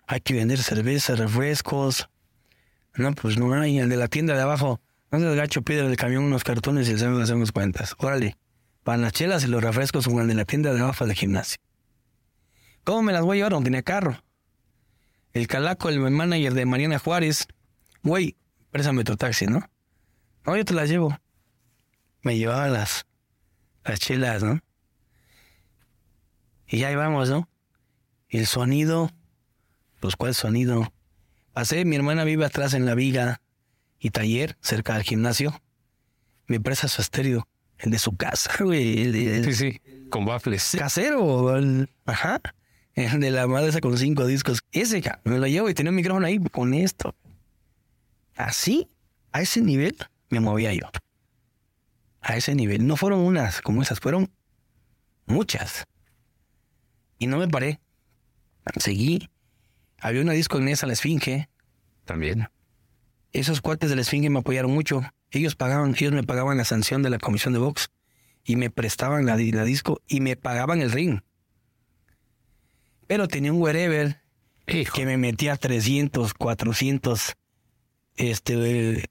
hay 0.07 0.21
que 0.21 0.35
vender 0.35 0.59
cerveza, 0.59 1.15
refrescos. 1.15 2.09
No, 2.95 3.13
pues 3.13 3.39
no 3.39 3.53
hay. 3.55 3.79
El 3.79 3.89
de 3.89 3.97
la 3.97 4.09
tienda 4.09 4.35
de 4.35 4.43
abajo. 4.43 4.81
No 5.11 5.19
seas 5.19 5.35
gacho, 5.35 5.63
pide 5.63 5.83
del 5.83 5.97
camión 5.97 6.25
unos 6.25 6.45
cartones 6.45 6.89
y 6.89 6.95
hacemos, 6.95 7.21
hacemos 7.21 7.53
cuentas. 7.53 7.95
Órale. 7.99 8.37
Para 8.83 8.99
las 8.99 9.13
chelas 9.13 9.45
y 9.45 9.49
los 9.49 9.63
refrescos 9.63 10.09
con 10.09 10.21
el 10.21 10.29
de 10.29 10.35
la 10.35 10.45
tienda 10.45 10.73
de 10.73 10.81
abajo 10.81 11.05
del 11.07 11.15
gimnasio. 11.15 11.59
¿Cómo 12.85 13.03
me 13.03 13.13
las 13.13 13.23
voy 13.23 13.37
a 13.37 13.39
llevar? 13.39 13.53
No 13.53 13.63
tenía 13.63 13.83
carro. 13.83 14.23
El 15.33 15.47
calaco, 15.47 15.89
el 15.89 16.01
manager 16.01 16.55
de 16.55 16.67
Mariana 16.67 16.99
Juárez. 16.99 17.47
Güey, 18.03 18.37
préstame 18.71 19.05
tu 19.05 19.17
taxi, 19.17 19.47
¿no? 19.47 19.61
No, 20.47 20.57
yo 20.57 20.65
te 20.65 20.75
las 20.75 20.89
llevo. 20.89 21.17
Me 22.23 22.37
llevaba 22.37 22.69
las, 22.69 23.07
las 23.85 24.01
chelas, 24.01 24.43
¿no? 24.43 24.61
Y 26.67 26.85
ahí 26.85 26.95
vamos, 26.95 27.29
¿no? 27.31 27.49
Y 28.29 28.39
el 28.39 28.47
sonido, 28.47 29.11
pues 30.01 30.17
¿cuál 30.17 30.35
sonido? 30.35 30.93
Pasé, 31.53 31.85
mi 31.85 31.97
hermana 31.97 32.25
vive 32.25 32.45
atrás 32.45 32.75
en 32.75 32.87
la 32.87 32.95
viga 32.95 33.41
y 33.99 34.11
taller, 34.11 34.57
cerca 34.61 34.95
del 34.95 35.03
gimnasio. 35.03 35.61
Me 36.47 36.61
presta 36.61 36.89
su 36.89 37.03
estéreo, 37.03 37.49
el 37.79 37.91
de 37.91 37.99
su 37.99 38.17
casa, 38.17 38.53
güey. 38.65 39.03
El, 39.03 39.13
de- 39.13 39.37
el 39.39 39.55
Sí, 39.55 39.73
sí. 39.73 39.81
Con 40.11 40.27
waffles. 40.27 40.77
casero. 40.79 41.57
el- 41.57 41.89
ajá. 42.07 42.41
de 43.19 43.31
la 43.31 43.47
madre 43.47 43.69
esa 43.69 43.81
con 43.81 43.97
cinco 43.97 44.27
discos. 44.27 44.61
Ese 44.73 45.01
ya, 45.01 45.21
me 45.25 45.39
lo 45.39 45.47
llevo 45.47 45.69
y 45.69 45.75
tenía 45.75 45.91
un 45.91 45.97
micrófono 45.97 46.27
ahí 46.27 46.39
con 46.39 46.75
esto. 46.75 47.15
Así, 48.37 48.89
a 49.33 49.43
ese 49.43 49.61
nivel, 49.61 49.97
me 50.29 50.41
movía 50.41 50.73
yo. 50.73 50.91
A 52.21 52.37
ese 52.37 52.55
nivel. 52.55 52.87
No 52.87 52.97
fueron 52.97 53.21
unas 53.21 53.61
como 53.63 53.83
esas, 53.83 54.01
fueron 54.01 54.31
muchas. 55.27 55.85
Y 57.19 57.27
no 57.27 57.39
me 57.39 57.49
paré. 57.49 57.81
Seguí. 58.79 59.29
Había 59.99 60.23
una 60.23 60.33
disco 60.33 60.59
en 60.59 60.69
esa, 60.69 60.87
la 60.87 60.95
Esfinge. 60.95 61.49
También. 62.05 62.49
Esos 63.33 63.61
cuates 63.61 63.91
de 63.91 63.97
la 63.97 64.03
Esfinge 64.03 64.31
me 64.31 64.41
apoyaron 64.41 64.73
mucho. 64.73 65.03
Ellos 65.31 65.55
pagaban, 65.55 65.95
ellos 65.95 66.13
me 66.13 66.25
pagaban 66.25 66.57
la 66.57 66.65
sanción 66.65 67.03
de 67.03 67.11
la 67.11 67.19
comisión 67.19 67.53
de 67.53 67.61
box 67.61 67.91
y 68.45 68.57
me 68.57 68.71
prestaban 68.71 69.27
la, 69.27 69.37
la 69.37 69.65
disco 69.65 70.01
y 70.09 70.21
me 70.21 70.37
pagaban 70.37 70.81
el 70.81 70.91
ring. 70.91 71.21
Pero 73.11 73.27
tenía 73.27 73.53
un 73.53 73.61
wherever 73.61 74.21
que 74.67 75.05
me 75.05 75.17
metía 75.17 75.57
300, 75.57 76.33
400 76.33 77.35
este, 78.15 79.11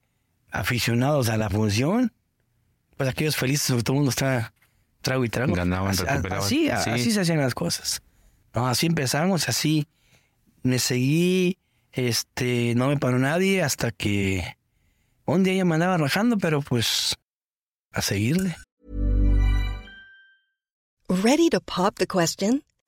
aficionados 0.51 1.27
a 1.27 1.35
la 1.35 1.49
función. 1.49 2.13
Pues 2.95 3.09
aquellos 3.09 3.35
felices, 3.35 3.83
todo 3.83 3.95
el 3.95 3.97
mundo 3.97 4.11
está 4.11 4.53
trago 5.01 5.25
y 5.25 5.27
trago. 5.27 5.53
Ganaban, 5.53 5.89
así, 6.31 6.69
así, 6.69 6.89
así 6.89 7.11
se 7.11 7.19
hacían 7.19 7.39
las 7.39 7.53
cosas. 7.53 8.01
No, 8.55 8.69
así 8.69 8.85
empezamos, 8.85 9.49
así 9.49 9.85
me 10.63 10.79
seguí, 10.79 11.57
este, 11.91 12.75
no 12.75 12.87
me 12.87 12.95
paró 12.95 13.19
nadie 13.19 13.63
hasta 13.63 13.91
que 13.91 14.55
un 15.25 15.43
día 15.43 15.55
ya 15.55 15.65
me 15.65 15.73
andaba 15.73 15.97
rajando, 15.97 16.37
pero 16.37 16.61
pues 16.61 17.17
a 17.91 18.01
seguirle. 18.01 18.55
Ready 21.09 21.49
to 21.49 21.59
pop 21.59 21.95
the 21.97 22.07
question? 22.07 22.63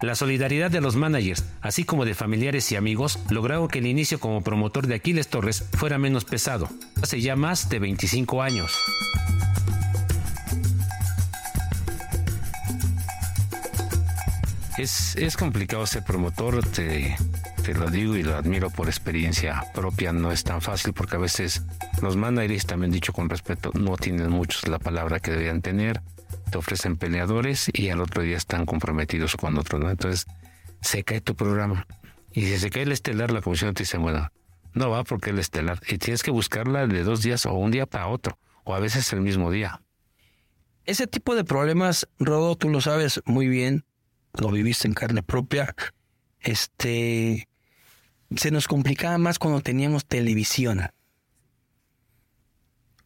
La 0.00 0.14
solidaridad 0.14 0.70
de 0.70 0.80
los 0.80 0.94
managers, 0.94 1.44
así 1.60 1.82
como 1.82 2.04
de 2.04 2.14
familiares 2.14 2.70
y 2.70 2.76
amigos, 2.76 3.18
lograron 3.30 3.66
que 3.66 3.80
el 3.80 3.86
inicio 3.86 4.20
como 4.20 4.42
promotor 4.42 4.86
de 4.86 4.94
Aquiles 4.94 5.26
Torres 5.26 5.64
fuera 5.72 5.98
menos 5.98 6.24
pesado, 6.24 6.68
hace 7.02 7.20
ya 7.20 7.34
más 7.34 7.68
de 7.68 7.80
25 7.80 8.40
años. 8.40 8.72
Es, 14.76 15.16
es 15.16 15.36
complicado 15.36 15.84
ser 15.84 16.04
promotor, 16.04 16.64
te, 16.64 17.16
te 17.64 17.74
lo 17.74 17.90
digo 17.90 18.14
y 18.14 18.22
lo 18.22 18.36
admiro 18.36 18.70
por 18.70 18.86
experiencia 18.86 19.64
propia, 19.74 20.12
no 20.12 20.30
es 20.30 20.44
tan 20.44 20.60
fácil 20.60 20.92
porque 20.92 21.16
a 21.16 21.18
veces 21.18 21.64
los 22.02 22.16
managers, 22.16 22.66
también 22.66 22.92
dicho 22.92 23.12
con 23.12 23.28
respeto, 23.28 23.72
no 23.74 23.96
tienen 23.96 24.30
muchos 24.30 24.68
la 24.68 24.78
palabra 24.78 25.18
que 25.18 25.32
deberían 25.32 25.60
tener, 25.60 26.00
te 26.50 26.58
ofrecen 26.58 26.96
peleadores 26.96 27.70
y 27.72 27.90
al 27.90 28.00
otro 28.00 28.22
día 28.22 28.36
están 28.36 28.66
comprometidos 28.66 29.36
con 29.36 29.58
otros, 29.58 29.80
¿no? 29.80 29.90
Entonces 29.90 30.26
se 30.80 31.04
cae 31.04 31.20
tu 31.20 31.34
programa 31.34 31.86
y 32.32 32.42
si 32.42 32.58
se 32.58 32.70
cae 32.70 32.82
el 32.82 32.92
estelar, 32.92 33.30
la 33.30 33.40
comisión 33.40 33.74
te 33.74 33.82
dice, 33.82 33.98
bueno, 33.98 34.30
no 34.74 34.90
va 34.90 35.04
porque 35.04 35.30
el 35.30 35.38
estelar 35.38 35.80
y 35.88 35.98
tienes 35.98 36.22
que 36.22 36.30
buscarla 36.30 36.86
de 36.86 37.02
dos 37.02 37.22
días 37.22 37.46
o 37.46 37.52
un 37.54 37.70
día 37.70 37.86
para 37.86 38.08
otro 38.08 38.38
o 38.64 38.74
a 38.74 38.80
veces 38.80 39.12
el 39.12 39.20
mismo 39.20 39.50
día. 39.50 39.82
Ese 40.84 41.06
tipo 41.06 41.34
de 41.34 41.44
problemas, 41.44 42.08
Rodo, 42.18 42.56
tú 42.56 42.70
lo 42.70 42.80
sabes 42.80 43.20
muy 43.26 43.48
bien, 43.48 43.84
lo 44.34 44.50
viviste 44.50 44.88
en 44.88 44.94
carne 44.94 45.22
propia, 45.22 45.74
este, 46.40 47.48
se 48.36 48.50
nos 48.50 48.68
complicaba 48.68 49.18
más 49.18 49.38
cuando 49.38 49.60
teníamos 49.60 50.06
televisión. 50.06 50.82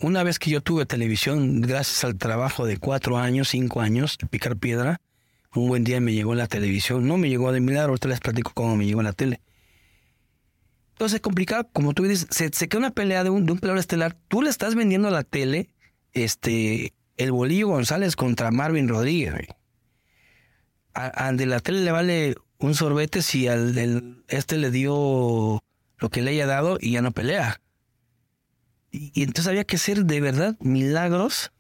Una 0.03 0.25
vez 0.25 0.39
que 0.41 0.51
yo 0.51 0.61
tuve 0.61 0.85
televisión, 0.85 1.61
gracias 1.61 2.03
al 2.03 2.17
trabajo 2.19 2.67
de 2.67 2.77
cuatro 2.77 3.19
años, 3.19 3.49
cinco 3.51 3.81
años, 3.81 4.19
de 4.19 4.27
picar 4.27 4.57
piedra, 4.57 5.01
un 5.55 5.69
buen 5.69 5.85
día 5.85 6.01
me 6.01 6.13
llegó 6.13 6.35
la 6.35 6.49
televisión. 6.49 7.07
No 7.07 7.17
me 7.19 7.29
llegó 7.29 7.53
de 7.53 7.61
milagro, 7.61 7.91
ahorita 7.91 8.09
les 8.09 8.19
platico 8.21 8.51
cómo 8.53 8.77
me 8.77 8.85
llegó 8.85 9.03
la 9.03 9.13
tele. 9.13 9.41
Entonces, 10.95 11.21
complicado, 11.21 11.69
como 11.73 11.95
tú 11.95 12.03
dices, 12.05 12.27
se, 12.31 12.51
se 12.53 12.69
queda 12.69 12.81
una 12.81 12.91
pelea 12.91 13.23
de 13.23 13.31
un, 13.31 13.47
de 13.47 13.53
un 13.53 13.59
peleador 13.59 13.79
estelar. 13.79 14.17
Tú 14.29 14.43
le 14.43 14.51
estás 14.51 14.75
vendiendo 14.75 15.09
a 15.09 15.13
la 15.13 15.23
tele, 15.23 15.69
este, 16.13 16.95
el 17.17 17.31
Bolillo 17.33 17.69
González 17.69 18.17
contra 18.17 18.51
Marvin 18.51 18.89
Rodríguez. 18.89 19.33
güey. 19.33 19.47
A- 20.95 21.33
de 21.33 21.47
la 21.47 21.61
tele 21.61 21.81
le 21.81 21.91
vale 21.93 22.35
un 22.59 22.75
sorbete 22.75 23.23
si 23.23 23.49
al 23.49 23.75
del 23.75 24.25
este 24.29 24.59
le 24.59 24.71
dio 24.71 25.63
lo 25.97 26.11
que 26.11 26.21
le 26.23 26.33
haya 26.33 26.47
dado 26.47 26.77
y 26.81 26.93
ya 26.93 27.03
no 27.03 27.13
pelea. 27.13 27.62
Y, 28.93 29.23
entonces 29.23 29.49
había 29.49 29.65
que 29.65 29.77
hacer 29.77 30.05
de 30.05 30.21
verdad 30.21 30.57
milagros. 30.61 31.51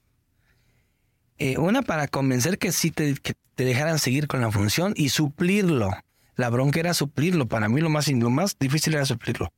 Eh, 1.38 1.58
una 1.58 1.82
para 1.82 2.06
convencer 2.06 2.58
que 2.58 2.70
sí 2.70 2.90
te, 2.90 3.16
dejaran 3.56 3.98
seguir 3.98 4.28
con 4.28 4.42
la 4.42 4.52
función 4.52 4.92
y 4.96 5.08
suplirlo. 5.08 5.90
La 6.36 6.50
bronca 6.50 6.78
era 6.78 6.94
suplirlo. 6.94 7.48
Para 7.48 7.68
mí 7.68 7.80
lo 7.80 7.88
más, 7.88 8.06
lo 8.08 8.30
más 8.30 8.56
difícil 8.58 8.94
era 8.94 9.06
suplirlo. 9.06 9.52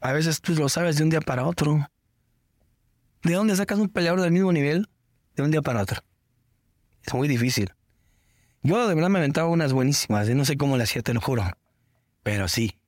A 0.00 0.12
veces 0.12 0.40
tú 0.40 0.54
lo 0.54 0.68
sabes 0.68 0.96
de 0.96 1.04
un 1.04 1.10
día 1.10 1.20
para 1.20 1.46
otro. 1.46 1.88
¿De 3.22 3.34
dónde 3.34 3.54
sacas 3.54 3.78
un 3.78 3.88
peleador 3.88 4.20
del 4.20 4.32
mismo 4.32 4.52
nivel 4.52 4.88
de 5.36 5.44
un 5.44 5.52
día 5.52 5.62
para 5.62 5.80
otro? 5.80 6.02
Es 7.06 7.14
muy 7.14 7.28
difícil. 7.28 7.72
Yo 8.64 8.88
de 8.88 8.94
verdad 8.94 9.10
me 9.10 9.20
aventaba 9.20 9.48
unas 9.48 9.72
buenísimas, 9.72 10.28
¿eh? 10.28 10.34
no 10.34 10.44
sé 10.44 10.56
cómo 10.56 10.76
le 10.76 10.84
hacía, 10.84 11.02
te 11.02 11.14
lo 11.14 11.20
juro. 11.20 11.44
Pero 12.24 12.48
sí. 12.48 12.78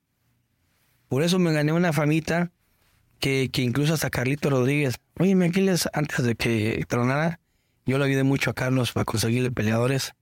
Por 1.08 1.22
eso 1.22 1.38
me 1.38 1.52
gané 1.52 1.72
una 1.72 1.92
famita 1.92 2.50
que, 3.20 3.48
que 3.53 3.62
incluso 3.62 3.94
hasta 3.94 4.11
Carlito 4.11 4.50
Rodríguez. 4.50 4.96
Oye, 5.18 5.35
Aquiles, 5.44 5.88
antes 5.92 6.24
de 6.24 6.35
que 6.35 6.85
tronara, 6.88 7.40
yo 7.87 7.98
le 7.98 8.05
ayudé 8.05 8.22
mucho 8.24 8.50
a 8.50 8.55
Carlos 8.55 8.92
para 8.92 9.05
conseguirle 9.05 9.50
peleadores. 9.50 10.14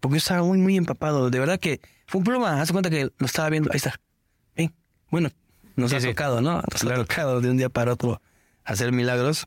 Porque 0.00 0.14
yo 0.14 0.18
estaba 0.18 0.42
muy, 0.42 0.58
muy 0.58 0.76
empapado. 0.76 1.30
De 1.30 1.38
verdad 1.38 1.58
que 1.58 1.80
fue 2.06 2.18
un 2.20 2.24
problema. 2.24 2.60
Haz 2.60 2.72
cuenta 2.72 2.90
que 2.90 3.10
lo 3.16 3.26
estaba 3.26 3.50
viendo. 3.50 3.70
Ahí 3.72 3.76
está. 3.78 3.94
Ven. 4.56 4.72
Bueno, 5.10 5.30
nos 5.76 5.90
Sí, 5.90 5.96
ha 5.96 6.00
sí. 6.00 6.08
tocado, 6.08 6.40
¿no? 6.40 6.62
Nos 6.72 6.84
ha 6.84 6.94
tocado 6.94 7.40
de 7.40 7.50
un 7.50 7.56
día 7.56 7.68
para 7.68 7.92
otro 7.92 8.20
hacer 8.64 8.92
milagros. 8.92 9.46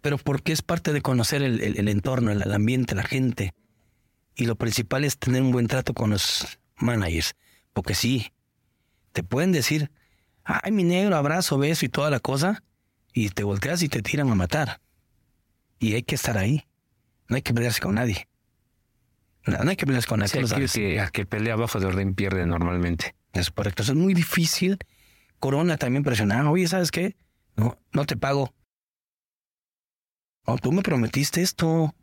Pero 0.00 0.18
porque 0.18 0.52
es 0.52 0.62
parte 0.62 0.92
de 0.92 1.00
conocer 1.02 1.42
el, 1.42 1.60
el- 1.60 1.78
el 1.78 1.88
entorno, 1.88 2.30
el, 2.30 2.42
el 2.42 2.52
ambiente, 2.52 2.94
la 2.94 3.02
gente. 3.02 3.54
Y 4.36 4.46
lo 4.46 4.54
principal 4.56 5.04
es 5.04 5.18
tener 5.18 5.42
un 5.42 5.50
buen 5.50 5.66
trato 5.66 5.94
con 5.94 6.10
los 6.10 6.58
managers. 6.76 7.34
Porque 7.72 7.94
sí, 7.94 8.32
te 9.12 9.22
pueden 9.24 9.50
decir, 9.50 9.90
ay, 10.46 10.72
mi 10.72 10.84
negro, 10.84 11.16
abrazo, 11.16 11.58
beso 11.58 11.84
y 11.84 11.88
toda 11.88 12.10
la 12.10 12.20
cosa. 12.20 12.62
Y 13.12 13.30
te 13.30 13.44
volteas 13.44 13.82
y 13.82 13.88
te 13.88 14.02
tiran 14.02 14.30
a 14.30 14.34
matar. 14.34 14.80
Y 15.78 15.94
hay 15.94 16.02
que 16.02 16.14
estar 16.14 16.38
ahí. 16.38 16.66
No 17.28 17.36
hay 17.36 17.42
que 17.42 17.52
pelearse 17.52 17.80
con 17.80 17.96
nadie. 17.96 18.28
No, 19.46 19.58
no 19.58 19.70
hay 19.70 19.76
que 19.76 19.86
pelearse 19.86 20.08
con 20.08 20.20
nadie. 20.20 20.44
Que, 20.72 21.00
a 21.00 21.08
que 21.08 21.26
pelea 21.26 21.54
abajo 21.54 21.80
de 21.80 21.86
orden 21.86 22.14
pierde 22.14 22.46
normalmente. 22.46 23.14
Es 23.32 23.50
correcto. 23.50 23.82
Eso 23.82 23.92
es 23.92 23.98
muy 23.98 24.14
difícil. 24.14 24.78
Corona 25.38 25.76
también 25.76 26.04
presionaba. 26.04 26.50
Oye, 26.50 26.68
¿sabes 26.68 26.90
qué? 26.90 27.16
No, 27.56 27.78
no 27.92 28.04
te 28.04 28.16
pago. 28.16 28.54
No, 30.46 30.56
tú 30.58 30.72
me 30.72 30.82
prometiste 30.82 31.42
esto. 31.42 31.94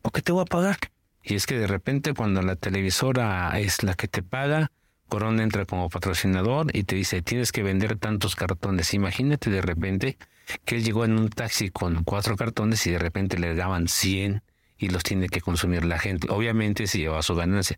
¿Por 0.00 0.12
qué 0.12 0.22
te 0.22 0.32
voy 0.32 0.42
a 0.42 0.46
pagar? 0.46 0.78
Y 1.22 1.34
es 1.34 1.46
que 1.46 1.58
de 1.58 1.66
repente 1.66 2.14
cuando 2.14 2.42
la 2.42 2.56
televisora 2.56 3.58
es 3.58 3.82
la 3.82 3.94
que 3.94 4.08
te 4.08 4.22
paga, 4.22 4.70
Corona 5.12 5.42
entra 5.42 5.66
como 5.66 5.90
patrocinador 5.90 6.74
y 6.74 6.84
te 6.84 6.96
dice, 6.96 7.20
tienes 7.20 7.52
que 7.52 7.62
vender 7.62 7.98
tantos 7.98 8.34
cartones. 8.34 8.94
Imagínate 8.94 9.50
de 9.50 9.60
repente 9.60 10.16
que 10.64 10.76
él 10.76 10.84
llegó 10.84 11.04
en 11.04 11.18
un 11.18 11.28
taxi 11.28 11.68
con 11.68 12.02
cuatro 12.02 12.34
cartones 12.34 12.86
y 12.86 12.92
de 12.92 12.98
repente 12.98 13.38
le 13.38 13.54
daban 13.54 13.88
100 13.88 14.42
y 14.78 14.88
los 14.88 15.02
tiene 15.02 15.28
que 15.28 15.42
consumir 15.42 15.84
la 15.84 15.98
gente. 15.98 16.28
Obviamente 16.30 16.86
se 16.86 16.96
lleva 16.96 17.20
su 17.20 17.34
ganancia. 17.34 17.76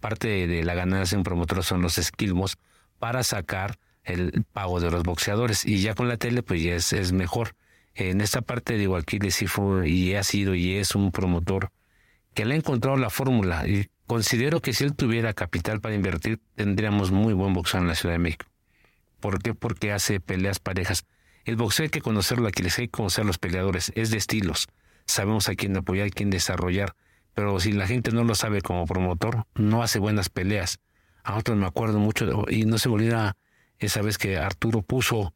Parte 0.00 0.46
de, 0.46 0.64
la 0.64 0.72
ganancia 0.72 1.18
un 1.18 1.24
promotor 1.24 1.62
son 1.62 1.82
los 1.82 1.98
esquilmos 1.98 2.56
para 2.98 3.22
sacar 3.22 3.78
el 4.02 4.46
pago 4.50 4.80
de 4.80 4.90
los 4.90 5.02
boxeadores. 5.02 5.66
Y 5.66 5.82
ya 5.82 5.94
con 5.94 6.08
la 6.08 6.16
tele 6.16 6.42
pues 6.42 6.62
ya 6.62 6.74
es, 6.74 6.94
es 6.94 7.12
mejor. 7.12 7.54
En 7.94 8.22
esta 8.22 8.40
parte 8.40 8.78
digo, 8.78 8.96
Aquiles 8.96 9.34
sí 9.34 9.46
fue 9.46 9.90
y 9.90 10.14
ha 10.14 10.22
sido 10.22 10.54
y 10.54 10.76
es 10.76 10.94
un 10.94 11.12
promotor 11.12 11.70
que 12.32 12.46
le 12.46 12.54
ha 12.54 12.56
encontrado 12.56 12.96
la 12.96 13.10
fórmula 13.10 13.68
y 13.68 13.90
considero 14.06 14.60
que 14.60 14.72
si 14.72 14.84
él 14.84 14.94
tuviera 14.94 15.32
capital 15.32 15.80
para 15.80 15.94
invertir 15.94 16.40
tendríamos 16.54 17.10
muy 17.10 17.34
buen 17.34 17.52
boxeo 17.52 17.80
en 17.80 17.88
la 17.88 17.94
Ciudad 17.94 18.14
de 18.14 18.18
México. 18.18 18.46
¿Por 19.20 19.42
qué? 19.42 19.54
Porque 19.54 19.92
hace 19.92 20.20
peleas 20.20 20.58
parejas. 20.58 21.04
El 21.44 21.56
boxeo 21.56 21.84
hay 21.84 21.90
que 21.90 22.00
conocerlo, 22.00 22.48
aquí 22.48 22.62
les 22.62 22.78
hay 22.78 22.86
que 22.86 22.92
conocer 22.92 23.24
los 23.24 23.38
peleadores, 23.38 23.92
es 23.94 24.10
de 24.10 24.18
estilos. 24.18 24.68
Sabemos 25.06 25.48
a 25.48 25.54
quién 25.54 25.76
apoyar, 25.76 26.06
a 26.06 26.10
quién 26.10 26.30
desarrollar, 26.30 26.94
pero 27.34 27.58
si 27.60 27.72
la 27.72 27.86
gente 27.86 28.12
no 28.12 28.24
lo 28.24 28.34
sabe 28.34 28.62
como 28.62 28.86
promotor, 28.86 29.46
no 29.54 29.82
hace 29.82 29.98
buenas 29.98 30.28
peleas. 30.28 30.78
A 31.24 31.36
otros 31.36 31.56
me 31.56 31.66
acuerdo 31.66 31.98
mucho, 31.98 32.44
y 32.48 32.64
no 32.64 32.78
se 32.78 32.88
me 32.88 32.96
olvida 32.96 33.36
esa 33.78 34.02
vez 34.02 34.18
que 34.18 34.38
Arturo 34.38 34.82
puso 34.82 35.34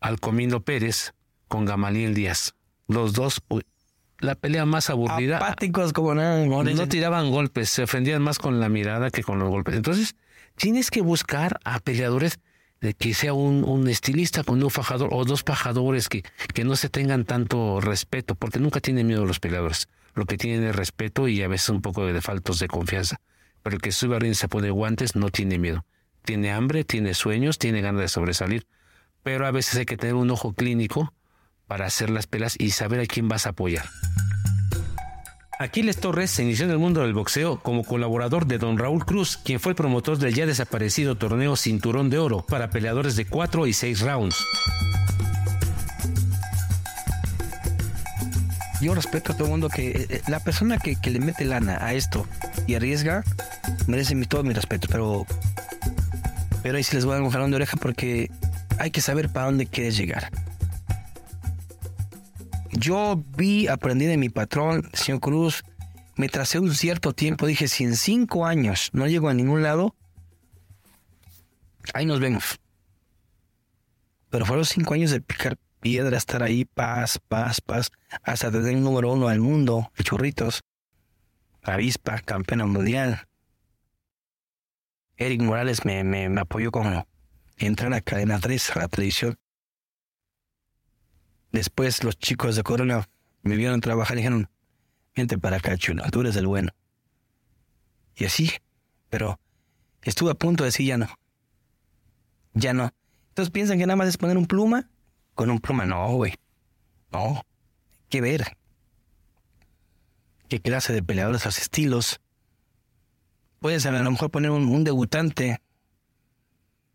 al 0.00 0.20
Comino 0.20 0.60
Pérez 0.62 1.14
con 1.48 1.64
Gamaliel 1.64 2.14
Díaz. 2.14 2.54
Los 2.88 3.12
dos, 3.12 3.42
la 4.22 4.34
pelea 4.36 4.64
más 4.64 4.88
aburrida. 4.88 5.36
Apáticos 5.36 5.92
como 5.92 6.14
nada. 6.14 6.46
No 6.46 6.88
tiraban 6.88 7.30
golpes, 7.30 7.68
se 7.68 7.82
ofendían 7.82 8.22
más 8.22 8.38
con 8.38 8.60
la 8.60 8.68
mirada 8.68 9.10
que 9.10 9.22
con 9.22 9.38
los 9.38 9.48
golpes. 9.48 9.74
Entonces, 9.74 10.14
tienes 10.56 10.90
que 10.90 11.02
buscar 11.02 11.58
a 11.64 11.80
peleadores 11.80 12.38
de 12.80 12.94
que 12.94 13.14
sea 13.14 13.32
un, 13.32 13.64
un, 13.64 13.88
estilista 13.88 14.42
con 14.44 14.62
un 14.62 14.70
fajador 14.70 15.10
o 15.12 15.24
dos 15.24 15.42
fajadores 15.42 16.08
que, 16.08 16.24
que 16.54 16.64
no 16.64 16.76
se 16.76 16.88
tengan 16.88 17.24
tanto 17.24 17.80
respeto, 17.80 18.34
porque 18.34 18.58
nunca 18.58 18.80
tienen 18.80 19.06
miedo 19.06 19.24
los 19.24 19.40
peleadores. 19.40 19.88
Lo 20.14 20.24
que 20.24 20.36
tienen 20.36 20.64
es 20.64 20.74
respeto 20.74 21.28
y 21.28 21.42
a 21.42 21.48
veces 21.48 21.68
un 21.70 21.82
poco 21.82 22.06
de 22.06 22.20
faltos 22.20 22.58
de 22.58 22.68
confianza. 22.68 23.20
Pero 23.62 23.76
el 23.76 23.82
que 23.82 23.92
sube 23.92 24.16
a 24.16 24.34
se 24.34 24.48
pone 24.48 24.70
guantes 24.70 25.16
no 25.16 25.30
tiene 25.30 25.58
miedo. 25.58 25.84
Tiene 26.24 26.52
hambre, 26.52 26.84
tiene 26.84 27.14
sueños, 27.14 27.58
tiene 27.58 27.80
ganas 27.80 28.02
de 28.02 28.08
sobresalir. 28.08 28.66
Pero 29.22 29.46
a 29.46 29.50
veces 29.50 29.76
hay 29.76 29.84
que 29.84 29.96
tener 29.96 30.14
un 30.14 30.30
ojo 30.30 30.52
clínico 30.52 31.12
para 31.66 31.86
hacer 31.86 32.10
las 32.10 32.26
pelas 32.26 32.56
y 32.58 32.70
saber 32.70 33.00
a 33.00 33.06
quién 33.06 33.28
vas 33.28 33.46
a 33.46 33.50
apoyar. 33.50 33.84
Aquiles 35.58 35.98
Torres 35.98 36.30
se 36.30 36.42
inició 36.42 36.64
en 36.64 36.72
el 36.72 36.78
mundo 36.78 37.02
del 37.02 37.14
boxeo 37.14 37.60
como 37.60 37.84
colaborador 37.84 38.46
de 38.46 38.58
don 38.58 38.78
Raúl 38.78 39.04
Cruz, 39.04 39.36
quien 39.36 39.60
fue 39.60 39.70
el 39.70 39.76
promotor 39.76 40.18
del 40.18 40.34
ya 40.34 40.44
desaparecido 40.44 41.16
torneo 41.16 41.54
Cinturón 41.56 42.10
de 42.10 42.18
Oro 42.18 42.44
para 42.44 42.70
peleadores 42.70 43.14
de 43.14 43.26
4 43.26 43.66
y 43.68 43.72
6 43.72 44.00
rounds. 44.00 44.36
Yo 48.80 48.96
respeto 48.96 49.32
a 49.32 49.36
todo 49.36 49.44
el 49.44 49.50
mundo 49.52 49.68
que 49.68 49.90
eh, 49.90 50.06
eh, 50.08 50.22
la 50.26 50.40
persona 50.40 50.78
que, 50.78 50.96
le 51.08 51.20
mete 51.20 51.44
lana 51.44 51.78
a 51.80 51.94
esto 51.94 52.26
y 52.66 52.74
arriesga 52.74 53.22
merece 53.86 54.16
mi, 54.16 54.26
todo 54.26 54.42
mi 54.42 54.54
respeto, 54.54 54.88
pero 54.90 55.24
pero 56.64 56.76
ahí 56.76 56.82
sí 56.82 56.96
les 56.96 57.04
voy 57.04 57.12
a 57.12 57.14
dar 57.16 57.22
un 57.22 57.30
jalón 57.30 57.50
de 57.50 57.56
oreja 57.56 57.76
porque 57.76 58.30
hay 58.78 58.90
que 58.90 59.00
saber 59.00 59.28
para 59.28 59.46
dónde 59.46 59.66
quieres 59.66 59.96
llegar. 59.96 60.30
Yo 62.72 63.22
vi, 63.36 63.68
aprendí 63.68 64.06
de 64.06 64.16
mi 64.16 64.30
patrón, 64.30 64.88
señor 64.94 65.20
Cruz, 65.20 65.62
me 66.16 66.28
tracé 66.28 66.58
un 66.58 66.74
cierto 66.74 67.12
tiempo, 67.12 67.46
dije, 67.46 67.68
si 67.68 67.84
en 67.84 67.96
cinco 67.96 68.46
años 68.46 68.90
no 68.92 69.06
llego 69.06 69.28
a 69.28 69.34
ningún 69.34 69.62
lado, 69.62 69.94
ahí 71.92 72.06
nos 72.06 72.18
vemos. 72.18 72.58
Pero 74.30 74.46
fueron 74.46 74.64
cinco 74.64 74.94
años 74.94 75.10
de 75.10 75.20
picar 75.20 75.58
piedra, 75.80 76.16
estar 76.16 76.42
ahí, 76.42 76.64
paz, 76.64 77.18
paz, 77.28 77.60
paz, 77.60 77.90
hasta 78.22 78.50
tener 78.50 78.74
el 78.74 78.82
número 78.82 79.12
uno 79.12 79.28
del 79.28 79.40
mundo, 79.40 79.92
churritos, 80.02 80.62
avispa, 81.62 82.20
campeona 82.20 82.64
mundial. 82.64 83.28
Eric 85.18 85.42
Morales 85.42 85.84
me, 85.84 86.04
me, 86.04 86.30
me 86.30 86.40
apoyó 86.40 86.70
con 86.70 87.04
entrar 87.58 87.92
a 87.92 88.00
Cadena 88.00 88.40
3, 88.40 88.76
a 88.76 88.78
la 88.80 88.88
televisión. 88.88 89.38
Después 91.52 92.02
los 92.02 92.18
chicos 92.18 92.56
de 92.56 92.62
Corona 92.62 93.08
me 93.42 93.56
vieron 93.56 93.80
trabajar 93.82 94.16
y 94.16 94.20
dijeron, 94.20 94.48
vente 95.14 95.36
para 95.36 95.58
acá, 95.58 95.76
chulo, 95.76 96.02
tú 96.10 96.22
eres 96.22 96.34
el 96.36 96.46
bueno. 96.46 96.70
Y 98.16 98.24
así, 98.24 98.50
pero 99.10 99.38
estuve 100.02 100.30
a 100.30 100.34
punto 100.34 100.64
de 100.64 100.68
decir 100.68 100.86
ya 100.86 100.96
no. 100.96 101.08
Ya 102.54 102.72
no. 102.72 102.90
Entonces 103.28 103.50
piensan 103.50 103.78
que 103.78 103.86
nada 103.86 103.96
más 103.96 104.08
es 104.08 104.16
poner 104.16 104.36
un 104.38 104.46
pluma. 104.46 104.90
Con 105.34 105.50
un 105.50 105.60
pluma, 105.60 105.86
no, 105.86 106.14
güey. 106.14 106.34
No. 107.10 107.42
que 108.08 108.20
ver. 108.20 108.56
¿Qué 110.48 110.60
clase 110.60 110.92
de 110.92 111.02
peleadores, 111.02 111.44
los 111.44 111.58
estilos? 111.58 112.20
Puedes 113.58 113.86
a 113.86 113.90
lo 113.90 114.10
mejor 114.10 114.30
poner 114.30 114.50
un, 114.50 114.84
debutante. 114.84 115.62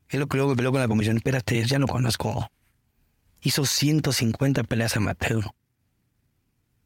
Es 0.10 0.20
lo 0.20 0.28
que 0.28 0.38
luego 0.38 0.56
peleó 0.56 0.72
con 0.72 0.82
la 0.82 0.88
comisión. 0.88 1.17
Espérate, 1.17 1.63
ya 1.65 1.80
lo 1.80 1.88
conozco 1.88 2.50
hizo 3.41 3.65
150 3.65 4.63
peleas 4.63 4.95
amateur. 4.97 5.43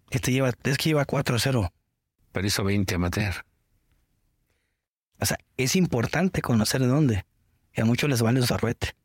Este 0.09 0.31
lleva, 0.31 0.51
es 0.63 0.77
que 0.77 0.89
lleva 0.89 1.05
4-0. 1.05 1.71
Pero 2.31 2.47
hizo 2.47 2.63
20 2.63 2.95
amateur. 2.95 3.45
O 5.19 5.25
sea, 5.25 5.37
es 5.57 5.75
importante 5.75 6.41
conocer 6.41 6.81
de 6.81 6.87
dónde. 6.87 7.25
Y 7.73 7.81
a 7.81 7.85
muchos 7.85 8.09
les 8.09 8.21
vale 8.21 8.45
zarruete. 8.45 8.95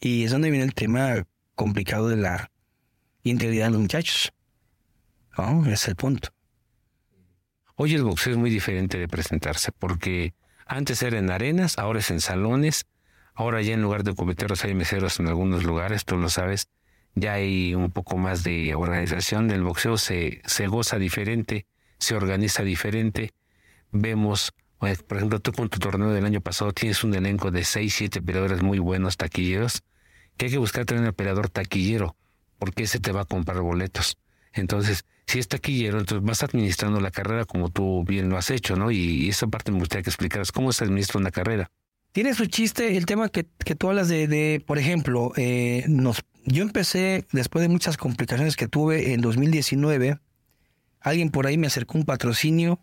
Y 0.00 0.24
es 0.24 0.30
donde 0.30 0.50
viene 0.50 0.64
el 0.64 0.74
tema 0.74 1.26
complicado 1.54 2.08
de 2.08 2.16
la 2.16 2.50
integridad 3.22 3.66
de 3.66 3.72
los 3.72 3.80
muchachos. 3.80 4.32
No, 5.36 5.62
ese 5.62 5.74
es 5.74 5.88
el 5.88 5.96
punto. 5.96 6.30
Hoy 7.74 7.94
el 7.94 8.04
boxeo 8.04 8.34
es 8.34 8.38
muy 8.38 8.50
diferente 8.50 8.98
de 8.98 9.08
presentarse 9.08 9.72
porque 9.72 10.34
antes 10.66 11.02
era 11.02 11.18
en 11.18 11.30
arenas, 11.30 11.78
ahora 11.78 12.00
es 12.00 12.10
en 12.10 12.20
salones, 12.20 12.86
Ahora 13.34 13.62
ya 13.62 13.74
en 13.74 13.82
lugar 13.82 14.04
de 14.04 14.14
cubeteros 14.14 14.64
hay 14.64 14.74
meseros 14.74 15.20
en 15.20 15.28
algunos 15.28 15.64
lugares, 15.64 16.04
tú 16.04 16.16
lo 16.16 16.28
sabes. 16.28 16.68
Ya 17.14 17.34
hay 17.34 17.74
un 17.74 17.90
poco 17.90 18.16
más 18.16 18.44
de 18.44 18.74
organización 18.74 19.48
del 19.48 19.62
boxeo, 19.62 19.96
se, 19.96 20.42
se 20.44 20.66
goza 20.66 20.98
diferente, 20.98 21.66
se 21.98 22.14
organiza 22.14 22.62
diferente. 22.62 23.32
Vemos, 23.90 24.52
pues, 24.78 25.02
por 25.02 25.18
ejemplo, 25.18 25.40
tú 25.40 25.52
con 25.52 25.68
tu 25.68 25.78
torneo 25.78 26.10
del 26.10 26.24
año 26.24 26.40
pasado 26.40 26.72
tienes 26.72 27.02
un 27.02 27.14
elenco 27.14 27.50
de 27.50 27.64
6, 27.64 27.92
7 27.94 28.22
peleadores 28.22 28.62
muy 28.62 28.78
buenos, 28.78 29.16
taquilleros, 29.16 29.82
que 30.36 30.46
hay 30.46 30.52
que 30.52 30.58
buscar 30.58 30.84
tener 30.84 31.04
un 31.04 31.12
peleador 31.12 31.48
taquillero, 31.48 32.16
porque 32.58 32.84
ese 32.84 33.00
te 33.00 33.12
va 33.12 33.22
a 33.22 33.24
comprar 33.24 33.60
boletos. 33.60 34.16
Entonces, 34.52 35.04
si 35.26 35.38
es 35.38 35.48
taquillero, 35.48 35.98
entonces 35.98 36.26
vas 36.26 36.42
administrando 36.42 37.00
la 37.00 37.10
carrera 37.10 37.44
como 37.44 37.70
tú 37.70 38.04
bien 38.04 38.28
lo 38.28 38.36
has 38.36 38.50
hecho, 38.50 38.76
¿no? 38.76 38.90
Y 38.90 39.28
esa 39.28 39.46
parte 39.46 39.70
me 39.70 39.78
gustaría 39.78 40.02
que 40.02 40.10
explicaras 40.10 40.50
cómo 40.50 40.72
se 40.72 40.84
administra 40.84 41.20
una 41.20 41.30
carrera. 41.30 41.70
Tiene 42.12 42.34
su 42.34 42.46
chiste 42.46 42.96
el 42.96 43.06
tema 43.06 43.28
que, 43.28 43.44
tú 43.44 43.88
hablas 43.88 44.08
de, 44.08 44.26
de 44.26 44.62
por 44.66 44.78
ejemplo, 44.78 45.32
eh, 45.36 45.84
nos, 45.88 46.22
yo 46.44 46.62
empecé, 46.62 47.26
después 47.32 47.62
de 47.62 47.68
muchas 47.68 47.96
complicaciones 47.96 48.56
que 48.56 48.66
tuve 48.66 49.12
en 49.12 49.20
2019, 49.20 50.18
alguien 51.00 51.30
por 51.30 51.46
ahí 51.46 51.56
me 51.56 51.68
acercó 51.68 51.98
un 51.98 52.04
patrocinio 52.04 52.80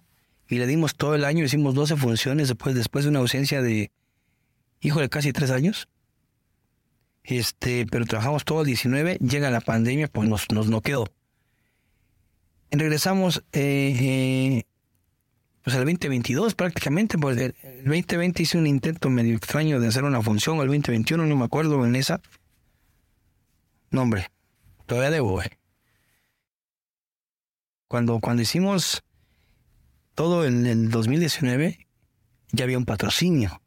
y 0.47 0.59
le 0.59 0.67
dimos 0.67 0.95
todo 0.95 1.13
el 1.13 1.25
año, 1.25 1.43
hicimos 1.43 1.75
12 1.75 1.97
funciones 1.97 2.47
después, 2.47 2.73
después 2.73 3.03
de 3.03 3.09
una 3.09 3.19
ausencia 3.19 3.61
de, 3.61 3.91
hijo 4.79 5.01
de 5.01 5.09
casi 5.09 5.33
tres 5.33 5.51
años. 5.51 5.89
Este, 7.23 7.85
pero 7.85 8.05
trabajamos 8.05 8.45
todo 8.45 8.61
el 8.61 8.67
19, 8.67 9.17
llega 9.17 9.51
la 9.51 9.59
pandemia, 9.59 10.07
pues 10.07 10.29
nos, 10.29 10.49
nos 10.53 10.69
noqueó. 10.69 11.05
Regresamos 12.71 13.43
eh, 13.51 14.63
eh 14.63 14.63
pues 15.67 15.75
el 15.75 15.83
2022 15.83 16.55
prácticamente, 16.55 17.17
pues 17.17 17.37
el 17.37 17.53
2020 17.83 18.41
hice 18.41 18.57
un 18.57 18.67
intento 18.67 19.09
medio 19.09 19.35
extraño 19.35 19.81
de 19.81 19.89
hacer 19.89 20.05
una 20.05 20.21
función, 20.21 20.59
el 20.59 20.67
2021 20.67 21.25
no 21.25 21.35
me 21.35 21.43
acuerdo 21.43 21.85
en 21.85 21.97
esa. 21.97 22.21
No, 23.91 24.03
hombre, 24.03 24.31
todavía 24.85 25.11
debo, 25.11 25.41
eh. 25.41 25.59
Cuando, 27.89 28.21
cuando 28.21 28.43
hicimos 28.43 29.03
todo 30.15 30.45
en 30.45 30.65
el 30.67 30.89
2019, 30.89 31.85
ya 32.53 32.63
había 32.63 32.77
un 32.77 32.85
patrocinio, 32.85 33.61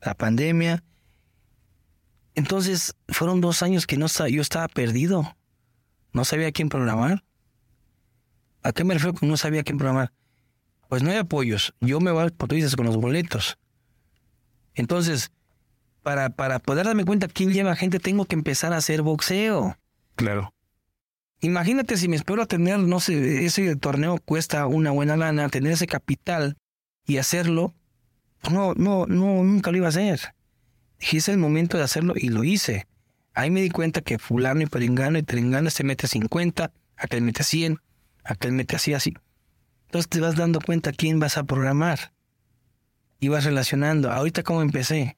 la 0.00 0.14
pandemia. 0.14 0.82
Entonces, 2.34 2.96
fueron 3.06 3.40
dos 3.40 3.62
años 3.62 3.86
que 3.86 3.96
no 3.96 4.08
yo 4.08 4.42
estaba 4.42 4.66
perdido. 4.66 5.36
No 6.12 6.24
sabía 6.24 6.50
quién 6.50 6.68
programar. 6.68 7.22
¿A 8.64 8.72
qué 8.72 8.82
me 8.82 8.94
refiero 8.94 9.14
con 9.14 9.28
no 9.28 9.36
sabía 9.36 9.62
quién 9.62 9.78
programar? 9.78 10.10
Pues 10.94 11.02
no 11.02 11.10
hay 11.10 11.16
apoyos. 11.16 11.74
Yo 11.80 11.98
me 11.98 12.12
voy, 12.12 12.30
como 12.30 12.46
tú 12.46 12.54
dices, 12.54 12.76
con 12.76 12.86
los 12.86 12.96
boletos. 12.96 13.58
Entonces, 14.76 15.32
para, 16.04 16.30
para 16.30 16.60
poder 16.60 16.86
darme 16.86 17.04
cuenta 17.04 17.26
quién 17.26 17.52
lleva 17.52 17.74
gente, 17.74 17.98
tengo 17.98 18.26
que 18.26 18.36
empezar 18.36 18.72
a 18.72 18.76
hacer 18.76 19.02
boxeo. 19.02 19.76
Claro. 20.14 20.54
Imagínate 21.40 21.96
si 21.96 22.06
me 22.06 22.14
espero 22.14 22.42
a 22.42 22.46
tener, 22.46 22.78
no 22.78 23.00
sé, 23.00 23.44
ese 23.44 23.74
torneo 23.74 24.18
cuesta 24.24 24.68
una 24.68 24.92
buena 24.92 25.16
lana, 25.16 25.48
tener 25.48 25.72
ese 25.72 25.88
capital 25.88 26.58
y 27.08 27.16
hacerlo, 27.16 27.74
no, 28.48 28.74
no, 28.74 29.06
no, 29.06 29.42
nunca 29.42 29.72
lo 29.72 29.78
iba 29.78 29.86
a 29.86 29.88
hacer. 29.88 30.20
Dije, 31.00 31.16
es 31.16 31.28
el 31.28 31.38
momento 31.38 31.76
de 31.76 31.82
hacerlo 31.82 32.14
y 32.14 32.28
lo 32.28 32.44
hice. 32.44 32.86
Ahí 33.32 33.50
me 33.50 33.62
di 33.62 33.70
cuenta 33.70 34.00
que 34.00 34.20
fulano 34.20 34.62
y 34.62 34.66
peringano 34.66 35.18
y 35.18 35.24
teringano 35.24 35.70
se 35.70 35.82
mete 35.82 36.06
a 36.06 36.08
50, 36.08 36.70
aquel 36.96 37.22
mete 37.22 37.42
a 37.42 37.44
100, 37.44 37.80
aquel 38.22 38.52
mete 38.52 38.76
así, 38.76 38.94
así. 38.94 39.12
Entonces 39.94 40.10
te 40.10 40.18
vas 40.18 40.34
dando 40.34 40.60
cuenta 40.60 40.90
quién 40.90 41.20
vas 41.20 41.38
a 41.38 41.44
programar. 41.44 42.12
Y 43.20 43.28
vas 43.28 43.44
relacionando. 43.44 44.10
Ahorita 44.10 44.42
cómo 44.42 44.60
empecé. 44.60 45.16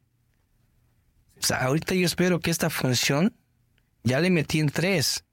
O 1.41 1.47
sea, 1.47 1.65
ahorita 1.65 1.95
yo 1.95 2.05
espero 2.05 2.41
que 2.41 2.51
esta 2.51 2.69
función 2.69 3.35
ya 4.03 4.21
le 4.21 4.29
metí 4.29 4.61
en 4.61 4.69
tres. 4.69 5.25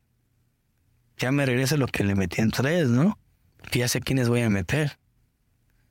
Ya 1.17 1.34
me 1.34 1.45
regrese 1.45 1.75
lo 1.75 1.88
que 1.88 2.06
le 2.06 2.15
metí 2.15 2.39
en 2.39 2.51
tres, 2.51 2.88
¿no? 2.88 3.19
Que 3.69 3.79
ya 3.79 3.89
sé 3.89 3.99
quiénes 3.99 4.29
voy 4.29 4.39
a 4.43 4.49
meter. 4.49 4.97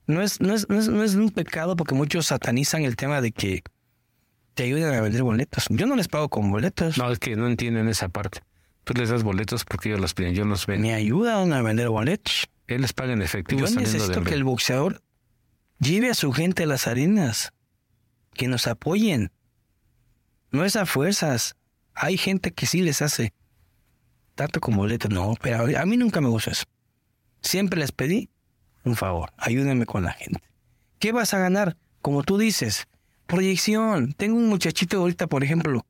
No 0.07 0.23
es, 0.23 0.41
no 0.41 0.55
es, 0.55 0.71
no 0.71 0.79
es, 0.79 0.89
no 0.89 1.05
es 1.05 1.15
un 1.15 1.29
pecado 1.29 1.77
porque 1.77 1.95
muchos 1.95 2.29
satanizan 2.29 2.85
el 2.85 2.97
tema 2.97 3.21
de 3.21 3.33
que 3.33 3.63
te 4.55 4.63
ayuden 4.63 4.95
a 4.95 5.01
vender 5.03 5.25
boletos. 5.25 5.67
Yo 5.69 5.85
no 5.85 5.95
les 5.95 6.09
pago 6.09 6.31
con 6.31 6.51
boletos. 6.51 6.97
No, 6.97 7.13
es 7.13 7.19
que 7.19 7.37
no 7.37 7.47
entienden 7.49 7.87
esa 7.91 8.09
parte. 8.09 8.41
Tú 8.85 8.95
les 8.95 9.11
das 9.11 9.23
boletos 9.23 9.67
porque 9.67 9.91
ellos 9.91 10.01
los 10.01 10.15
piden, 10.15 10.33
yo 10.33 10.47
los 10.47 10.67
vendo. 10.67 10.89
Me 10.89 10.95
ayudan 10.95 11.53
a 11.53 11.61
vender 11.61 11.91
boletos. 11.91 12.49
Él 12.75 12.83
les 12.83 12.93
paga 12.93 13.13
en 13.13 13.23
efectivo. 13.23 13.67
Yo 13.67 13.75
necesito 13.75 14.23
que 14.23 14.35
el 14.35 14.45
boxeador 14.45 15.03
lleve 15.79 16.11
a 16.11 16.15
su 16.15 16.33
gente 16.33 16.65
a 16.65 16.67
las 16.67 16.87
arenas, 16.87 17.53
que 18.35 18.49
nos 18.49 18.67
apoyen. 18.67 19.31
No 20.51 20.65
es 20.65 20.77
a 20.77 20.87
fuerzas. 20.87 21.57
Hay 21.95 22.17
gente 22.17 22.53
que 22.53 22.67
sí 22.67 22.83
les 22.83 23.03
hace 23.03 23.33
tanto 24.35 24.61
como 24.61 24.79
boleto. 24.79 25.09
No, 25.09 25.35
pero 25.41 25.79
a 25.79 25.87
mí 25.87 25.97
nunca 25.97 26.21
me 26.21 26.29
gustó 26.29 26.51
eso. 26.51 26.65
Siempre 27.43 27.81
les 27.81 27.93
pedí 27.93 28.31
un 28.85 28.97
favor, 28.97 29.33
ayúdenme 29.37 29.87
con 29.87 30.05
la 30.05 30.13
gente. 30.13 30.41
¿Qué 30.99 31.13
vas 31.13 31.35
a 31.35 31.39
ganar? 31.39 31.77
Como 32.01 32.23
tú 32.23 32.39
dices, 32.39 32.87
proyección. 33.27 34.13
Tengo 34.13 34.37
un 34.37 34.49
muchachito 34.49 34.99
ahorita, 34.99 35.27
por 35.27 35.45
ejemplo, 35.45 35.85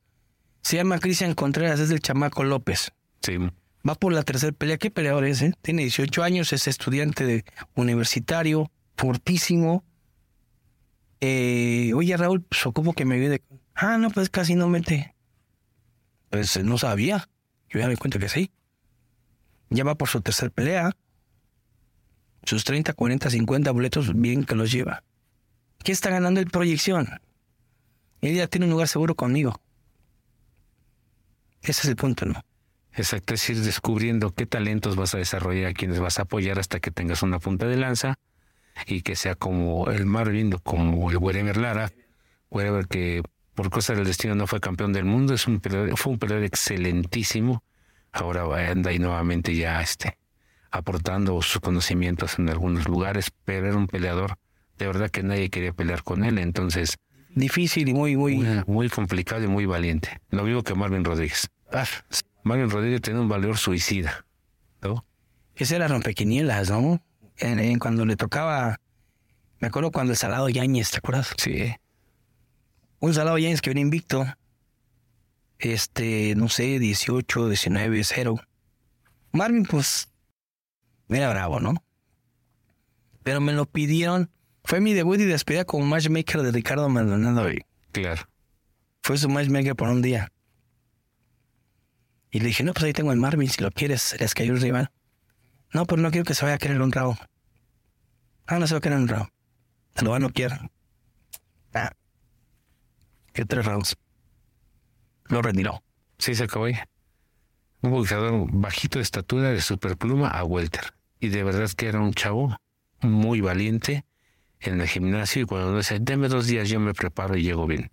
se 0.62 0.76
llama 0.76 0.98
Cristian 0.98 1.34
Contreras, 1.34 1.80
es 1.80 1.88
del 1.88 2.00
chamaco 2.00 2.44
López. 2.44 2.92
Sí. 3.22 3.38
Va 3.88 3.94
por 3.94 4.12
la 4.12 4.22
tercera 4.22 4.52
pelea. 4.52 4.78
¿Qué 4.78 4.90
peleador 4.90 5.24
es? 5.24 5.42
eh? 5.42 5.54
Tiene 5.62 5.82
18 5.82 6.22
años, 6.22 6.52
es 6.52 6.68
estudiante 6.68 7.44
universitario, 7.74 8.70
fortísimo. 8.96 9.84
Eh, 11.20 11.92
oye, 11.94 12.16
Raúl, 12.16 12.42
pues 12.42 12.64
ocupo 12.66 12.92
que 12.92 13.04
me 13.04 13.16
ayude. 13.16 13.42
Ah, 13.74 13.98
no, 13.98 14.10
pues 14.10 14.28
casi 14.30 14.54
no 14.54 14.68
mete. 14.68 15.14
Pues 16.30 16.56
eh, 16.56 16.62
no 16.62 16.78
sabía. 16.78 17.28
Yo 17.68 17.80
ya 17.80 17.88
me 17.88 17.96
cuento 17.96 18.18
que 18.18 18.28
sí. 18.28 18.50
Ya 19.70 19.84
va 19.84 19.94
por 19.96 20.08
su 20.08 20.20
tercera 20.20 20.50
pelea. 20.50 20.96
Sus 22.44 22.64
30, 22.64 22.92
40, 22.92 23.30
50 23.30 23.70
boletos, 23.70 24.12
bien 24.14 24.44
que 24.44 24.54
los 24.54 24.70
lleva. 24.70 25.02
¿Qué 25.82 25.92
está 25.92 26.10
ganando 26.10 26.40
el 26.40 26.46
proyección? 26.50 27.08
Él 28.20 28.36
ya 28.36 28.46
tiene 28.46 28.66
un 28.66 28.72
lugar 28.72 28.88
seguro 28.88 29.14
conmigo. 29.14 29.60
Ese 31.62 31.82
es 31.82 31.84
el 31.84 31.96
punto, 31.96 32.26
¿no? 32.26 32.44
Exacto, 32.94 33.34
es 33.34 33.48
ir 33.50 33.58
descubriendo 33.60 34.34
qué 34.34 34.46
talentos 34.46 34.96
vas 34.96 35.14
a 35.14 35.18
desarrollar, 35.18 35.70
a 35.70 35.74
quienes 35.74 35.98
vas 35.98 36.18
a 36.18 36.22
apoyar 36.22 36.58
hasta 36.58 36.80
que 36.80 36.90
tengas 36.90 37.22
una 37.22 37.38
punta 37.38 37.66
de 37.66 37.76
lanza 37.76 38.16
y 38.86 39.02
que 39.02 39.16
sea 39.16 39.34
como 39.34 39.90
el 39.90 40.06
Marvin, 40.06 40.52
como 40.62 41.10
el 41.10 41.16
Wherever 41.16 41.56
Lara, 41.56 41.90
Wherever 42.50 42.86
que 42.86 43.22
por 43.54 43.70
cosas 43.70 43.96
del 43.96 44.06
destino 44.06 44.34
no 44.34 44.46
fue 44.46 44.60
campeón 44.60 44.92
del 44.92 45.04
mundo, 45.04 45.34
es 45.34 45.46
un 45.46 45.60
peleador- 45.60 45.96
fue 45.96 46.12
un 46.12 46.18
peleador 46.18 46.44
excelentísimo. 46.44 47.62
Ahora 48.12 48.44
anda 48.70 48.90
ahí 48.90 48.98
nuevamente 48.98 49.54
ya 49.56 49.80
este, 49.80 50.18
aportando 50.70 51.40
sus 51.40 51.60
conocimientos 51.60 52.38
en 52.38 52.50
algunos 52.50 52.86
lugares, 52.86 53.30
pero 53.44 53.68
era 53.68 53.76
un 53.76 53.86
peleador 53.86 54.36
de 54.78 54.86
verdad 54.86 55.10
que 55.10 55.22
nadie 55.22 55.48
quería 55.48 55.72
pelear 55.72 56.02
con 56.02 56.24
él, 56.24 56.38
entonces 56.38 56.96
Difícil 57.34 57.88
y 57.88 57.94
muy, 57.94 58.16
muy... 58.16 58.36
muy, 58.36 58.62
muy 58.66 58.88
complicado 58.90 59.42
y 59.42 59.46
muy 59.46 59.64
valiente. 59.64 60.20
Lo 60.30 60.42
mismo 60.44 60.62
que 60.62 60.74
Marvin 60.74 61.02
Rodríguez. 61.02 61.48
Ah, 61.72 61.86
Marvin 62.42 62.70
Rodríguez 62.70 63.00
tiene 63.00 63.20
un 63.20 63.28
valor 63.28 63.56
suicida, 63.56 64.24
¿no? 64.80 65.04
Ese 65.54 65.76
era 65.76 65.88
rompequinielas, 65.88 66.70
¿no? 66.70 67.00
En, 67.36 67.58
en 67.58 67.78
cuando 67.78 68.04
le 68.04 68.16
tocaba. 68.16 68.80
Me 69.60 69.68
acuerdo 69.68 69.92
cuando 69.92 70.12
el 70.12 70.16
Salado 70.16 70.48
Yáñez, 70.48 70.90
¿te 70.90 70.98
acuerdas? 70.98 71.34
Sí. 71.38 71.74
Un 72.98 73.14
Salado 73.14 73.38
Yáñez 73.38 73.60
que 73.60 73.70
viene 73.70 73.82
invicto. 73.82 74.26
Este, 75.58 76.34
no 76.36 76.48
sé, 76.48 76.80
18, 76.80 77.48
19, 77.48 78.04
0. 78.04 78.40
Marvin, 79.32 79.64
pues. 79.64 80.08
Era 81.08 81.30
bravo, 81.30 81.60
¿no? 81.60 81.74
Pero 83.22 83.40
me 83.40 83.52
lo 83.52 83.66
pidieron. 83.66 84.30
Fue 84.64 84.80
mi 84.80 84.94
debut 84.94 85.20
y 85.20 85.24
despedida 85.24 85.64
como 85.64 85.84
matchmaker 85.86 86.42
de 86.42 86.52
Ricardo 86.52 86.88
Maldonado. 86.88 87.48
Claro. 87.92 88.22
Fue 89.02 89.18
su 89.18 89.28
matchmaker 89.28 89.76
por 89.76 89.88
un 89.88 90.02
día. 90.02 90.32
Y 92.32 92.40
le 92.40 92.46
dije, 92.46 92.64
no, 92.64 92.72
pues 92.72 92.84
ahí 92.84 92.94
tengo 92.94 93.12
el 93.12 93.18
Marvin, 93.18 93.48
si 93.50 93.62
lo 93.62 93.70
quieres, 93.70 94.16
les 94.18 94.32
cayó 94.32 94.54
el 94.54 94.60
rival. 94.60 94.90
No, 95.74 95.84
pero 95.84 96.00
no 96.00 96.10
quiero 96.10 96.24
que 96.24 96.34
se 96.34 96.46
vaya 96.46 96.54
a 96.54 96.58
querer 96.58 96.80
un 96.80 96.90
rabo. 96.90 97.18
Ah, 98.46 98.58
no 98.58 98.66
se 98.66 98.72
va 98.72 98.78
a 98.78 98.80
querer 98.80 98.96
un 98.96 99.06
rabo. 99.06 99.28
Se 99.94 100.02
lo 100.02 100.12
va 100.12 100.16
a 100.16 100.20
noquear. 100.20 100.70
Ah. 101.74 101.92
¿Qué 103.34 103.44
tres 103.44 103.66
rounds? 103.66 103.96
Lo 105.26 105.42
retiró. 105.42 105.82
Sí, 106.18 106.34
se 106.34 106.44
acabó. 106.44 106.66
Un 107.82 107.90
boxeador 107.90 108.46
bajito 108.50 108.98
de 108.98 109.02
estatura, 109.02 109.50
de 109.50 109.60
superpluma 109.60 110.28
a 110.28 110.42
welter. 110.44 110.94
Y 111.20 111.28
de 111.28 111.44
verdad 111.44 111.70
que 111.76 111.86
era 111.86 112.00
un 112.00 112.14
chavo 112.14 112.56
muy 113.02 113.42
valiente 113.42 114.06
en 114.60 114.80
el 114.80 114.88
gimnasio 114.88 115.42
y 115.42 115.44
cuando 115.44 115.76
dice, 115.76 115.98
deme 116.00 116.28
dos 116.28 116.46
días, 116.46 116.70
yo 116.70 116.80
me 116.80 116.94
preparo 116.94 117.36
y 117.36 117.42
llego 117.42 117.66
bien. 117.66 117.90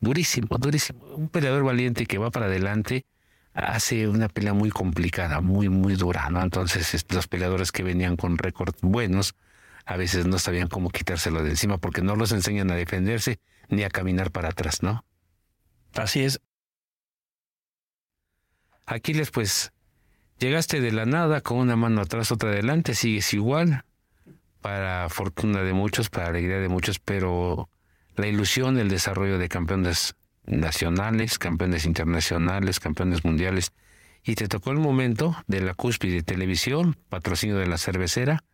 Durísimo, 0.00 0.58
durísimo. 0.58 1.04
Un 1.14 1.28
peleador 1.28 1.62
valiente 1.62 2.06
que 2.06 2.18
va 2.18 2.30
para 2.30 2.46
adelante 2.46 3.04
hace 3.52 4.08
una 4.08 4.28
pelea 4.28 4.54
muy 4.54 4.70
complicada, 4.70 5.40
muy, 5.40 5.68
muy 5.68 5.96
dura, 5.96 6.28
¿no? 6.30 6.42
Entonces, 6.42 6.94
este, 6.94 7.14
los 7.14 7.26
peleadores 7.26 7.72
que 7.72 7.82
venían 7.82 8.16
con 8.16 8.38
récords 8.38 8.78
buenos, 8.82 9.34
a 9.84 9.96
veces 9.96 10.26
no 10.26 10.38
sabían 10.38 10.68
cómo 10.68 10.90
quitárselo 10.90 11.42
de 11.42 11.50
encima 11.50 11.78
porque 11.78 12.02
no 12.02 12.16
los 12.16 12.32
enseñan 12.32 12.70
a 12.70 12.74
defenderse 12.74 13.40
ni 13.68 13.82
a 13.82 13.90
caminar 13.90 14.30
para 14.30 14.50
atrás, 14.50 14.82
¿no? 14.82 15.04
Así 15.94 16.22
es. 16.22 16.40
Aquiles, 18.86 19.30
pues, 19.30 19.72
llegaste 20.38 20.80
de 20.80 20.92
la 20.92 21.06
nada 21.06 21.40
con 21.40 21.58
una 21.58 21.76
mano 21.76 22.00
atrás, 22.00 22.32
otra 22.32 22.50
adelante, 22.50 22.94
sigues 22.94 23.32
igual, 23.34 23.84
para 24.60 25.08
fortuna 25.08 25.62
de 25.62 25.72
muchos, 25.72 26.10
para 26.10 26.28
alegría 26.28 26.58
de 26.58 26.68
muchos, 26.68 26.98
pero 26.98 27.68
la 28.16 28.26
ilusión, 28.26 28.78
el 28.78 28.88
desarrollo 28.88 29.38
de 29.38 29.48
campeones 29.48 30.14
nacionales, 30.50 31.38
campeones 31.38 31.86
internacionales, 31.86 32.80
campeones 32.80 33.24
mundiales, 33.24 33.72
y 34.22 34.34
te 34.34 34.48
tocó 34.48 34.70
el 34.72 34.78
momento 34.78 35.36
de 35.46 35.62
la 35.62 35.74
cúspide 35.74 36.16
de 36.16 36.22
televisión, 36.22 36.96
patrocinio 37.08 37.56
de 37.56 37.66
la 37.66 37.78
cervecera, 37.78 38.44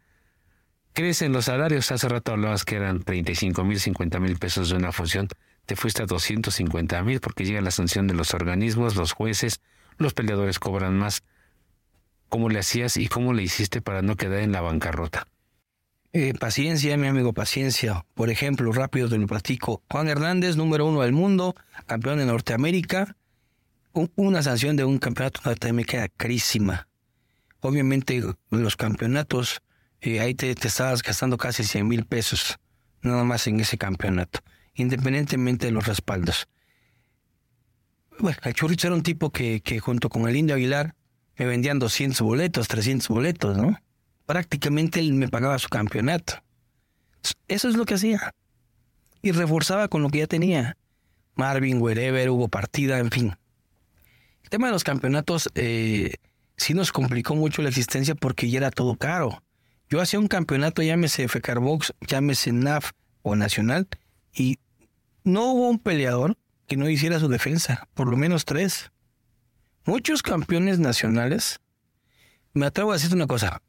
crecen 0.92 1.32
los 1.32 1.46
salarios, 1.46 1.90
hace 1.90 2.08
rato 2.08 2.32
hablabas 2.32 2.64
que 2.64 2.76
eran 2.76 3.02
35 3.02 3.64
mil, 3.64 3.80
50 3.80 4.20
mil 4.20 4.38
pesos 4.38 4.70
de 4.70 4.76
una 4.76 4.92
función, 4.92 5.28
te 5.66 5.74
fuiste 5.74 6.02
a 6.02 6.06
250 6.06 7.02
mil 7.02 7.20
porque 7.20 7.44
llega 7.44 7.60
la 7.60 7.72
sanción 7.72 8.06
de 8.06 8.14
los 8.14 8.32
organismos, 8.34 8.94
los 8.94 9.12
jueces, 9.12 9.60
los 9.98 10.14
peleadores 10.14 10.58
cobran 10.58 10.96
más. 10.96 11.24
¿Cómo 12.28 12.48
le 12.48 12.60
hacías 12.60 12.96
y 12.96 13.08
cómo 13.08 13.32
le 13.32 13.42
hiciste 13.42 13.80
para 13.80 14.02
no 14.02 14.16
quedar 14.16 14.40
en 14.40 14.52
la 14.52 14.60
bancarrota? 14.60 15.26
Eh, 16.12 16.32
paciencia, 16.38 16.96
mi 16.96 17.06
amigo, 17.08 17.32
paciencia. 17.34 18.06
Por 18.14 18.30
ejemplo, 18.30 18.72
rápido 18.72 19.08
te 19.08 19.18
lo 19.18 19.26
platico. 19.26 19.82
Juan 19.90 20.08
Hernández, 20.08 20.56
número 20.56 20.86
uno 20.86 21.02
del 21.02 21.12
mundo, 21.12 21.54
campeón 21.86 22.18
de 22.18 22.26
Norteamérica. 22.26 23.16
Un- 23.92 24.10
una 24.16 24.42
sanción 24.42 24.76
de 24.76 24.84
un 24.84 24.98
campeonato 24.98 25.40
de 25.42 25.50
Norteamérica 25.50 26.08
carísima. 26.16 26.88
Obviamente, 27.60 28.22
los 28.50 28.76
campeonatos, 28.76 29.60
eh, 30.00 30.20
ahí 30.20 30.34
te, 30.34 30.50
estabas 30.52 31.02
gastando 31.02 31.36
casi 31.36 31.64
100 31.64 31.86
mil 31.88 32.04
pesos, 32.04 32.58
nada 33.02 33.24
más 33.24 33.46
en 33.46 33.60
ese 33.60 33.76
campeonato, 33.78 34.40
independientemente 34.74 35.66
de 35.66 35.72
los 35.72 35.86
respaldos. 35.86 36.48
Bueno, 38.18 38.38
el 38.44 38.54
Churricho 38.54 38.86
era 38.88 38.96
un 38.96 39.02
tipo 39.02 39.30
que, 39.30 39.60
que 39.60 39.80
junto 39.80 40.08
con 40.08 40.28
el 40.28 40.36
Indio 40.36 40.54
Aguilar 40.54 40.94
me 41.36 41.44
vendían 41.46 41.78
200 41.78 42.20
boletos, 42.22 42.68
300 42.68 43.08
boletos, 43.08 43.56
¿no? 43.56 43.78
Prácticamente 44.26 45.00
él 45.00 45.14
me 45.14 45.28
pagaba 45.28 45.58
su 45.58 45.68
campeonato. 45.68 46.42
Eso 47.48 47.68
es 47.68 47.76
lo 47.76 47.84
que 47.84 47.94
hacía. 47.94 48.32
Y 49.22 49.32
reforzaba 49.32 49.88
con 49.88 50.02
lo 50.02 50.10
que 50.10 50.18
ya 50.18 50.26
tenía. 50.26 50.76
Marvin, 51.34 51.80
wherever, 51.80 52.30
hubo 52.30 52.48
partida, 52.48 52.98
en 52.98 53.10
fin. 53.10 53.36
El 54.42 54.50
tema 54.50 54.68
de 54.68 54.72
los 54.72 54.84
campeonatos 54.84 55.48
eh, 55.54 56.14
sí 56.56 56.74
nos 56.74 56.92
complicó 56.92 57.34
mucho 57.34 57.62
la 57.62 57.68
existencia 57.68 58.14
porque 58.14 58.48
ya 58.48 58.58
era 58.58 58.70
todo 58.70 58.96
caro. 58.96 59.42
Yo 59.88 60.00
hacía 60.00 60.18
un 60.18 60.28
campeonato, 60.28 60.82
llámese 60.82 61.28
Fecarbox, 61.28 61.94
llámese 62.00 62.52
NAF 62.52 62.92
o 63.22 63.36
Nacional, 63.36 63.88
y 64.34 64.58
no 65.24 65.52
hubo 65.52 65.68
un 65.68 65.78
peleador 65.78 66.36
que 66.66 66.76
no 66.76 66.88
hiciera 66.88 67.20
su 67.20 67.28
defensa, 67.28 67.88
por 67.94 68.08
lo 68.08 68.16
menos 68.16 68.44
tres. 68.44 68.90
Muchos 69.84 70.22
campeones 70.22 70.78
nacionales, 70.78 71.60
me 72.52 72.66
atrevo 72.66 72.90
a 72.90 72.94
decirte 72.94 73.14
una 73.14 73.26
cosa, 73.26 73.62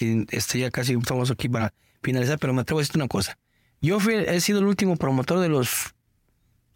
y 0.00 0.26
este 0.30 0.58
ya 0.58 0.70
casi 0.70 0.94
estamos 0.94 1.30
aquí 1.30 1.48
para 1.48 1.72
finalizar, 2.02 2.38
pero 2.38 2.52
me 2.52 2.62
atrevo 2.62 2.80
a 2.80 2.82
decirte 2.82 2.98
una 2.98 3.08
cosa. 3.08 3.38
Yo 3.80 3.98
he 4.10 4.40
sido 4.40 4.60
el 4.60 4.66
último 4.66 4.96
promotor 4.96 5.40
de 5.40 5.48
los 5.48 5.94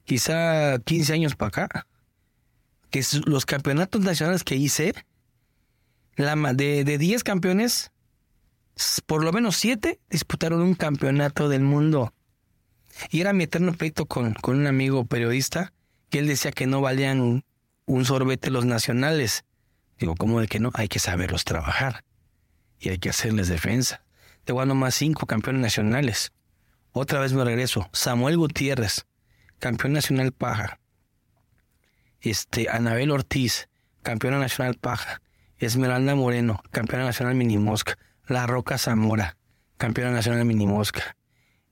quizá 0.05 0.79
15 0.79 1.13
años 1.13 1.35
para 1.35 1.49
acá. 1.49 1.87
Que 2.91 3.03
los 3.27 3.45
campeonatos 3.45 4.03
nacionales 4.03 4.45
que 4.45 4.55
hice, 4.55 4.95
la, 6.17 6.37
de, 6.55 6.85
de 6.85 6.99
10 6.99 7.25
campeones, 7.25 7.91
por 9.07 9.25
lo 9.25 9.33
menos 9.33 9.57
7 9.57 10.01
disputaron 10.09 10.61
un 10.61 10.75
campeonato 10.75 11.49
del 11.49 11.63
mundo. 11.63 12.15
Y 13.11 13.21
era 13.21 13.33
mi 13.33 13.45
eterno 13.45 13.73
pleito 13.73 14.07
con, 14.07 14.35
con 14.35 14.57
un 14.57 14.67
amigo 14.67 15.05
periodista 15.07 15.73
que 16.11 16.21
él 16.21 16.29
decía 16.29 16.53
que 16.53 16.67
no 16.67 16.81
valían 16.81 17.21
un, 17.21 17.45
un 17.87 18.05
sorbete 18.05 18.51
los 18.51 18.65
nacionales. 18.65 19.45
Digo, 19.99 20.15
¿cómo 20.15 20.41
de 20.41 20.47
que 20.47 20.61
no? 20.61 20.71
Hay 20.75 20.89
que 20.89 21.01
saberlos 21.01 21.45
trabajar 21.45 22.05
y 22.79 22.91
hay 22.91 22.99
que 22.99 23.11
hacerles 23.11 23.49
defensa. 23.49 24.03
Tengo 24.45 24.61
a 24.61 24.67
nomás 24.67 24.95
cinco 24.95 25.27
campeones 25.27 25.63
nacionales. 25.63 26.33
Otra 26.93 27.21
vez 27.21 27.33
me 27.33 27.45
regreso. 27.45 27.89
Samuel 27.93 28.37
Gutiérrez, 28.37 29.07
campeón 29.59 29.95
nacional 29.95 30.33
paja. 30.33 30.79
Este, 32.21 32.69
Anabel 32.71 33.11
Ortiz, 33.11 33.69
campeona 34.03 34.39
nacional 34.39 34.75
paja. 34.75 35.21
Esmeralda 35.59 36.15
Moreno, 36.15 36.63
campeona 36.71 37.05
nacional 37.05 37.35
mini 37.35 37.59
mosca. 37.59 37.99
La 38.27 38.47
Roca 38.47 38.79
Zamora, 38.79 39.37
campeona 39.77 40.11
nacional 40.11 40.41
de 40.41 40.45
mini 40.45 40.67
mosca. 40.67 41.17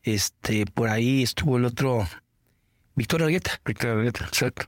Este, 0.02 0.66
por 0.66 0.88
ahí 0.88 1.22
estuvo 1.22 1.56
el 1.56 1.64
otro, 1.64 2.06
Víctor 2.94 3.22
Argueta. 3.22 3.60
Víctor 3.64 3.90
Argueta, 3.90 4.24
exacto. 4.24 4.66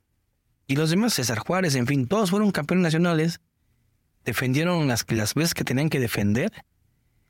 Y 0.67 0.77
los 0.77 0.91
demás, 0.91 1.15
César 1.15 1.39
Juárez, 1.39 1.75
en 1.75 1.87
fin, 1.87 2.07
todos 2.07 2.31
fueron 2.31 2.51
campeones 2.51 2.85
nacionales, 2.85 3.41
defendieron 4.25 4.87
las, 4.89 5.05
las 5.11 5.35
veces 5.35 5.55
que 5.55 5.65
tenían 5.65 5.91
que 5.91 6.01
defender, 6.01 6.53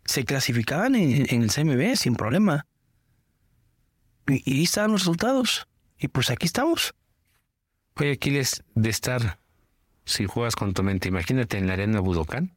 se 0.05 0.25
clasificaban 0.25 0.95
en, 0.95 1.43
el 1.43 1.51
CMB 1.51 1.97
sin 1.97 2.15
problema. 2.15 2.67
Y, 4.27 4.51
y 4.51 4.59
ahí 4.59 4.65
estaban 4.65 4.93
los 4.93 5.03
resultados. 5.03 5.67
Y 5.99 6.09
pues 6.09 6.31
aquí 6.31 6.47
estamos. 6.47 6.95
Oye, 7.97 8.13
Aquiles, 8.13 8.65
de 8.75 8.91
estar, 8.91 9.39
si 10.05 10.27
juegas 10.27 10.57
con 10.57 10.75
tu 10.75 10.83
mente, 10.83 11.09
imagínate 11.09 11.59
en 11.59 11.67
la 11.67 11.75
arena 11.75 12.01
Budokan, 12.01 12.57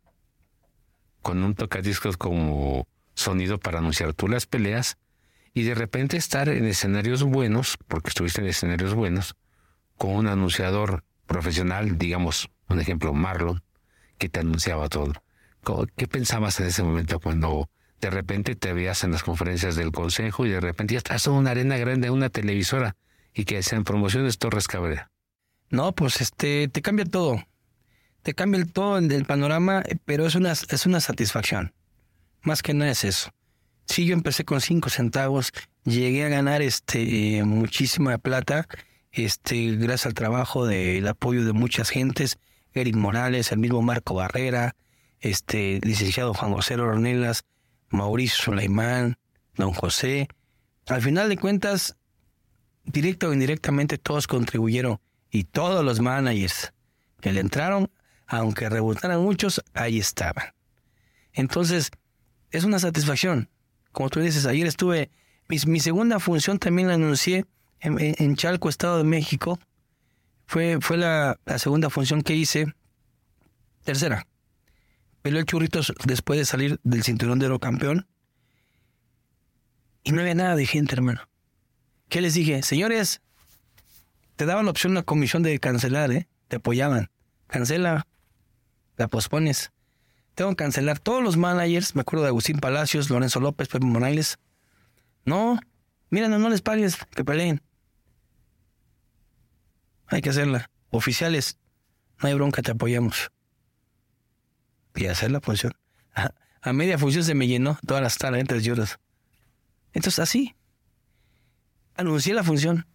con 1.22 1.44
un 1.44 1.54
tocadiscos 1.54 2.18
como 2.18 2.88
sonido 3.14 3.60
para 3.60 3.80
anunciar 3.80 4.14
tú 4.14 4.28
las 4.28 4.46
peleas, 4.46 4.98
y 5.54 5.64
de 5.64 5.76
repente 5.76 6.18
estar 6.18 6.50
en 6.50 6.66
escenarios 6.66 7.24
buenos, 7.24 7.78
porque 7.88 8.10
estuviste 8.10 8.42
en 8.42 8.48
escenarios 8.48 8.94
buenos, 8.94 9.36
con 9.98 10.12
un 10.12 10.28
anunciador 10.28 11.04
profesional, 11.26 11.98
digamos, 11.98 12.50
un 12.70 12.80
ejemplo, 12.80 13.14
Marlon, 13.14 13.62
que 14.18 14.30
te 14.30 14.40
anunciaba 14.40 14.90
todo. 14.90 15.14
¿Qué 15.96 16.08
pensabas 16.08 16.60
en 16.60 16.68
ese 16.68 16.84
momento 16.84 17.20
cuando 17.20 17.70
de 18.00 18.10
repente 18.10 18.56
te 18.56 18.74
veías 18.74 19.04
en 19.04 19.12
las 19.12 19.24
conferencias 19.24 19.76
del 19.76 19.92
consejo 19.92 20.46
y 20.46 20.50
de 20.50 20.60
repente 20.60 20.94
ya 20.94 21.00
estás 21.00 21.28
en 21.28 21.34
una 21.34 21.52
arena 21.52 21.78
grande, 21.78 22.10
una 22.10 22.30
televisora 22.30 22.96
y 23.34 23.46
que 23.46 23.62
sean 23.64 23.84
promociones 23.84 24.38
Torres 24.38 24.68
Cabrera? 24.68 25.12
No, 25.70 25.94
pues 25.94 26.22
este, 26.22 26.70
te 26.70 26.82
cambia 26.82 27.06
todo. 27.06 27.44
Te 28.24 28.34
cambia 28.34 28.60
el 28.60 28.72
todo 28.72 28.98
el 28.98 29.26
panorama, 29.26 29.84
pero 30.06 30.26
es 30.26 30.36
una, 30.36 30.52
es 30.52 30.86
una 30.86 31.00
satisfacción. 31.00 31.74
Más 32.42 32.62
que 32.62 32.74
nada 32.74 32.92
es 32.92 33.04
eso. 33.04 33.32
Sí, 33.86 34.06
yo 34.06 34.14
empecé 34.14 34.44
con 34.46 34.62
cinco 34.62 34.90
centavos, 34.90 35.52
llegué 35.84 36.26
a 36.26 36.30
ganar 36.30 36.62
este 36.62 37.44
muchísima 37.44 38.18
plata, 38.18 38.68
este, 39.12 39.76
gracias 39.76 40.08
al 40.08 40.14
trabajo 40.14 40.66
del 40.66 41.08
apoyo 41.08 41.46
de 41.46 41.54
muchas 41.54 41.90
gentes, 41.90 42.38
Eric 42.82 42.96
Morales, 42.96 43.52
el 43.52 43.60
mismo 43.60 43.82
Marco 43.82 44.16
Barrera, 44.16 44.76
este, 45.20 45.80
licenciado 45.84 46.34
Juan 46.34 46.54
José 46.54 46.76
Ornelas, 46.76 47.46
Mauricio 47.90 48.46
Sulaimán, 48.46 49.18
don 49.56 49.74
José. 49.74 50.28
Al 50.88 51.02
final 51.02 51.30
de 51.30 51.38
cuentas, 51.38 51.98
directa 52.86 53.28
o 53.28 53.34
indirectamente 53.34 53.98
todos 53.98 54.28
contribuyeron 54.28 55.00
y 55.30 55.44
todos 55.44 55.84
los 55.84 56.00
managers 56.00 56.74
que 57.22 57.34
le 57.34 57.42
entraron, 57.42 57.90
aunque 58.26 58.70
rebotaran 58.70 59.22
muchos, 59.22 59.62
ahí 59.74 60.00
estaban. 60.00 60.54
Entonces, 61.34 61.92
es 62.52 62.64
una 62.64 62.80
satisfacción. 62.80 63.50
Como 63.92 64.10
tú 64.10 64.20
dices, 64.20 64.46
ayer 64.46 64.68
estuve, 64.68 65.12
mi, 65.48 65.80
segunda 65.80 66.20
función 66.20 66.60
también 66.60 66.88
la 66.88 66.96
anuncié 66.96 67.46
en, 67.80 68.36
Chalco, 68.36 68.70
Estado 68.70 68.98
de 68.98 69.04
México. 69.04 69.60
Fue, 70.48 70.80
fue 70.82 70.98
la, 70.98 71.38
segunda 71.58 71.90
función 71.90 72.22
que 72.22 72.34
hice. 72.34 72.74
Tercera. 73.84 74.26
Peleó 75.22 75.40
el 75.40 75.46
Churritos 75.46 75.94
después 76.06 76.40
de 76.40 76.46
salir 76.46 76.80
del 76.84 77.04
cinturón 77.04 77.38
de 77.40 77.48
oro 77.48 77.60
campeón. 77.60 78.08
Y 80.04 80.14
no 80.14 80.22
había 80.22 80.36
nada 80.36 80.56
de 80.56 80.66
gente, 80.66 80.96
hermano. 80.96 81.22
¿Qué 82.08 82.22
les 82.22 82.34
dije? 82.34 82.64
Señores, 82.64 83.22
te 84.38 84.46
daban 84.46 84.66
la 84.66 84.72
opción 84.72 84.94
la 84.94 85.04
comisión 85.04 85.44
de 85.44 85.60
cancelar, 85.60 86.12
¿eh? 86.12 86.30
Te 86.48 86.56
apoyaban. 86.56 87.10
Cancela, 87.48 88.08
la 88.96 89.08
pospones. 89.10 89.72
Tengo 90.36 90.52
que 90.52 90.58
cancelar 90.58 91.00
todos 91.00 91.22
los 91.22 91.36
managers. 91.36 91.94
Me 91.96 92.02
acuerdo 92.02 92.24
de 92.24 92.30
Agustín 92.30 92.60
Palacios, 92.60 93.10
Lorenzo 93.10 93.42
López, 93.42 93.68
Pepe 93.68 93.86
Morales. 93.86 94.38
No, 95.26 95.60
mira, 96.10 96.30
no, 96.30 96.50
les 96.50 96.62
pagues, 96.62 96.98
que 97.14 97.26
peleen. 97.26 97.62
Hay 100.08 100.22
que 100.22 100.30
hacerla. 100.30 100.70
Oficiales, 100.90 101.58
no 102.22 102.30
hay 102.30 102.34
bronca, 102.34 102.62
te 102.62 102.72
apoyamos. 102.72 103.32
Y 104.96 105.06
hacer 105.08 105.32
la 105.32 105.42
función. 105.42 105.74
A, 106.62 106.74
media 106.74 106.98
función 106.98 107.24
se 107.24 107.36
me 107.36 107.48
llenó 107.48 107.78
todas 107.86 108.02
las 108.02 108.18
entre 108.34 108.62
lloras. 108.62 109.00
Entonces, 109.94 110.20
así. 110.20 110.56
Anuncié 111.96 112.34
la 112.34 112.44
función 112.44 112.86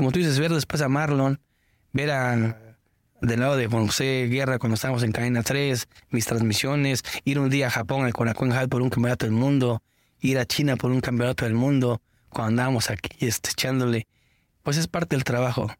como 0.00 0.12
tú 0.12 0.18
dices, 0.18 0.38
ver 0.38 0.50
después 0.50 0.80
a 0.82 0.88
Marlon, 0.88 1.40
ver 1.92 2.10
a 2.10 2.58
del 3.20 3.40
lado 3.40 3.56
de 3.56 3.66
José 3.66 4.28
Guerra 4.30 4.58
cuando 4.58 4.76
estábamos 4.76 5.02
en 5.02 5.12
Cadena 5.12 5.42
3, 5.42 5.88
mis 6.08 6.24
transmisiones, 6.24 7.02
ir 7.24 7.38
un 7.38 7.50
día 7.50 7.66
a 7.66 7.70
Japón 7.70 8.06
al 8.06 8.14
Korakuen 8.14 8.50
Hall 8.52 8.70
por 8.70 8.80
un 8.80 8.88
campeonato 8.88 9.26
del 9.26 9.34
mundo, 9.34 9.82
ir 10.20 10.38
a 10.38 10.46
China 10.46 10.76
por 10.76 10.90
un 10.90 11.02
campeonato 11.02 11.44
del 11.44 11.52
mundo, 11.52 12.00
cuando 12.30 12.48
andábamos 12.48 12.88
aquí 12.88 13.10
este, 13.26 13.50
echándole, 13.50 14.06
pues 14.62 14.78
es 14.78 14.88
parte 14.88 15.16
del 15.16 15.24
trabajo. 15.24 15.70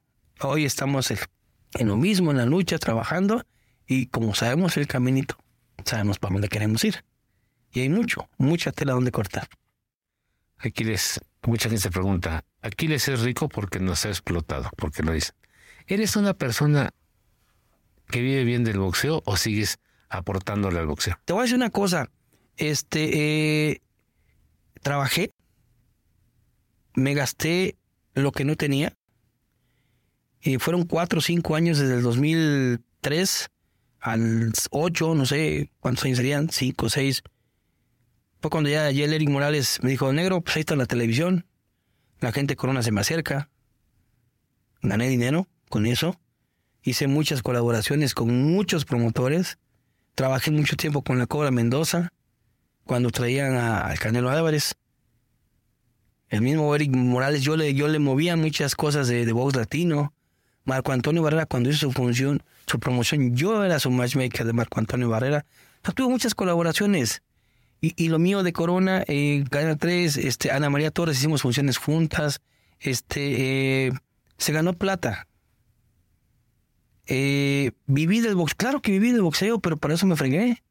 Hoy 0.43 0.64
estamos 0.64 1.11
en 1.11 1.88
lo 1.88 1.99
mismo, 1.99 2.30
en 2.30 2.38
la 2.38 2.47
lucha, 2.47 2.78
trabajando, 2.78 3.45
y 3.86 4.07
como 4.07 4.34
sabemos 4.34 4.78
el 4.78 4.86
caminito, 4.86 5.36
sabemos 5.84 6.18
para 6.18 6.32
dónde 6.32 6.49
queremos 6.49 6.82
ir. 6.84 7.05
Y 7.72 7.80
hay 7.80 7.91
mucho, 7.91 8.26
mucha 8.38 8.72
tela 8.72 8.95
donde 8.95 9.12
cortar. 9.12 9.49
Aquiles, 10.57 11.20
mucha 11.43 11.68
gente 11.68 11.82
se 11.82 11.91
pregunta, 11.91 12.43
Aquiles 12.62 13.07
es 13.09 13.20
rico 13.20 13.51
porque 13.51 13.80
nos 13.80 14.07
ha 14.07 14.09
explotado, 14.09 14.70
porque 14.78 15.03
lo 15.03 15.12
dice. 15.12 15.32
¿Eres 15.86 16.16
una 16.16 16.32
persona 16.32 16.91
que 18.09 18.22
vive 18.22 18.45
bien 18.45 18.64
del 18.64 18.78
boxeo 18.78 19.22
o 19.26 19.36
sigues 19.36 19.78
aportándole 20.09 20.78
al 20.78 20.86
boxeo? 20.86 21.18
Te 21.26 21.34
voy 21.34 21.41
a 21.41 21.43
decir 21.43 21.57
una 21.57 21.70
cosa, 21.70 22.11
este, 22.57 23.72
eh, 23.72 23.82
trabajé, 24.80 25.34
me 26.95 27.12
gasté 27.12 27.76
lo 28.14 28.32
que 28.32 28.47
no 28.47 28.57
tenía, 28.57 28.97
y 30.43 30.59
fueron 30.59 30.84
cuatro 30.84 31.18
o 31.18 31.22
cinco 31.22 31.57
años 31.57 31.78
desde 31.78 31.95
el 31.95 32.03
2003 32.03 33.51
al 34.01 34.53
8, 34.70 35.14
no 35.14 35.26
sé 35.26 35.70
cuántos 35.80 36.05
años 36.05 36.16
serían, 36.16 36.51
cinco, 36.51 36.88
seis, 36.88 37.22
fue 38.41 38.51
cuando 38.51 38.70
ya, 38.70 38.88
el 38.88 39.12
Eric 39.12 39.28
Morales 39.28 39.80
me 39.82 39.91
dijo, 39.91 40.11
negro, 40.14 40.41
pues 40.41 40.57
ahí 40.57 40.61
está 40.61 40.74
la 40.74 40.86
televisión, 40.86 41.45
la 42.20 42.32
gente 42.32 42.57
corona 42.57 42.82
se 42.82 42.91
me 42.91 43.03
acerca. 43.03 43.51
Gané 44.82 45.09
dinero 45.09 45.47
con 45.68 45.84
eso. 45.84 46.18
Hice 46.82 47.07
muchas 47.07 47.43
colaboraciones 47.43 48.14
con 48.14 48.28
muchos 48.51 48.86
promotores. 48.86 49.59
Trabajé 50.14 50.51
mucho 50.51 50.76
tiempo 50.76 51.03
con 51.03 51.18
la 51.18 51.26
Cobra 51.26 51.51
Mendoza, 51.51 52.12
cuando 52.84 53.11
traían 53.11 53.55
al 53.57 53.99
Canelo 53.99 54.30
Álvarez. 54.30 54.74
El 56.30 56.41
mismo 56.41 56.74
Eric 56.74 56.95
Morales, 56.95 57.43
yo 57.43 57.57
le, 57.57 57.74
yo 57.74 57.88
le 57.88 57.99
movía 57.99 58.36
muchas 58.36 58.74
cosas 58.74 59.09
de, 59.09 59.26
de 59.26 59.32
box 59.32 59.55
latino. 59.55 60.14
Marco 60.70 60.92
Antonio 60.92 61.20
Barrera, 61.20 61.46
cuando 61.46 61.68
hizo 61.68 61.80
su 61.80 61.90
función, 61.90 62.44
su 62.64 62.78
promoción, 62.78 63.34
yo 63.34 63.64
era 63.64 63.80
su 63.80 63.90
matchmaker 63.90 64.46
de 64.46 64.52
Marco 64.52 64.78
Antonio 64.78 65.08
Barrera. 65.08 65.44
tuve 65.96 66.08
muchas 66.08 66.36
colaboraciones. 66.36 67.22
Y, 67.80 68.08
lo 68.08 68.20
mío 68.20 68.44
de 68.44 68.52
Corona, 68.52 69.02
eh, 69.08 69.42
Cadena 69.50 69.74
3, 69.74 70.16
este, 70.18 70.52
Ana 70.52 70.70
María 70.70 70.92
Torres, 70.92 71.18
hicimos 71.18 71.42
funciones 71.42 71.76
juntas, 71.76 72.40
este, 72.78 73.86
eh, 73.86 73.92
se 74.36 74.52
ganó 74.52 74.74
plata. 74.74 75.26
Eh, 77.06 77.72
viví 77.86 78.20
del 78.20 78.36
boxeo, 78.36 78.56
claro 78.56 78.80
que 78.80 78.92
viví 78.92 79.10
del 79.10 79.22
boxeo, 79.22 79.58
pero 79.58 79.76
para 79.76 79.94
eso 79.94 80.06
me 80.06 80.14
fregué. 80.14 80.62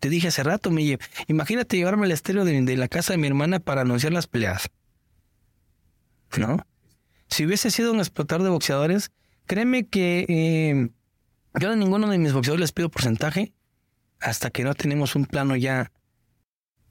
Te 0.00 0.08
dije 0.08 0.26
hace 0.26 0.42
rato, 0.42 0.72
me 0.72 0.98
imagínate 1.28 1.76
llevarme 1.76 2.06
el 2.06 2.12
estéreo 2.12 2.44
de, 2.44 2.76
la 2.76 2.88
casa 2.88 3.12
de 3.12 3.18
mi 3.18 3.28
hermana 3.28 3.60
para 3.60 3.82
anunciar 3.82 4.12
las 4.12 4.26
peleas. 4.26 4.70
¿No? 6.36 6.66
Si 7.28 7.44
hubiese 7.44 7.70
sido 7.70 7.92
un 7.92 7.98
explotador 7.98 8.42
de 8.42 8.50
boxeadores, 8.50 9.10
créeme 9.46 9.86
que 9.86 10.26
eh, 10.28 10.90
yo 11.60 11.70
a 11.70 11.76
ninguno 11.76 12.08
de 12.08 12.18
mis 12.18 12.32
boxeadores 12.32 12.60
les 12.60 12.72
pido 12.72 12.90
porcentaje 12.90 13.52
hasta 14.20 14.50
que 14.50 14.64
no 14.64 14.74
tenemos 14.74 15.14
un 15.14 15.26
plano 15.26 15.56
ya 15.56 15.92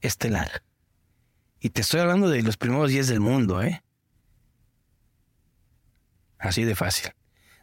estelar. 0.01 0.63
Y 1.59 1.69
te 1.69 1.81
estoy 1.81 2.01
hablando 2.01 2.29
de 2.29 2.43
los 2.43 2.57
primeros 2.57 2.89
10 2.89 3.07
del 3.07 3.19
mundo, 3.19 3.61
¿eh? 3.61 3.83
Así 6.38 6.63
de 6.63 6.75
fácil. 6.75 7.11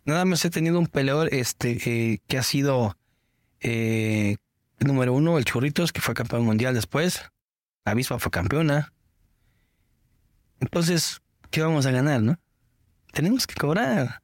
Nada 0.05 0.25
más 0.25 0.45
he 0.45 0.51
tenido 0.51 0.79
un 0.79 0.89
peleador 0.89 1.33
este, 1.33 1.79
eh, 1.87 2.21
que 2.27 2.39
ha 2.39 2.43
sido 2.43 2.99
eh, 3.61 4.37
número 4.81 5.15
uno, 5.15 5.39
el 5.39 5.45
Churritos, 5.45 5.93
que 5.93 6.01
fue 6.01 6.15
campeón 6.15 6.45
mundial 6.45 6.75
después. 6.75 7.23
La 7.85 7.93
avispa 7.93 8.19
fue 8.19 8.31
campeona. 8.31 8.93
Entonces, 10.61 11.23
¿qué 11.51 11.63
vamos 11.63 11.87
a 11.87 11.93
ganar, 11.93 12.21
no? 12.21 12.39
Tenemos 13.15 13.47
que 13.47 13.55
cobrar. 13.55 14.21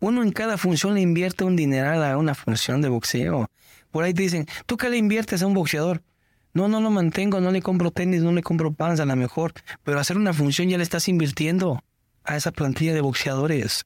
Uno 0.00 0.24
en 0.24 0.32
cada 0.32 0.58
función 0.58 0.94
le 0.94 1.00
invierte 1.00 1.44
un 1.44 1.54
dineral 1.54 2.02
a 2.02 2.18
una 2.18 2.34
función 2.34 2.82
de 2.82 2.88
boxeo. 2.88 3.48
Por 3.92 4.02
ahí 4.02 4.12
te 4.12 4.22
dicen, 4.22 4.46
¿tú 4.66 4.76
qué 4.76 4.90
le 4.90 4.96
inviertes 4.96 5.42
a 5.42 5.46
un 5.46 5.54
boxeador? 5.54 6.02
No, 6.54 6.66
no 6.66 6.80
lo 6.80 6.90
mantengo, 6.90 7.40
no 7.40 7.52
le 7.52 7.62
compro 7.62 7.92
tenis, 7.92 8.20
no 8.20 8.32
le 8.32 8.42
compro 8.42 8.72
pants 8.72 8.98
a 8.98 9.04
lo 9.04 9.14
mejor, 9.14 9.52
pero 9.84 10.00
hacer 10.00 10.16
una 10.16 10.32
función 10.32 10.68
ya 10.68 10.76
le 10.76 10.82
estás 10.82 11.06
invirtiendo 11.06 11.84
a 12.24 12.36
esa 12.36 12.50
plantilla 12.50 12.94
de 12.94 13.00
boxeadores. 13.00 13.84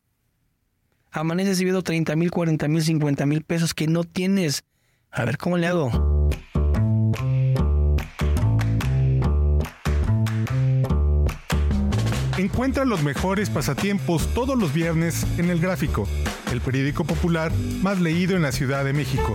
Amaneces 1.11 1.61
viendo 1.61 1.83
30 1.83 2.17
mil, 2.17 2.31
40 2.31 2.69
mil, 2.69 2.83
50 2.83 3.27
mil 3.27 3.45
pesos 3.45 3.75
que 3.75 3.87
no 3.89 4.05
tienes. 4.05 4.65
A 5.11 5.27
ver 5.27 5.37
cómo 5.37 5.59
le 5.59 5.67
hago. 5.67 6.16
Encuentra 12.39 12.85
los 12.85 13.03
mejores 13.03 13.49
pasatiempos 13.49 14.35
todos 14.35 14.59
los 14.59 14.75
viernes 14.75 15.27
en 15.39 15.49
El 15.49 15.59
Gráfico, 15.59 16.07
el 16.53 16.61
periódico 16.61 17.03
popular 17.05 17.51
más 17.81 17.99
leído 17.99 18.37
en 18.37 18.43
la 18.43 18.53
Ciudad 18.53 18.85
de 18.85 18.93
México. 18.93 19.35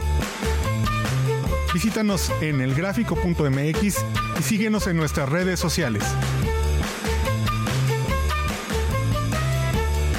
Visítanos 1.73 2.31
en 2.41 2.61
elgráfico.mx 2.61 3.97
y 4.39 4.43
síguenos 4.43 4.85
en 4.85 4.97
nuestras 4.97 5.29
redes 5.29 5.59
sociales. 5.59 6.03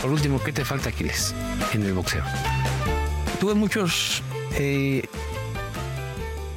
Por 0.01 0.11
último, 0.11 0.43
¿qué 0.43 0.53
te 0.53 0.65
falta, 0.65 0.89
Aquiles, 0.89 1.37
en 1.73 1.85
el 1.85 1.93
boxeo? 1.93 2.25
Tuve 3.39 3.55
muchos 3.55 4.25
eh, 4.55 5.07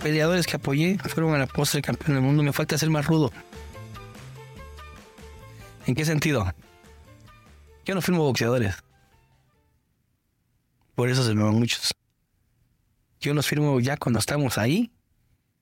peleadores 0.01 0.47
que 0.47 0.55
apoyé, 0.55 0.97
fueron 0.97 1.35
a 1.35 1.37
la 1.37 1.45
postre 1.45 1.83
campeón 1.83 2.15
del 2.15 2.23
mundo. 2.23 2.41
Me 2.41 2.51
falta 2.51 2.79
ser 2.79 2.89
más 2.89 3.05
rudo. 3.05 3.31
¿En 5.85 5.93
qué 5.95 6.05
sentido? 6.05 6.51
Yo 7.85 7.93
no 7.93 8.01
firmo 8.01 8.23
boxeadores. 8.23 8.75
Por 10.95 11.09
eso 11.09 11.23
se 11.23 11.35
me 11.35 11.43
van 11.43 11.55
muchos. 11.55 11.91
Yo 13.19 13.33
los 13.33 13.47
firmo 13.47 13.79
ya 13.79 13.97
cuando 13.97 14.19
estamos 14.19 14.57
ahí. 14.57 14.91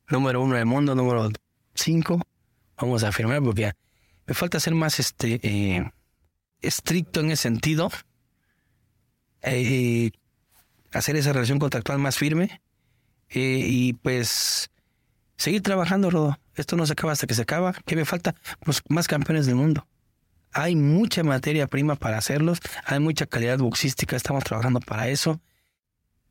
Número 0.10 0.42
uno 0.42 0.56
del 0.56 0.66
mundo, 0.66 0.96
número 0.96 1.30
cinco. 1.74 2.22
Vamos 2.78 3.04
a 3.04 3.12
firmar 3.12 3.42
porque 3.42 3.74
me 4.26 4.34
falta 4.34 4.60
ser 4.60 4.76
más 4.76 5.00
este 5.00 5.40
eh, 5.44 5.92
estricto 6.62 7.20
en 7.20 7.32
ese 7.32 7.44
sentido. 7.44 7.90
Eh, 9.42 10.12
hacer 10.92 11.16
esa 11.16 11.34
relación 11.34 11.60
contractual 11.60 12.00
más 12.00 12.18
firme. 12.18 12.62
Eh, 13.30 13.66
y 13.66 13.94
pues 13.94 14.70
seguir 15.36 15.62
trabajando, 15.62 16.10
Rodo. 16.10 16.38
Esto 16.56 16.76
no 16.78 16.86
se 16.86 16.94
acaba 16.94 17.12
hasta 17.12 17.28
que 17.28 17.34
se 17.34 17.42
acaba. 17.42 17.74
¿Qué 17.86 17.96
me 17.96 18.06
falta? 18.06 18.36
Pues 18.64 18.82
más 18.90 19.08
campeones 19.08 19.46
del 19.46 19.56
mundo. 19.56 19.88
Hay 20.54 20.76
mucha 20.76 21.24
materia 21.24 21.68
prima 21.68 21.96
para 21.96 22.18
hacerlos, 22.18 22.60
hay 22.86 23.00
mucha 23.00 23.26
calidad 23.26 23.58
boxística, 23.58 24.16
estamos 24.16 24.44
trabajando 24.44 24.80
para 24.80 25.08
eso. 25.08 25.42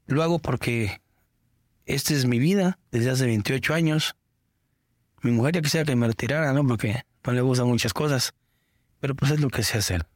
Lo 0.06 0.22
hago 0.22 0.38
porque 0.38 1.00
esta 1.86 2.14
es 2.14 2.26
mi 2.26 2.38
vida 2.38 2.78
desde 2.90 3.10
hace 3.10 3.26
28 3.26 3.74
años. 3.74 4.16
Mi 5.22 5.32
mujer 5.32 5.54
ya 5.54 5.62
quisiera 5.62 5.84
que 5.84 5.96
me 5.96 6.06
retirara, 6.06 6.52
¿no? 6.52 6.66
Porque 6.66 7.04
no 7.24 7.32
le 7.32 7.40
gustan 7.40 7.66
muchas 7.66 7.92
cosas, 7.92 8.34
pero 9.00 9.14
pues 9.14 9.32
es 9.32 9.40
lo 9.40 9.50
que 9.50 9.62
sé 9.62 9.78
hacer. 9.78 10.06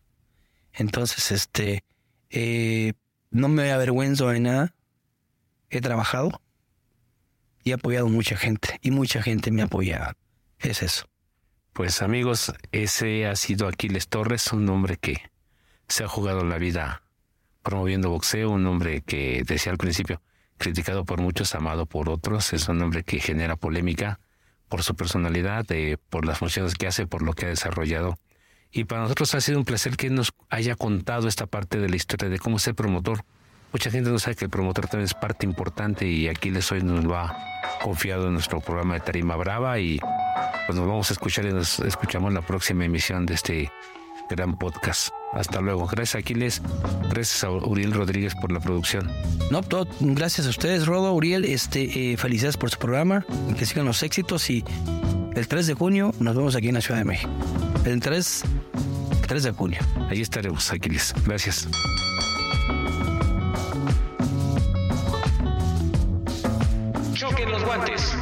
Entonces, 0.73 1.31
este, 1.33 1.85
eh, 2.31 2.93
no 3.31 3.49
me 3.49 3.73
avergüenzo 3.73 4.29
de 4.29 4.41
nada. 4.41 4.75
He 5.71 5.81
trabajado 5.81 6.41
y 7.65 7.71
he 7.71 7.75
apoyado 7.75 8.09
mucha 8.09 8.37
gente 8.37 8.79
y 8.83 8.93
mucha 8.93 9.23
gente 9.23 9.51
me 9.51 9.63
ha 9.63 9.65
apoyado. 9.65 10.15
Es 10.59 10.83
eso. 10.83 11.07
Pues 11.77 12.01
amigos, 12.01 12.55
ese 12.73 13.27
ha 13.27 13.37
sido 13.37 13.69
Aquiles 13.69 14.09
Torres, 14.09 14.51
un 14.55 14.67
hombre 14.71 14.97
que 14.97 15.21
se 15.89 16.05
ha 16.05 16.09
jugado 16.09 16.43
la 16.43 16.57
vida 16.57 17.03
promoviendo 17.63 18.09
boxeo, 18.09 18.49
un 18.49 18.65
hombre 18.67 19.03
que 19.03 19.43
decía 19.47 19.73
al 19.73 19.77
principio, 19.77 20.23
criticado 20.57 21.05
por 21.05 21.21
muchos, 21.21 21.55
amado 21.55 21.85
por 21.85 22.09
otros, 22.09 22.55
es 22.55 22.67
un 22.71 22.81
hombre 22.81 23.05
que 23.05 23.21
genera 23.21 23.57
polémica 23.57 24.21
por 24.71 24.83
su 24.83 24.95
personalidad, 24.95 25.67
por 26.09 26.25
las 26.25 26.39
funciones 26.39 26.77
que 26.77 26.87
hace, 26.87 27.07
por 27.07 27.21
lo 27.21 27.35
que 27.35 27.45
ha 27.45 27.51
desarrollado. 27.51 28.19
Y 28.73 28.85
para 28.85 29.03
nosotros 29.03 29.35
ha 29.35 29.43
sido 29.43 29.59
un 29.59 29.67
placer 29.67 29.99
que 29.99 30.09
nos 30.09 30.33
haya 30.49 30.77
contado 30.77 31.29
esta 31.29 31.45
parte 31.45 31.79
de 31.79 31.91
la 31.91 31.97
historia 31.97 32.31
de 32.31 32.39
cómo 32.39 32.59
ser 32.59 32.75
promotor. 32.75 33.23
Mucha 33.77 33.91
gente 33.91 34.09
no 34.09 34.19
sabe 34.19 34.37
que 34.37 34.47
el 34.47 34.51
promotor 34.51 34.89
también 34.89 35.05
es 35.05 35.13
parte 35.13 35.45
importante 35.45 36.09
y 36.09 36.29
Aquiles 36.29 36.73
hoy 36.73 36.83
nos 36.83 37.05
lo 37.05 37.15
ha 37.15 37.37
confiado 37.83 38.29
en 38.29 38.33
nuestro 38.33 38.59
programa 38.59 38.95
de 38.95 39.01
Tarima 39.01 39.37
Brava 39.37 39.79
y 39.79 40.01
pues 40.65 40.79
nos 40.79 40.89
vamos 40.89 41.11
a 41.11 41.13
escuchar 41.13 41.45
y 41.45 41.53
nos 41.53 41.81
escuchamos 41.81 42.31
en 42.31 42.37
la 42.37 42.41
próxima 42.41 42.87
emisión 42.87 43.27
de 43.27 43.35
este 43.35 43.71
gran 44.31 44.57
podcast. 44.57 45.11
Hasta 45.35 45.61
luego. 45.61 45.87
Gracias 45.87 46.23
Aquiles, 46.23 46.63
gracias 47.11 47.45
a 47.45 47.51
Uriel 47.51 47.93
Rodríguez 47.93 48.35
por 48.35 48.51
la 48.51 48.61
producción. 48.61 49.13
No, 49.51 49.63
todo, 49.63 49.87
gracias 50.01 50.47
a 50.47 50.51
ustedes, 50.51 50.87
Rodo, 50.87 51.13
Uriel, 51.13 51.45
este, 51.45 52.13
eh, 52.13 52.17
felicidades 52.17 52.57
por 52.57 52.71
su 52.71 52.79
programa, 52.79 53.27
que 53.59 53.67
sigan 53.67 53.85
los 53.85 54.03
éxitos 54.03 54.49
y 54.49 54.65
el 55.35 55.47
3 55.49 55.67
de 55.67 55.75
junio 55.75 56.15
nos 56.19 56.35
vemos 56.35 56.57
aquí 56.57 56.69
en 56.69 56.77
la 56.77 56.81
Ciudad 56.81 57.01
de 57.01 57.05
México. 57.05 57.31
El 57.85 58.01
3, 58.01 58.43
3 59.29 59.43
de 59.43 59.51
junio. 59.51 59.81
Ahí 60.09 60.23
estaremos, 60.23 60.73
Aquiles. 60.73 61.13
Gracias. 61.27 61.69
Choquen 67.37 67.53
los 67.53 67.65
guantes. 67.65 68.17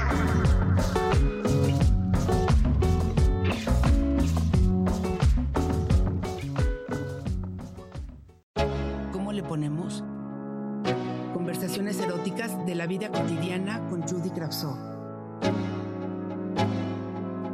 la 12.85 12.89
vida 12.89 13.09
cotidiana 13.11 13.81
con 13.89 14.03
Judy 14.03 14.29
Kravsov. 14.29 14.77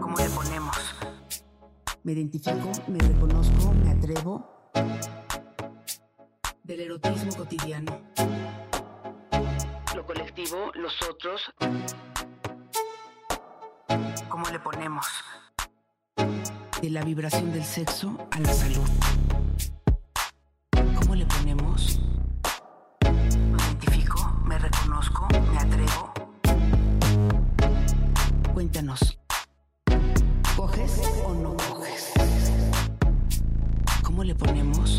¿Cómo 0.00 0.16
le 0.16 0.28
ponemos? 0.30 0.76
Me 2.02 2.12
identifico, 2.12 2.72
me 2.88 2.98
reconozco, 2.98 3.72
me 3.74 3.90
atrevo. 3.90 4.72
Del 6.64 6.80
erotismo 6.80 7.32
cotidiano. 7.36 8.00
Colectivo, 10.12 10.72
los 10.74 11.00
otros. 11.08 11.40
¿Cómo 14.28 14.48
le 14.50 14.58
ponemos? 14.58 15.06
De 16.82 16.90
la 16.90 17.04
vibración 17.04 17.52
del 17.52 17.62
sexo 17.62 18.18
a 18.32 18.40
la 18.40 18.52
salud. 18.52 18.88
¿Cómo 20.96 21.14
le 21.14 21.24
ponemos? 21.26 22.00
reconozco, 24.58 25.28
me 25.52 25.58
atrevo. 25.58 26.12
Cuéntanos. 28.52 29.16
¿Coges 30.56 31.02
o 31.24 31.34
no 31.34 31.56
coges? 31.56 32.12
¿Cómo 34.02 34.24
le 34.24 34.34
ponemos? 34.34 34.98